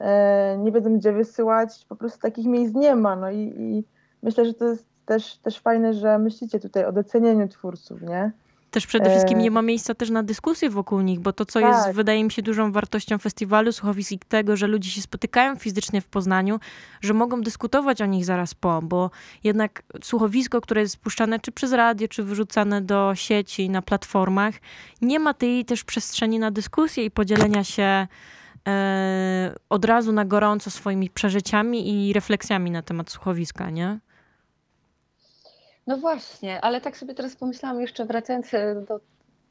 y, 0.00 0.58
nie 0.58 0.72
wiedzą, 0.72 0.98
gdzie 0.98 1.12
wysyłać. 1.12 1.86
Po 1.88 1.96
prostu 1.96 2.20
takich 2.20 2.46
miejsc 2.46 2.74
nie 2.74 2.96
ma. 2.96 3.16
No 3.16 3.30
i, 3.30 3.38
i 3.38 3.84
myślę, 4.22 4.44
że 4.44 4.54
to 4.54 4.68
jest 4.68 4.86
też, 5.06 5.38
też 5.38 5.60
fajne, 5.60 5.94
że 5.94 6.18
myślicie 6.18 6.60
tutaj 6.60 6.84
o 6.84 6.92
docenieniu 6.92 7.48
twórców, 7.48 8.02
nie? 8.02 8.32
Też 8.72 8.86
przede 8.86 9.10
wszystkim 9.10 9.38
E, 9.38 9.42
nie 9.42 9.50
ma 9.50 9.62
miejsca 9.62 9.94
też 9.94 10.10
na 10.10 10.22
dyskusję 10.22 10.70
wokół 10.70 11.00
nich, 11.00 11.20
bo 11.20 11.32
to, 11.32 11.46
co 11.46 11.60
Tak. 11.60 11.86
jest, 11.86 11.96
wydaje 11.96 12.24
mi 12.24 12.30
się, 12.30 12.42
dużą 12.42 12.72
wartością 12.72 13.18
festiwalu 13.18 13.72
słuchowisk 13.72 14.12
i 14.12 14.18
tego, 14.18 14.56
że 14.56 14.66
ludzie 14.66 14.90
się 14.90 15.02
spotykają 15.02 15.56
fizycznie 15.56 16.00
w 16.00 16.06
Poznaniu, 16.08 16.60
że 17.00 17.14
mogą 17.14 17.40
dyskutować 17.40 18.02
o 18.02 18.06
nich 18.06 18.24
zaraz 18.24 18.54
po, 18.54 18.82
bo 18.82 19.10
jednak 19.44 19.82
słuchowisko, 20.02 20.60
które 20.60 20.80
jest 20.80 20.94
spuszczane 20.94 21.40
czy 21.40 21.52
przez 21.52 21.72
radio, 21.72 22.08
czy 22.08 22.22
wyrzucane 22.22 22.82
do 22.82 23.12
sieci, 23.14 23.70
na 23.70 23.82
platformach, 23.82 24.54
nie 25.02 25.18
ma 25.18 25.34
tej 25.34 25.64
też 25.64 25.84
przestrzeni 25.84 26.38
na 26.38 26.50
dyskusję 26.50 27.04
i 27.04 27.10
podzielenia 27.10 27.64
się 27.64 28.06
e, 28.68 29.54
od 29.68 29.84
razu 29.84 30.12
na 30.12 30.24
gorąco 30.24 30.70
swoimi 30.70 31.10
przeżyciami 31.10 32.08
i 32.08 32.12
refleksjami 32.12 32.70
na 32.70 32.82
temat 32.82 33.10
słuchowiska, 33.10 33.70
nie? 33.70 33.98
No 35.86 35.96
właśnie, 35.96 36.60
ale 36.60 36.80
tak 36.80 36.96
sobie 36.96 37.14
teraz 37.14 37.36
pomyślałam 37.36 37.80
jeszcze 37.80 38.04
wracając 38.04 38.54
e, 38.54 38.74
do 38.88 39.00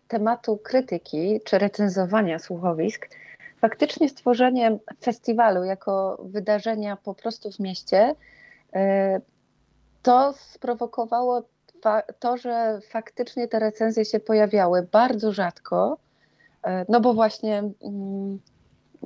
tematu 0.07 0.57
krytyki 0.57 1.41
czy 1.45 1.57
recenzowania 1.57 2.39
słuchowisk. 2.39 3.09
Faktycznie 3.57 4.09
stworzenie 4.09 4.77
festiwalu 5.03 5.63
jako 5.63 6.17
wydarzenia 6.23 6.95
po 6.95 7.13
prostu 7.13 7.51
w 7.51 7.59
mieście 7.59 8.15
e, 8.73 9.21
to 10.03 10.33
sprowokowało 10.33 11.43
to, 12.19 12.37
że 12.37 12.79
faktycznie 12.89 13.47
te 13.47 13.59
recenzje 13.59 14.05
się 14.05 14.19
pojawiały 14.19 14.87
bardzo 14.91 15.31
rzadko, 15.31 15.97
e, 16.63 16.85
no 16.89 17.01
bo 17.01 17.13
właśnie 17.13 17.57
mm, 17.57 18.39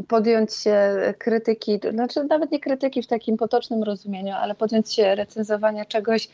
podjąć 0.07 0.53
się 0.53 0.80
krytyki, 1.17 1.80
znaczy 1.91 2.23
nawet 2.23 2.51
nie 2.51 2.59
krytyki 2.59 3.03
w 3.03 3.07
takim 3.07 3.38
potocznym 3.38 3.84
rozumieniu, 3.84 4.34
ale 4.34 4.55
podjąć 4.55 4.93
się 4.93 5.15
recenzowania 5.15 5.86
czegoś, 5.86 6.30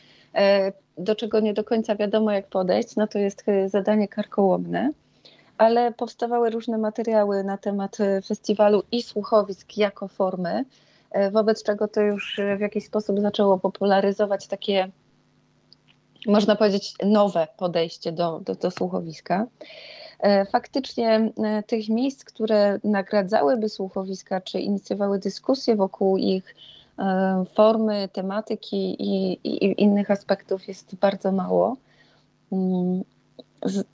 do 0.97 1.15
czego 1.15 1.39
nie 1.39 1.53
do 1.53 1.63
końca 1.63 1.95
wiadomo 1.95 2.31
jak 2.31 2.47
podejść, 2.47 2.95
no 2.95 3.07
to 3.07 3.19
jest 3.19 3.43
e, 3.47 3.69
zadanie 3.69 4.07
karkołomne. 4.07 4.91
Ale 5.57 5.91
powstawały 5.91 6.49
różne 6.49 6.77
materiały 6.77 7.43
na 7.43 7.57
temat 7.57 7.99
e, 7.99 8.21
festiwalu 8.21 8.83
i 8.91 9.03
słuchowisk 9.03 9.77
jako 9.77 10.07
formy, 10.07 10.65
e, 11.11 11.31
wobec 11.31 11.63
czego 11.63 11.87
to 11.87 12.01
już 12.01 12.39
e, 12.39 12.57
w 12.57 12.59
jakiś 12.59 12.85
sposób 12.85 13.19
zaczęło 13.19 13.59
popularyzować 13.59 14.47
takie, 14.47 14.89
można 16.27 16.55
powiedzieć, 16.55 16.93
nowe 17.05 17.47
podejście 17.57 18.11
do, 18.11 18.39
do, 18.39 18.55
do 18.55 18.71
słuchowiska. 18.71 19.47
E, 20.19 20.45
Faktycznie 20.45 21.31
e, 21.43 21.63
tych 21.63 21.89
miejsc, 21.89 22.23
które 22.23 22.79
nagradzałyby 22.83 23.69
słuchowiska, 23.69 24.41
czy 24.41 24.59
inicjowały 24.59 25.19
dyskusje 25.19 25.75
wokół 25.75 26.17
ich 26.17 26.55
e, 26.55 26.80
formy, 27.55 28.09
tematyki 28.13 28.95
i, 28.99 29.31
i, 29.43 29.81
innych 29.83 30.11
aspektów 30.11 30.67
jest 30.67 30.95
bardzo 30.95 31.31
mało. 31.31 31.77
Mm, 32.51 33.03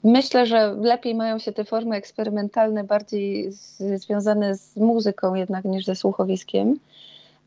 Myślę, 0.04 0.46
że 0.46 0.74
lepiej 0.74 1.14
mają 1.14 1.38
się 1.38 1.52
te 1.52 1.64
formy 1.64 1.96
eksperymentalne, 1.96 2.84
bardziej 2.84 3.52
z, 3.52 3.78
związane 4.02 4.54
z 4.54 4.76
muzyką 4.76 5.34
jednak 5.34 5.64
niż 5.64 5.84
ze 5.84 5.94
słuchowiskiem. 5.94 6.78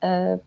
E, 0.03 0.39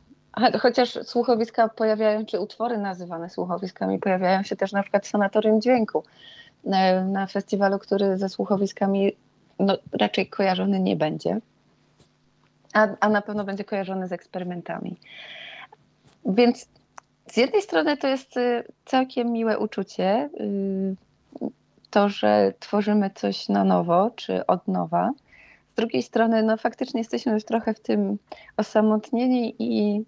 Chociaż 0.60 0.98
słuchowiska 1.02 1.68
pojawiają, 1.68 2.26
czy 2.26 2.40
utwory 2.40 2.78
nazywane 2.78 3.30
słuchowiskami 3.30 3.98
pojawiają 3.98 4.42
się 4.42 4.56
też 4.56 4.72
na 4.72 4.82
przykład 4.82 5.06
w 5.06 5.08
Sanatorium 5.08 5.60
Dźwięku 5.60 6.04
na, 6.64 7.04
na 7.04 7.26
festiwalu, 7.26 7.78
który 7.78 8.18
ze 8.18 8.28
słuchowiskami 8.28 9.12
no, 9.58 9.76
raczej 9.92 10.26
kojarzony 10.26 10.80
nie 10.80 10.96
będzie, 10.96 11.40
a, 12.74 12.88
a 13.00 13.08
na 13.08 13.22
pewno 13.22 13.44
będzie 13.44 13.64
kojarzony 13.64 14.08
z 14.08 14.12
eksperymentami. 14.12 14.96
Więc 16.26 16.68
z 17.26 17.36
jednej 17.36 17.62
strony 17.62 17.96
to 17.96 18.08
jest 18.08 18.36
y, 18.36 18.64
całkiem 18.84 19.32
miłe 19.32 19.58
uczucie, 19.58 20.30
y, 20.40 20.96
to, 21.90 22.08
że 22.08 22.52
tworzymy 22.58 23.10
coś 23.14 23.48
na 23.48 23.64
nowo, 23.64 24.10
czy 24.16 24.46
od 24.46 24.68
nowa. 24.68 25.12
Z 25.72 25.76
drugiej 25.76 26.02
strony, 26.02 26.42
no 26.42 26.56
faktycznie 26.56 27.00
jesteśmy 27.00 27.32
już 27.32 27.44
trochę 27.44 27.74
w 27.74 27.80
tym 27.80 28.18
osamotnieni 28.56 29.54
i, 29.58 30.04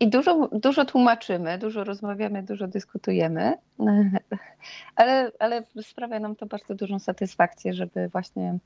i 0.00 0.08
dużo, 0.08 0.48
dużo 0.52 0.84
tłumaczymy, 0.84 1.58
dużo 1.58 1.84
rozmawiamy, 1.84 2.42
dużo 2.42 2.68
dyskutujemy, 2.68 3.54
ale, 4.96 5.32
ale 5.38 5.64
sprawia 5.82 6.20
nam 6.20 6.36
to 6.36 6.46
bardzo 6.46 6.74
dużą 6.74 6.98
satysfakcję, 6.98 7.74
żeby 7.74 8.08
właśnie 8.08 8.58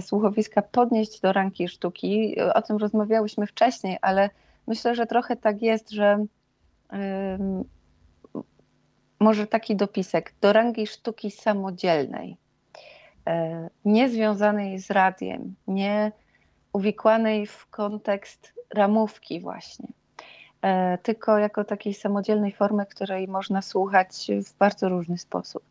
słuchowiska 0.00 0.62
podnieść 0.62 1.20
do 1.20 1.32
ranki 1.32 1.68
sztuki. 1.68 2.36
O 2.54 2.62
tym 2.62 2.76
rozmawiałyśmy 2.76 3.46
wcześniej, 3.46 3.98
ale 4.02 4.30
myślę, 4.66 4.94
że 4.94 5.06
trochę 5.06 5.36
tak 5.36 5.62
jest, 5.62 5.90
że 5.90 6.26
może 9.20 9.46
taki 9.46 9.76
dopisek 9.76 10.34
do 10.40 10.52
rangi 10.52 10.86
sztuki 10.86 11.30
samodzielnej, 11.30 12.36
e, 13.26 13.68
nie 13.84 14.08
związanej 14.08 14.78
z 14.78 14.90
radiem, 14.90 15.54
nie 15.66 16.12
uwikłanej 16.72 17.46
w 17.46 17.66
kontekst 17.66 18.54
ramówki 18.74 19.40
właśnie, 19.40 19.88
e, 20.62 20.98
tylko 20.98 21.38
jako 21.38 21.64
takiej 21.64 21.94
samodzielnej 21.94 22.52
formy, 22.52 22.86
której 22.86 23.28
można 23.28 23.62
słuchać 23.62 24.26
w 24.44 24.58
bardzo 24.58 24.88
różny 24.88 25.18
sposób. 25.18 25.62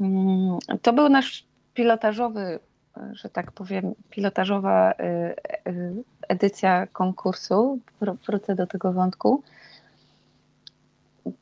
Mm, 0.00 0.58
To 0.82 0.92
był 0.92 1.08
nasz 1.08 1.44
pilotażowy, 1.74 2.40
e, 2.40 2.58
że 3.12 3.28
tak 3.28 3.52
powiem, 3.52 3.94
pilotażowa 4.10 4.92
e, 4.92 4.94
e, 4.98 5.34
edycja 6.28 6.86
konkursu. 6.86 7.78
Wr- 8.00 8.16
Wrócę 8.26 8.54
do 8.54 8.66
tego 8.66 8.92
wątku. 8.92 9.42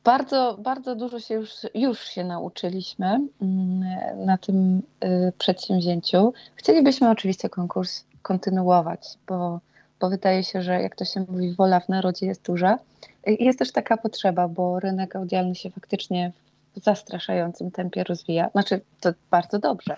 Bardzo, 0.03 0.57
bardzo 0.59 0.95
dużo 0.95 1.19
się 1.19 1.33
już, 1.33 1.51
już 1.73 1.99
się 1.99 2.23
nauczyliśmy 2.23 3.19
mm, 3.41 3.83
na 4.25 4.37
tym 4.37 4.81
y, 5.03 5.33
przedsięwzięciu. 5.37 6.33
Chcielibyśmy 6.55 7.09
oczywiście 7.09 7.49
konkurs 7.49 8.03
kontynuować, 8.21 9.17
bo, 9.27 9.59
bo 9.99 10.09
wydaje 10.09 10.43
się, 10.43 10.61
że 10.61 10.81
jak 10.81 10.95
to 10.95 11.05
się 11.05 11.25
mówi, 11.29 11.53
wola 11.53 11.79
w 11.79 11.89
narodzie 11.89 12.25
jest 12.25 12.45
duża. 12.45 12.79
Y, 13.27 13.37
Jest 13.39 13.59
też 13.59 13.71
taka 13.71 13.97
potrzeba, 13.97 14.47
bo 14.47 14.79
rynek 14.79 15.15
audialny 15.15 15.55
się 15.55 15.69
faktycznie 15.69 16.31
w 16.75 16.83
zastraszającym 16.83 17.71
tempie 17.71 18.03
rozwija. 18.03 18.49
Znaczy, 18.49 18.81
to 18.99 19.13
bardzo 19.31 19.59
dobrze, 19.59 19.93
y, 19.93 19.97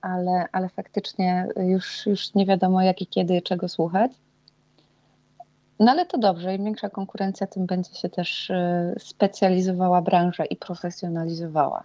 ale, 0.00 0.46
ale 0.52 0.68
faktycznie 0.68 1.48
już, 1.56 2.06
już 2.06 2.34
nie 2.34 2.46
wiadomo 2.46 2.82
jak 2.82 3.02
i 3.02 3.06
kiedy 3.06 3.42
czego 3.42 3.68
słuchać. 3.68 4.12
No 5.80 5.90
ale 5.90 6.06
to 6.06 6.18
dobrze, 6.18 6.54
im 6.54 6.64
większa 6.64 6.90
konkurencja, 6.90 7.46
tym 7.46 7.66
będzie 7.66 7.94
się 7.94 8.08
też 8.08 8.50
y, 8.50 8.94
specjalizowała 8.98 10.02
branża 10.02 10.44
i 10.44 10.56
profesjonalizowała. 10.56 11.82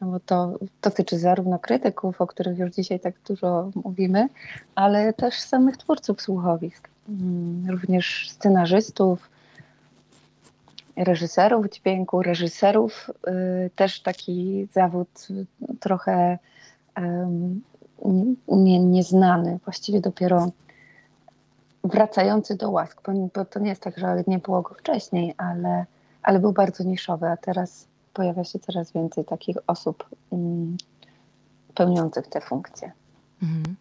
No 0.00 0.06
bo 0.06 0.20
to 0.20 0.58
dotyczy 0.82 1.18
zarówno 1.18 1.58
krytyków, 1.58 2.20
o 2.20 2.26
których 2.26 2.58
już 2.58 2.70
dzisiaj 2.70 3.00
tak 3.00 3.14
dużo 3.28 3.70
mówimy, 3.84 4.28
ale 4.74 5.12
też 5.12 5.34
samych 5.40 5.76
twórców 5.76 6.22
słuchowisk, 6.22 6.92
Mm, 7.08 7.70
również 7.70 8.30
scenarzystów, 8.30 9.30
reżyserów 10.96 11.70
dźwięku, 11.70 12.22
reżyserów. 12.22 13.10
y, 13.66 13.70
Też 13.76 14.00
taki 14.00 14.68
zawód 14.72 15.28
trochę 15.80 16.38
nie, 18.48 18.80
nieznany, 18.80 19.58
właściwie 19.64 20.00
dopiero 20.00 20.50
wracający 21.84 22.56
do 22.56 22.70
łask, 22.70 23.00
bo, 23.34 23.44
to 23.44 23.60
nie 23.60 23.68
jest 23.68 23.82
tak, 23.82 23.98
że 23.98 24.24
nie 24.26 24.38
było 24.38 24.62
go 24.62 24.74
wcześniej, 24.74 25.34
ale, 25.36 25.86
ale 26.22 26.38
był 26.38 26.52
bardzo 26.52 26.84
niszowy, 26.84 27.26
a 27.26 27.36
teraz 27.36 27.86
pojawia 28.14 28.44
się 28.44 28.58
coraz 28.58 28.92
więcej 28.92 29.24
takich 29.24 29.56
osób 29.66 30.08
pełniących 31.74 32.26
te 32.26 32.40
funkcje. 32.40 32.92
Mhm. 33.42 33.76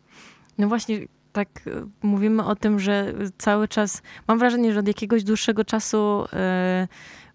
No 0.58 0.68
właśnie, 0.68 1.00
tak 1.34 1.48
e, 1.68 1.72
mówimy 2.02 2.46
o 2.46 2.56
tym, 2.56 2.80
że 2.80 3.14
cały 3.38 3.68
czas, 3.68 4.02
mam 4.28 4.40
wrażenie, 4.40 4.74
że 4.74 4.80
od 4.80 4.88
jakiegoś 4.88 5.24
dłuższego 5.24 5.66
czasu 5.66 6.26
e, 6.34 6.88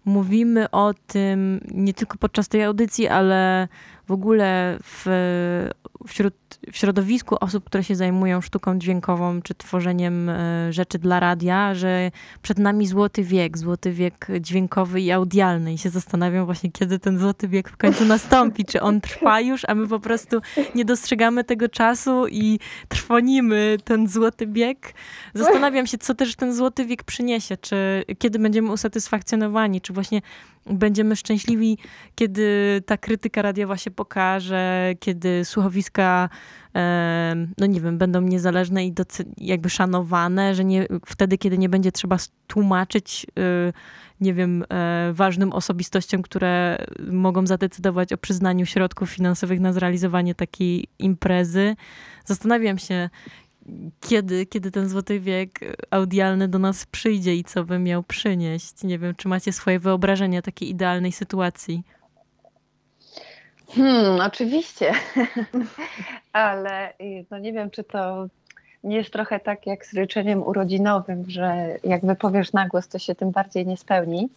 mówimy 0.07 0.71
o 0.71 0.93
tym 1.07 1.61
nie 1.71 1.93
tylko 1.93 2.17
podczas 2.17 2.47
tej 2.47 2.63
audycji, 2.63 3.07
ale 3.07 3.67
w 4.07 4.11
ogóle 4.11 4.77
w, 4.83 5.05
wśród, 6.07 6.33
w 6.71 6.77
środowisku 6.77 7.35
osób, 7.39 7.65
które 7.65 7.83
się 7.83 7.95
zajmują 7.95 8.41
sztuką 8.41 8.79
dźwiękową 8.79 9.41
czy 9.41 9.55
tworzeniem 9.55 10.29
e, 10.29 10.73
rzeczy 10.73 10.99
dla 10.99 11.19
radia, 11.19 11.75
że 11.75 12.11
przed 12.41 12.59
nami 12.59 12.87
złoty 12.87 13.23
wiek, 13.23 13.57
złoty 13.57 13.91
wiek 13.91 14.27
dźwiękowy 14.41 15.01
i 15.01 15.11
audialny. 15.11 15.73
I 15.73 15.77
się 15.77 15.89
zastanawiam 15.89 16.45
właśnie, 16.45 16.71
kiedy 16.71 16.99
ten 16.99 17.19
złoty 17.19 17.47
wiek 17.47 17.69
w 17.69 17.77
końcu 17.77 18.05
nastąpi. 18.05 18.65
Czy 18.65 18.81
on 18.81 19.01
trwa 19.01 19.41
już, 19.41 19.65
a 19.67 19.75
my 19.75 19.87
po 19.87 19.99
prostu 19.99 20.41
nie 20.75 20.85
dostrzegamy 20.85 21.43
tego 21.43 21.69
czasu 21.69 22.27
i 22.27 22.59
trwonimy 22.87 23.77
ten 23.83 24.07
złoty 24.07 24.47
wiek. 24.47 24.93
Zastanawiam 25.33 25.87
się, 25.87 25.97
co 25.97 26.15
też 26.15 26.35
ten 26.35 26.55
złoty 26.55 26.85
wiek 26.85 27.03
przyniesie. 27.03 27.57
Czy 27.57 28.03
kiedy 28.19 28.39
będziemy 28.39 28.71
usatysfakcjonowani, 28.71 29.81
czy 29.81 29.93
właśnie 29.97 30.21
będziemy 30.69 31.15
szczęśliwi, 31.15 31.77
kiedy 32.15 32.81
ta 32.85 32.97
krytyka 32.97 33.41
radiowa 33.41 33.77
się 33.77 33.91
pokaże, 33.91 34.93
kiedy 34.99 35.45
słuchowiska, 35.45 36.29
e, 36.75 37.47
no 37.57 37.65
nie 37.65 37.81
wiem, 37.81 37.97
będą 37.97 38.21
niezależne 38.21 38.85
i 38.85 38.93
jakby 39.37 39.69
szanowane, 39.69 40.55
że 40.55 40.65
nie, 40.65 40.87
wtedy, 41.05 41.37
kiedy 41.37 41.57
nie 41.57 41.69
będzie 41.69 41.91
trzeba 41.91 42.17
tłumaczyć, 42.47 43.25
e, 43.39 43.73
nie 44.21 44.33
wiem, 44.33 44.63
e, 44.69 45.11
ważnym 45.13 45.53
osobistościom, 45.53 46.21
które 46.21 46.77
mogą 47.11 47.47
zadecydować 47.47 48.13
o 48.13 48.17
przyznaniu 48.17 48.65
środków 48.65 49.09
finansowych 49.09 49.59
na 49.59 49.73
zrealizowanie 49.73 50.35
takiej 50.35 50.87
imprezy. 50.99 51.75
Zastanawiam 52.25 52.77
się, 52.77 53.09
kiedy, 54.01 54.45
kiedy 54.45 54.71
ten 54.71 54.89
złoty 54.89 55.19
wiek 55.19 55.59
audialny 55.91 56.47
do 56.47 56.59
nas 56.59 56.85
przyjdzie 56.85 57.35
i 57.35 57.43
co 57.43 57.63
by 57.63 57.79
miał 57.79 58.03
przynieść. 58.03 58.83
Nie 58.83 58.99
wiem, 58.99 59.15
czy 59.15 59.27
macie 59.27 59.53
swoje 59.53 59.79
wyobrażenia 59.79 60.41
takiej 60.41 60.69
idealnej 60.69 61.11
sytuacji. 61.11 61.83
Hmm, 63.69 64.19
oczywiście, 64.21 64.91
ale 66.33 66.93
y, 67.01 67.25
no 67.31 67.39
nie 67.39 67.53
wiem, 67.53 67.71
czy 67.71 67.83
to 67.83 68.27
nie 68.83 68.95
jest 68.95 69.13
trochę 69.13 69.39
tak 69.39 69.67
jak 69.67 69.85
z 69.85 69.93
życzeniem 69.93 70.43
urodzinowym, 70.43 71.23
że 71.27 71.77
jak 71.83 72.05
wypowiesz 72.05 72.53
na 72.53 72.67
głos, 72.67 72.87
to 72.87 72.99
się 72.99 73.15
tym 73.15 73.31
bardziej 73.31 73.67
nie 73.67 73.77
spełni. 73.77 74.29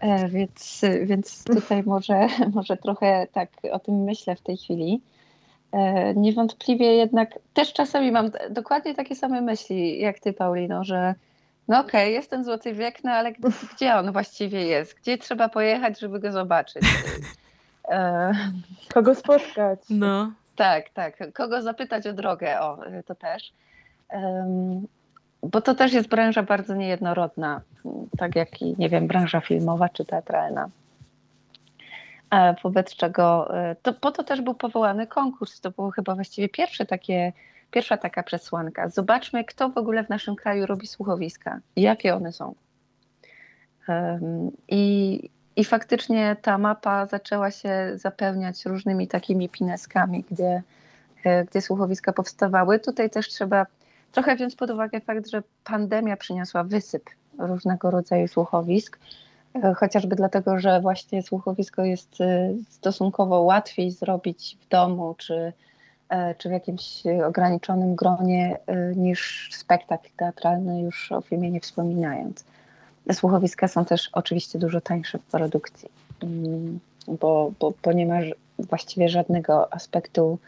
E, 0.00 0.28
więc, 0.28 0.82
więc 1.02 1.44
tutaj 1.44 1.82
może, 1.82 2.26
może 2.54 2.76
trochę 2.76 3.26
tak 3.32 3.48
o 3.72 3.78
tym 3.78 3.94
myślę 3.94 4.36
w 4.36 4.40
tej 4.40 4.56
chwili. 4.56 5.00
E, 5.76 6.14
niewątpliwie 6.14 6.94
jednak 6.94 7.38
też 7.54 7.72
czasami 7.72 8.12
mam 8.12 8.30
dokładnie 8.50 8.94
takie 8.94 9.14
same 9.14 9.40
myśli 9.40 10.00
jak 10.00 10.20
ty, 10.20 10.32
Paulino, 10.32 10.84
że 10.84 11.14
no 11.68 11.80
okej, 11.80 12.02
okay, 12.02 12.10
jest 12.10 12.30
ten 12.30 12.44
złoty 12.44 12.72
wiek, 12.72 13.04
no 13.04 13.10
ale 13.10 13.32
gdzie 13.74 13.94
on 13.94 14.12
właściwie 14.12 14.66
jest? 14.66 14.94
Gdzie 15.00 15.18
trzeba 15.18 15.48
pojechać, 15.48 16.00
żeby 16.00 16.20
go 16.20 16.32
zobaczyć? 16.32 16.82
E, 17.88 18.32
Kogo 18.94 19.14
spotkać? 19.14 19.80
No. 19.90 20.32
Tak, 20.56 20.90
tak. 20.90 21.32
Kogo 21.32 21.62
zapytać 21.62 22.06
o 22.06 22.12
drogę? 22.12 22.60
O, 22.60 22.78
to 23.06 23.14
też. 23.14 23.52
Um, 24.12 24.86
bo 25.42 25.60
to 25.60 25.74
też 25.74 25.92
jest 25.92 26.08
branża 26.08 26.42
bardzo 26.42 26.74
niejednorodna, 26.74 27.60
tak 28.18 28.36
jak 28.36 28.62
i, 28.62 28.74
nie 28.78 28.88
wiem, 28.88 29.06
branża 29.06 29.40
filmowa 29.40 29.88
czy 29.88 30.04
teatralna. 30.04 30.68
E, 32.30 32.54
wobec 32.62 32.94
czego, 32.94 33.50
to, 33.82 33.92
po 33.92 34.12
to 34.12 34.24
też 34.24 34.40
był 34.40 34.54
powołany 34.54 35.06
konkurs. 35.06 35.60
To 35.60 35.70
było 35.70 35.90
chyba 35.90 36.14
właściwie 36.14 36.48
pierwsze 36.48 36.86
takie, 36.86 37.32
pierwsza 37.70 37.96
taka 37.96 38.22
przesłanka. 38.22 38.88
Zobaczmy, 38.88 39.44
kto 39.44 39.68
w 39.68 39.78
ogóle 39.78 40.04
w 40.04 40.08
naszym 40.08 40.36
kraju 40.36 40.66
robi 40.66 40.86
słuchowiska 40.86 41.60
jakie 41.76 42.14
one 42.14 42.32
są. 42.32 42.54
I 44.68 45.30
i 45.56 45.64
faktycznie 45.64 46.36
ta 46.42 46.58
mapa 46.58 47.06
zaczęła 47.06 47.50
się 47.50 47.92
zapełniać 47.94 48.66
różnymi 48.66 49.08
takimi 49.08 49.48
pineskami, 49.48 50.24
gdzie, 50.30 50.62
gdzie 51.50 51.60
słuchowiska 51.60 52.12
powstawały. 52.12 52.78
Tutaj 52.78 53.10
też 53.10 53.28
trzeba 53.28 53.66
trochę 54.12 54.36
wziąć 54.36 54.56
pod 54.56 54.70
uwagę 54.70 55.00
fakt, 55.00 55.28
że 55.30 55.42
pandemia 55.64 56.16
przyniosła 56.16 56.64
wysyp 56.64 57.10
różnego 57.38 57.90
rodzaju 57.90 58.28
słuchowisk, 58.28 58.98
chociażby 59.76 60.16
dlatego, 60.16 60.58
że 60.58 60.80
właśnie 60.80 61.22
słuchowisko 61.22 61.84
jest 61.84 62.18
stosunkowo 62.68 63.40
łatwiej 63.40 63.90
zrobić 63.90 64.58
w 64.60 64.68
domu 64.68 65.14
czy, 65.18 65.52
czy 66.38 66.48
w 66.48 66.52
jakimś 66.52 67.02
ograniczonym 67.26 67.94
gronie 67.94 68.58
niż 68.96 69.50
spektakl 69.52 70.08
teatralny, 70.16 70.80
już 70.80 71.12
o 71.12 71.20
filmie 71.20 71.50
nie 71.50 71.60
wspominając. 71.60 72.44
Słuchowiska 73.12 73.68
są 73.68 73.84
też 73.84 74.10
oczywiście 74.12 74.58
dużo 74.58 74.80
tańsze 74.80 75.18
w 75.18 75.22
produkcji, 75.22 75.88
bo, 77.08 77.52
bo, 77.60 77.72
bo 77.84 77.92
nie 77.92 78.06
ma 78.06 78.18
właściwie 78.58 79.08
żadnego 79.08 79.74
aspektu 79.74 80.38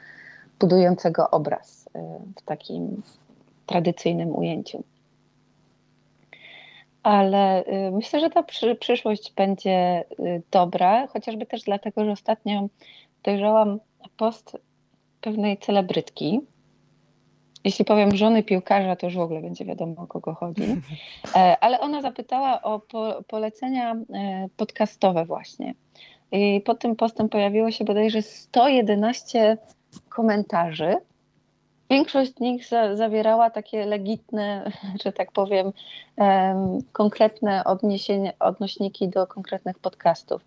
budującego 0.61 1.31
obraz 1.31 1.89
w 2.37 2.43
takim 2.43 3.03
tradycyjnym 3.67 4.37
ujęciu. 4.37 4.83
Ale 7.03 7.65
myślę, 7.93 8.21
że 8.21 8.31
ta 8.31 8.45
przyszłość 8.81 9.33
będzie 9.37 10.05
dobra, 10.51 11.07
chociażby 11.07 11.47
też 11.47 11.63
dlatego, 11.63 12.05
że 12.05 12.11
ostatnio 12.11 12.69
dojrzałam 13.23 13.81
post 14.17 14.57
pewnej 15.21 15.59
celebrytki, 15.59 16.41
jeśli 17.65 17.85
powiem 17.85 18.17
żony 18.17 18.43
piłkarza, 18.43 18.97
to 18.97 19.07
już 19.07 19.17
w 19.17 19.21
ogóle 19.21 19.41
będzie 19.41 19.65
wiadomo, 19.65 20.03
o 20.03 20.07
kogo 20.07 20.35
chodzi. 20.35 20.63
Ale 21.61 21.81
ona 21.81 22.03
zapytała 22.03 22.63
o 22.63 22.81
po, 22.81 23.23
polecenia 23.29 23.97
podcastowe 24.57 25.25
właśnie. 25.25 25.75
I 26.33 26.61
pod 26.61 26.79
tym 26.79 26.97
postem 26.97 27.29
pojawiło 27.29 27.71
się 27.71 27.85
bodajże 27.85 28.23
111 28.23 29.59
komentarzy. 30.09 30.97
Większość 31.91 32.35
z 32.35 32.41
nich 32.41 32.69
za, 32.69 32.97
zawierała 32.97 33.51
takie 33.51 33.87
legitne, 33.87 34.71
że 35.05 35.13
tak 35.13 35.33
powiem, 35.33 35.73
um, 36.17 36.79
konkretne 36.93 37.65
odniesienia, 37.65 38.33
odnośniki 38.39 39.09
do 39.09 39.27
konkretnych 39.27 39.79
podcastów. 39.79 40.43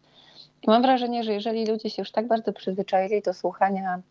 I 0.61 0.69
mam 0.69 0.81
wrażenie, 0.81 1.23
że 1.23 1.33
jeżeli 1.33 1.65
ludzie 1.65 1.89
się 1.89 2.01
już 2.01 2.11
tak 2.11 2.27
bardzo 2.27 2.53
przyzwyczaili 2.53 3.21
do 3.21 3.33
słuchania 3.33 4.01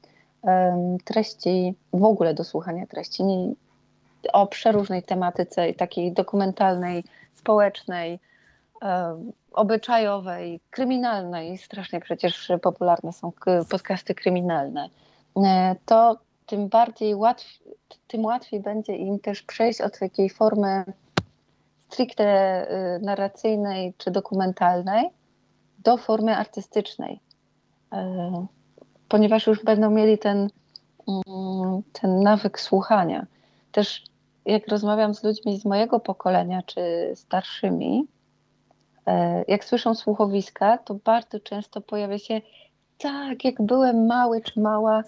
treści, 1.05 1.74
w 1.93 2.05
ogóle 2.05 2.35
do 2.35 2.45
słuchania 2.45 2.87
treści 2.87 3.22
o 4.33 4.47
przeróżnej 4.47 5.03
tematyce 5.03 5.74
takiej 5.74 6.12
dokumentalnej, 6.12 7.05
społecznej, 7.35 8.20
obyczajowej, 9.53 10.61
kryminalnej. 10.70 11.59
Strasznie 11.59 12.01
przecież 12.01 12.53
popularne 12.62 13.12
są 13.12 13.33
podcasty 13.70 14.14
kryminalne. 14.14 14.89
E, 15.37 15.76
to 15.87 16.16
tym 16.51 16.68
bardziej 16.68 17.14
łatwiej, 17.14 17.76
tym 18.07 18.24
łatwiej 18.24 18.61
będzie 18.61 18.96
im 18.96 19.18
też 19.18 19.42
przejść 19.42 19.80
od 19.80 19.98
takiej 19.98 20.30
formy 20.30 20.84
stricte 21.88 22.66
y, 22.96 23.01
narracyjnej 23.05 23.94
czy 23.98 24.11
dokumentalnej 24.11 25.11
do 25.78 25.96
formy 25.96 26.36
artystycznej 26.36 27.20
e, 27.92 28.46
ponieważ 29.09 29.46
już 29.46 29.64
będą 29.64 29.90
mieli 29.90 30.18
ten, 30.18 30.48
mm, 31.09 31.82
ten 31.92 32.20
nawyk 32.22 32.61
słuchania. 32.61 33.26
Też 33.72 34.05
jak 34.46 34.68
rozmawiam 34.68 35.14
z 35.14 35.24
ludźmi 35.24 35.61
z 35.61 35.64
mojego 35.64 36.01
pokolenia 36.01 36.62
czy 36.62 37.12
starszymi, 37.14 38.07
e, 39.07 39.44
jak 39.48 39.64
słyszą 39.64 39.94
słuchowiska, 39.94 40.78
to 40.78 40.94
bardzo 40.94 41.40
często 41.40 41.80
pojawia 41.80 42.18
się 42.18 42.40
tak, 42.98 43.44
jak 43.44 43.62
byłem 43.62 44.07
mały 44.07 44.40
czy 44.40 44.61
mała, 44.61 45.03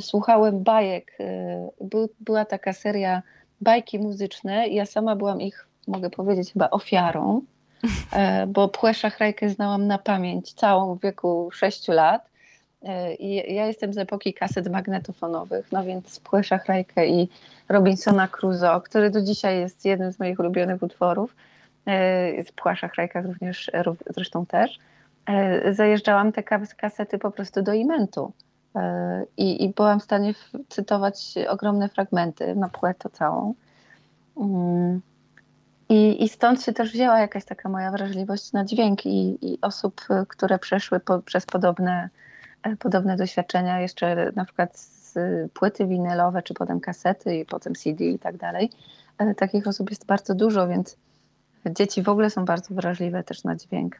słuchałem 0.00 0.62
bajek. 0.62 1.12
E, 1.20 1.68
By, 1.80 2.08
była 2.20 2.44
taka 2.44 2.72
seria 2.72 3.22
bajki 3.60 3.98
muzyczne 3.98 4.68
ja 4.68 4.86
sama 4.86 5.16
byłam 5.16 5.40
ich, 5.40 5.66
mogę 5.86 6.10
powiedzieć, 6.10 6.52
chyba 6.52 6.70
ofiarą, 6.70 7.42
bo 8.48 8.68
Płę 8.68 8.94
Szachrajkę 8.94 9.50
znałam 9.50 9.86
na 9.86 9.98
pamięć 9.98 10.52
całą 10.52 10.94
w 10.94 11.00
wieku 11.00 11.50
6 11.52 11.88
lat. 11.88 12.28
I 13.18 13.54
ja 13.54 13.66
jestem 13.66 13.92
z 13.92 13.98
epoki 13.98 14.34
kaset 14.34 14.70
magnetofonowych, 14.70 15.72
no 15.72 15.84
więc 15.84 16.20
Płę 16.20 16.44
Szachrajkę 16.44 17.06
i 17.06 17.28
Robinsona 17.68 18.28
Crusoe, 18.28 18.80
który 18.84 19.10
do 19.10 19.22
dzisiaj 19.22 19.60
jest 19.60 19.84
jednym 19.84 20.12
z 20.12 20.18
moich 20.18 20.38
ulubionych 20.38 20.82
utworów. 20.82 21.36
Pła 22.56 22.76
Szachrajka 22.76 23.20
również 23.20 23.70
zresztą 24.10 24.46
też. 24.46 24.78
Zajeżdżałam 25.70 26.32
te 26.32 26.42
kasety 26.76 27.18
po 27.18 27.30
prostu 27.30 27.62
do 27.62 27.72
imentu 27.72 28.32
i, 29.36 29.64
i 29.64 29.68
byłam 29.68 30.00
w 30.00 30.04
stanie 30.04 30.34
cytować 30.68 31.34
ogromne 31.48 31.88
fragmenty 31.88 32.54
na 32.54 32.68
płę 32.68 32.94
to 32.98 33.08
całą. 33.08 33.54
Mm. 34.36 35.00
I, 35.88 36.24
I 36.24 36.28
stąd 36.28 36.62
się 36.62 36.72
też 36.72 36.92
wzięła 36.92 37.18
jakaś 37.18 37.44
taka 37.44 37.68
moja 37.68 37.90
wrażliwość 37.90 38.52
na 38.52 38.64
dźwięk 38.64 39.06
i, 39.06 39.38
i 39.52 39.58
osób, 39.60 40.00
które 40.28 40.58
przeszły 40.58 41.00
po, 41.00 41.18
przez 41.18 41.46
podobne, 41.46 42.08
e, 42.62 42.76
podobne 42.76 43.16
doświadczenia, 43.16 43.80
jeszcze 43.80 44.32
na 44.36 44.44
przykład 44.44 44.78
z 44.78 45.14
płyty 45.52 45.86
winylowe, 45.86 46.42
czy 46.42 46.54
potem 46.54 46.80
kasety 46.80 47.36
i 47.36 47.44
potem 47.44 47.74
CD 47.74 48.04
i 48.04 48.18
tak 48.18 48.36
dalej. 48.36 48.70
E, 49.18 49.34
Takich 49.34 49.66
osób 49.66 49.90
jest 49.90 50.06
bardzo 50.06 50.34
dużo, 50.34 50.68
więc 50.68 50.96
dzieci 51.70 52.02
w 52.02 52.08
ogóle 52.08 52.30
są 52.30 52.44
bardzo 52.44 52.74
wrażliwe 52.74 53.24
też 53.24 53.44
na 53.44 53.56
dźwięk. 53.56 53.96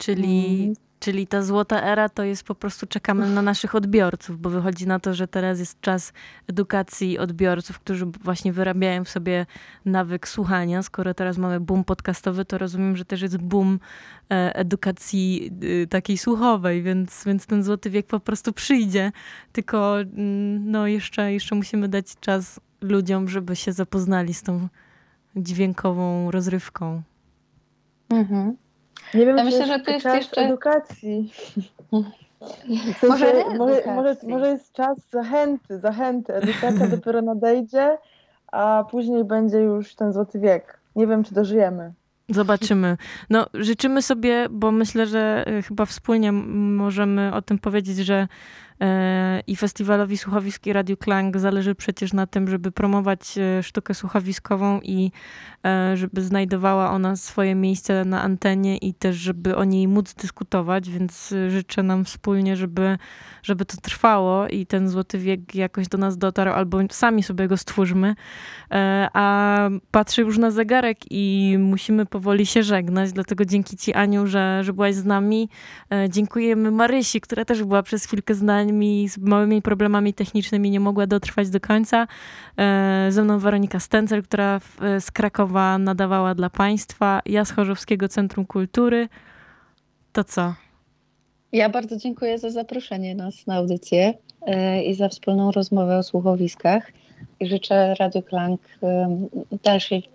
Czyli, 0.00 0.62
Mm. 0.62 0.74
czyli 1.00 1.26
ta 1.26 1.42
złota 1.42 1.82
era 1.82 2.08
to 2.08 2.24
jest 2.24 2.42
po 2.44 2.54
prostu 2.54 2.86
czekamy 2.86 3.28
na 3.30 3.42
naszych 3.42 3.74
odbiorców, 3.74 4.40
bo 4.40 4.50
wychodzi 4.50 4.86
na 4.86 5.00
to, 5.00 5.14
że 5.14 5.28
teraz 5.28 5.58
jest 5.58 5.80
czas 5.80 6.12
edukacji 6.48 7.18
odbiorców, 7.18 7.78
którzy 7.78 8.06
właśnie 8.06 8.52
wyrabiają 8.52 9.04
w 9.04 9.08
sobie 9.08 9.46
nawyk 9.84 10.28
słuchania. 10.28 10.82
Skoro 10.82 11.14
teraz 11.14 11.38
mamy 11.38 11.60
boom 11.60 11.84
podcastowy, 11.84 12.44
to 12.44 12.58
rozumiem, 12.58 12.96
że 12.96 13.04
też 13.04 13.22
jest 13.22 13.36
boom 13.38 13.78
e, 14.30 14.56
edukacji 14.56 15.50
y, 15.62 15.86
takiej 15.86 16.18
słuchowej, 16.18 16.82
więc, 16.82 17.24
więc 17.24 17.46
ten 17.46 17.62
złoty 17.62 17.90
wiek 17.90 18.06
po 18.06 18.20
prostu 18.20 18.52
przyjdzie. 18.52 19.12
Tylko 19.52 20.00
mm, 20.00 20.70
no 20.70 20.86
jeszcze, 20.86 21.32
jeszcze 21.32 21.54
musimy 21.54 21.88
dać 21.88 22.06
czas 22.20 22.60
ludziom, 22.80 23.28
żeby 23.28 23.56
się 23.56 23.72
zapoznali 23.72 24.34
z 24.34 24.42
tą 24.42 24.68
dźwiękową 25.36 26.30
rozrywką. 26.30 27.02
Mhm. 28.10 28.56
Nie 29.14 29.26
wiem, 29.26 29.36
Ja 29.36 29.42
czy 29.42 29.44
myślę, 29.44 29.58
jest 29.60 29.72
że 29.72 29.80
to 29.80 29.90
jest 29.90 30.02
czas 30.04 30.14
jeszcze- 30.16 30.40
edukacji. 30.40 31.32
W 33.00 33.02
Może 33.08 33.26
sensie, 33.26 33.44
może, 33.48 33.58
może, 33.58 33.74
reedukacji. 33.82 34.28
może 34.28 34.48
jest 34.48 34.72
czas 34.72 34.98
zachęty, 35.10 35.78
zachęty. 35.78 36.34
Edukacja 36.34 36.86
dopiero 36.96 37.22
nadejdzie, 37.22 37.98
a 38.52 38.84
później 38.90 39.24
będzie 39.24 39.58
już 39.58 39.94
ten 39.94 40.12
złoty 40.12 40.38
wiek. 40.40 40.80
Nie 40.96 41.06
wiem, 41.06 41.24
czy 41.24 41.34
dożyjemy. 41.34 41.92
Zobaczymy. 42.28 42.96
No, 43.30 43.46
życzymy 43.54 44.02
sobie, 44.02 44.46
bo 44.50 44.72
myślę, 44.72 45.06
że 45.06 45.44
e, 45.46 45.62
chyba 45.62 45.86
wspólnie 45.86 46.32
możemy 46.32 47.34
o 47.34 47.42
tym 47.42 47.58
powiedzieć, 47.58 47.96
że 47.98 48.28
i 49.46 49.56
Festiwalowi 49.56 50.18
Słuchowisk 50.18 50.66
i 50.66 50.72
Radiu 50.72 50.96
Klang 50.96 51.38
zależy 51.38 51.74
przecież 51.74 52.12
na 52.12 52.26
tym, 52.26 52.48
żeby 52.48 52.72
promować 52.72 53.38
e, 53.38 53.62
sztukę 53.62 53.94
słuchowiskową 53.94 54.80
i 54.80 55.10
e, 55.66 55.96
żeby 55.96 56.22
znajdowała 56.22 56.90
ona 56.90 57.16
swoje 57.16 57.54
miejsce 57.54 58.04
na 58.04 58.22
antenie 58.22 58.76
i 58.76 58.94
też, 58.94 59.16
żeby 59.16 59.56
o 59.56 59.64
niej 59.64 59.88
móc 59.88 60.14
dyskutować, 60.14 60.90
więc 60.90 61.32
e, 61.32 61.50
życzę 61.50 61.82
nam 61.82 62.04
wspólnie, 62.04 62.56
żeby, 62.56 62.98
żeby 63.42 63.64
to 63.64 63.76
trwało 63.76 64.48
i 64.48 64.66
ten 64.66 64.88
złoty 64.88 65.18
wiek 65.18 65.54
jakoś 65.54 65.88
do 65.88 65.98
nas 65.98 66.18
dotarł, 66.18 66.50
albo 66.50 66.78
sami 66.90 67.22
sobie 67.22 67.48
go 67.48 67.56
stwórzmy. 67.56 68.14
E, 68.70 69.08
A 69.12 69.68
patrzę 69.90 70.22
już 70.22 70.38
na 70.38 70.50
zegarek 70.50 70.98
i 71.10 71.56
musimy 71.58 72.06
powoli 72.06 72.46
się 72.46 72.62
żegnać, 72.62 73.12
dlatego 73.12 73.44
dzięki 73.44 73.76
Ci, 73.76 73.94
Aniu, 73.94 74.26
że, 74.26 74.64
że 74.64 74.72
byłaś 74.72 74.94
z 74.94 75.04
nami. 75.04 75.48
E, 75.92 76.08
Dziękujemy 76.08 76.70
Marysi, 76.70 77.20
która 77.20 77.44
też 77.44 77.64
była 77.64 77.82
przez 77.82 78.04
chwilkę 78.04 78.34
z 78.34 78.42
nami, 78.42 78.69
z 79.08 79.18
małymi 79.18 79.62
problemami 79.62 80.14
technicznymi, 80.14 80.70
nie 80.70 80.80
mogła 80.80 81.06
dotrwać 81.06 81.50
do 81.50 81.60
końca. 81.60 82.06
E, 82.58 83.06
Ze 83.10 83.24
mną 83.24 83.38
Weronika 83.38 83.80
Stencer, 83.80 84.22
która 84.22 84.60
e, 84.82 85.00
z 85.00 85.10
Krakowa 85.10 85.78
nadawała 85.78 86.34
dla 86.34 86.50
Państwa. 86.50 87.20
Ja 87.26 87.44
z 87.44 87.50
Chorzowskiego 87.50 88.08
Centrum 88.08 88.46
Kultury. 88.46 89.08
To 90.12 90.24
co? 90.24 90.54
Ja 91.52 91.68
bardzo 91.68 91.96
dziękuję 91.96 92.38
za 92.38 92.50
zaproszenie 92.50 93.14
nas 93.14 93.46
na 93.46 93.54
audycję 93.54 94.14
e, 94.46 94.82
i 94.84 94.94
za 94.94 95.08
wspólną 95.08 95.52
rozmowę 95.52 95.98
o 95.98 96.02
słuchowiskach. 96.02 96.92
I 97.40 97.46
życzę 97.46 97.94
Radio 97.94 98.22
Klang 98.22 98.60
dalszej 99.62 100.08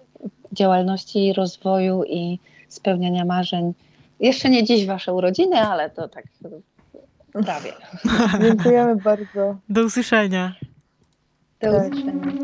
działalności, 0.51 1.33
rozwoju 1.33 2.03
i 2.03 2.39
spełniania 2.67 3.25
marzeń. 3.25 3.73
Jeszcze 4.19 4.49
nie 4.49 4.63
dziś 4.63 4.85
Wasze 4.85 5.13
urodziny, 5.13 5.55
ale 5.55 5.89
to 5.89 6.07
tak 6.07 6.25
prawie. 7.43 7.73
Dziękujemy 8.41 8.95
bardzo. 8.95 9.57
Do 9.69 9.83
usłyszenia. 9.83 10.55
Do 11.61 11.71
Tak. 11.71 11.93
usłyszenia. 11.93 12.35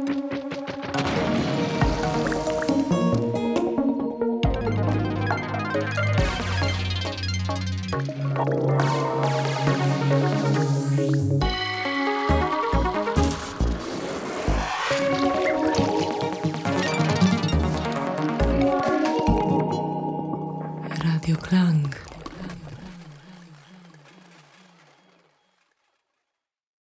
Radio 21.06 21.36
Klang. 21.38 21.81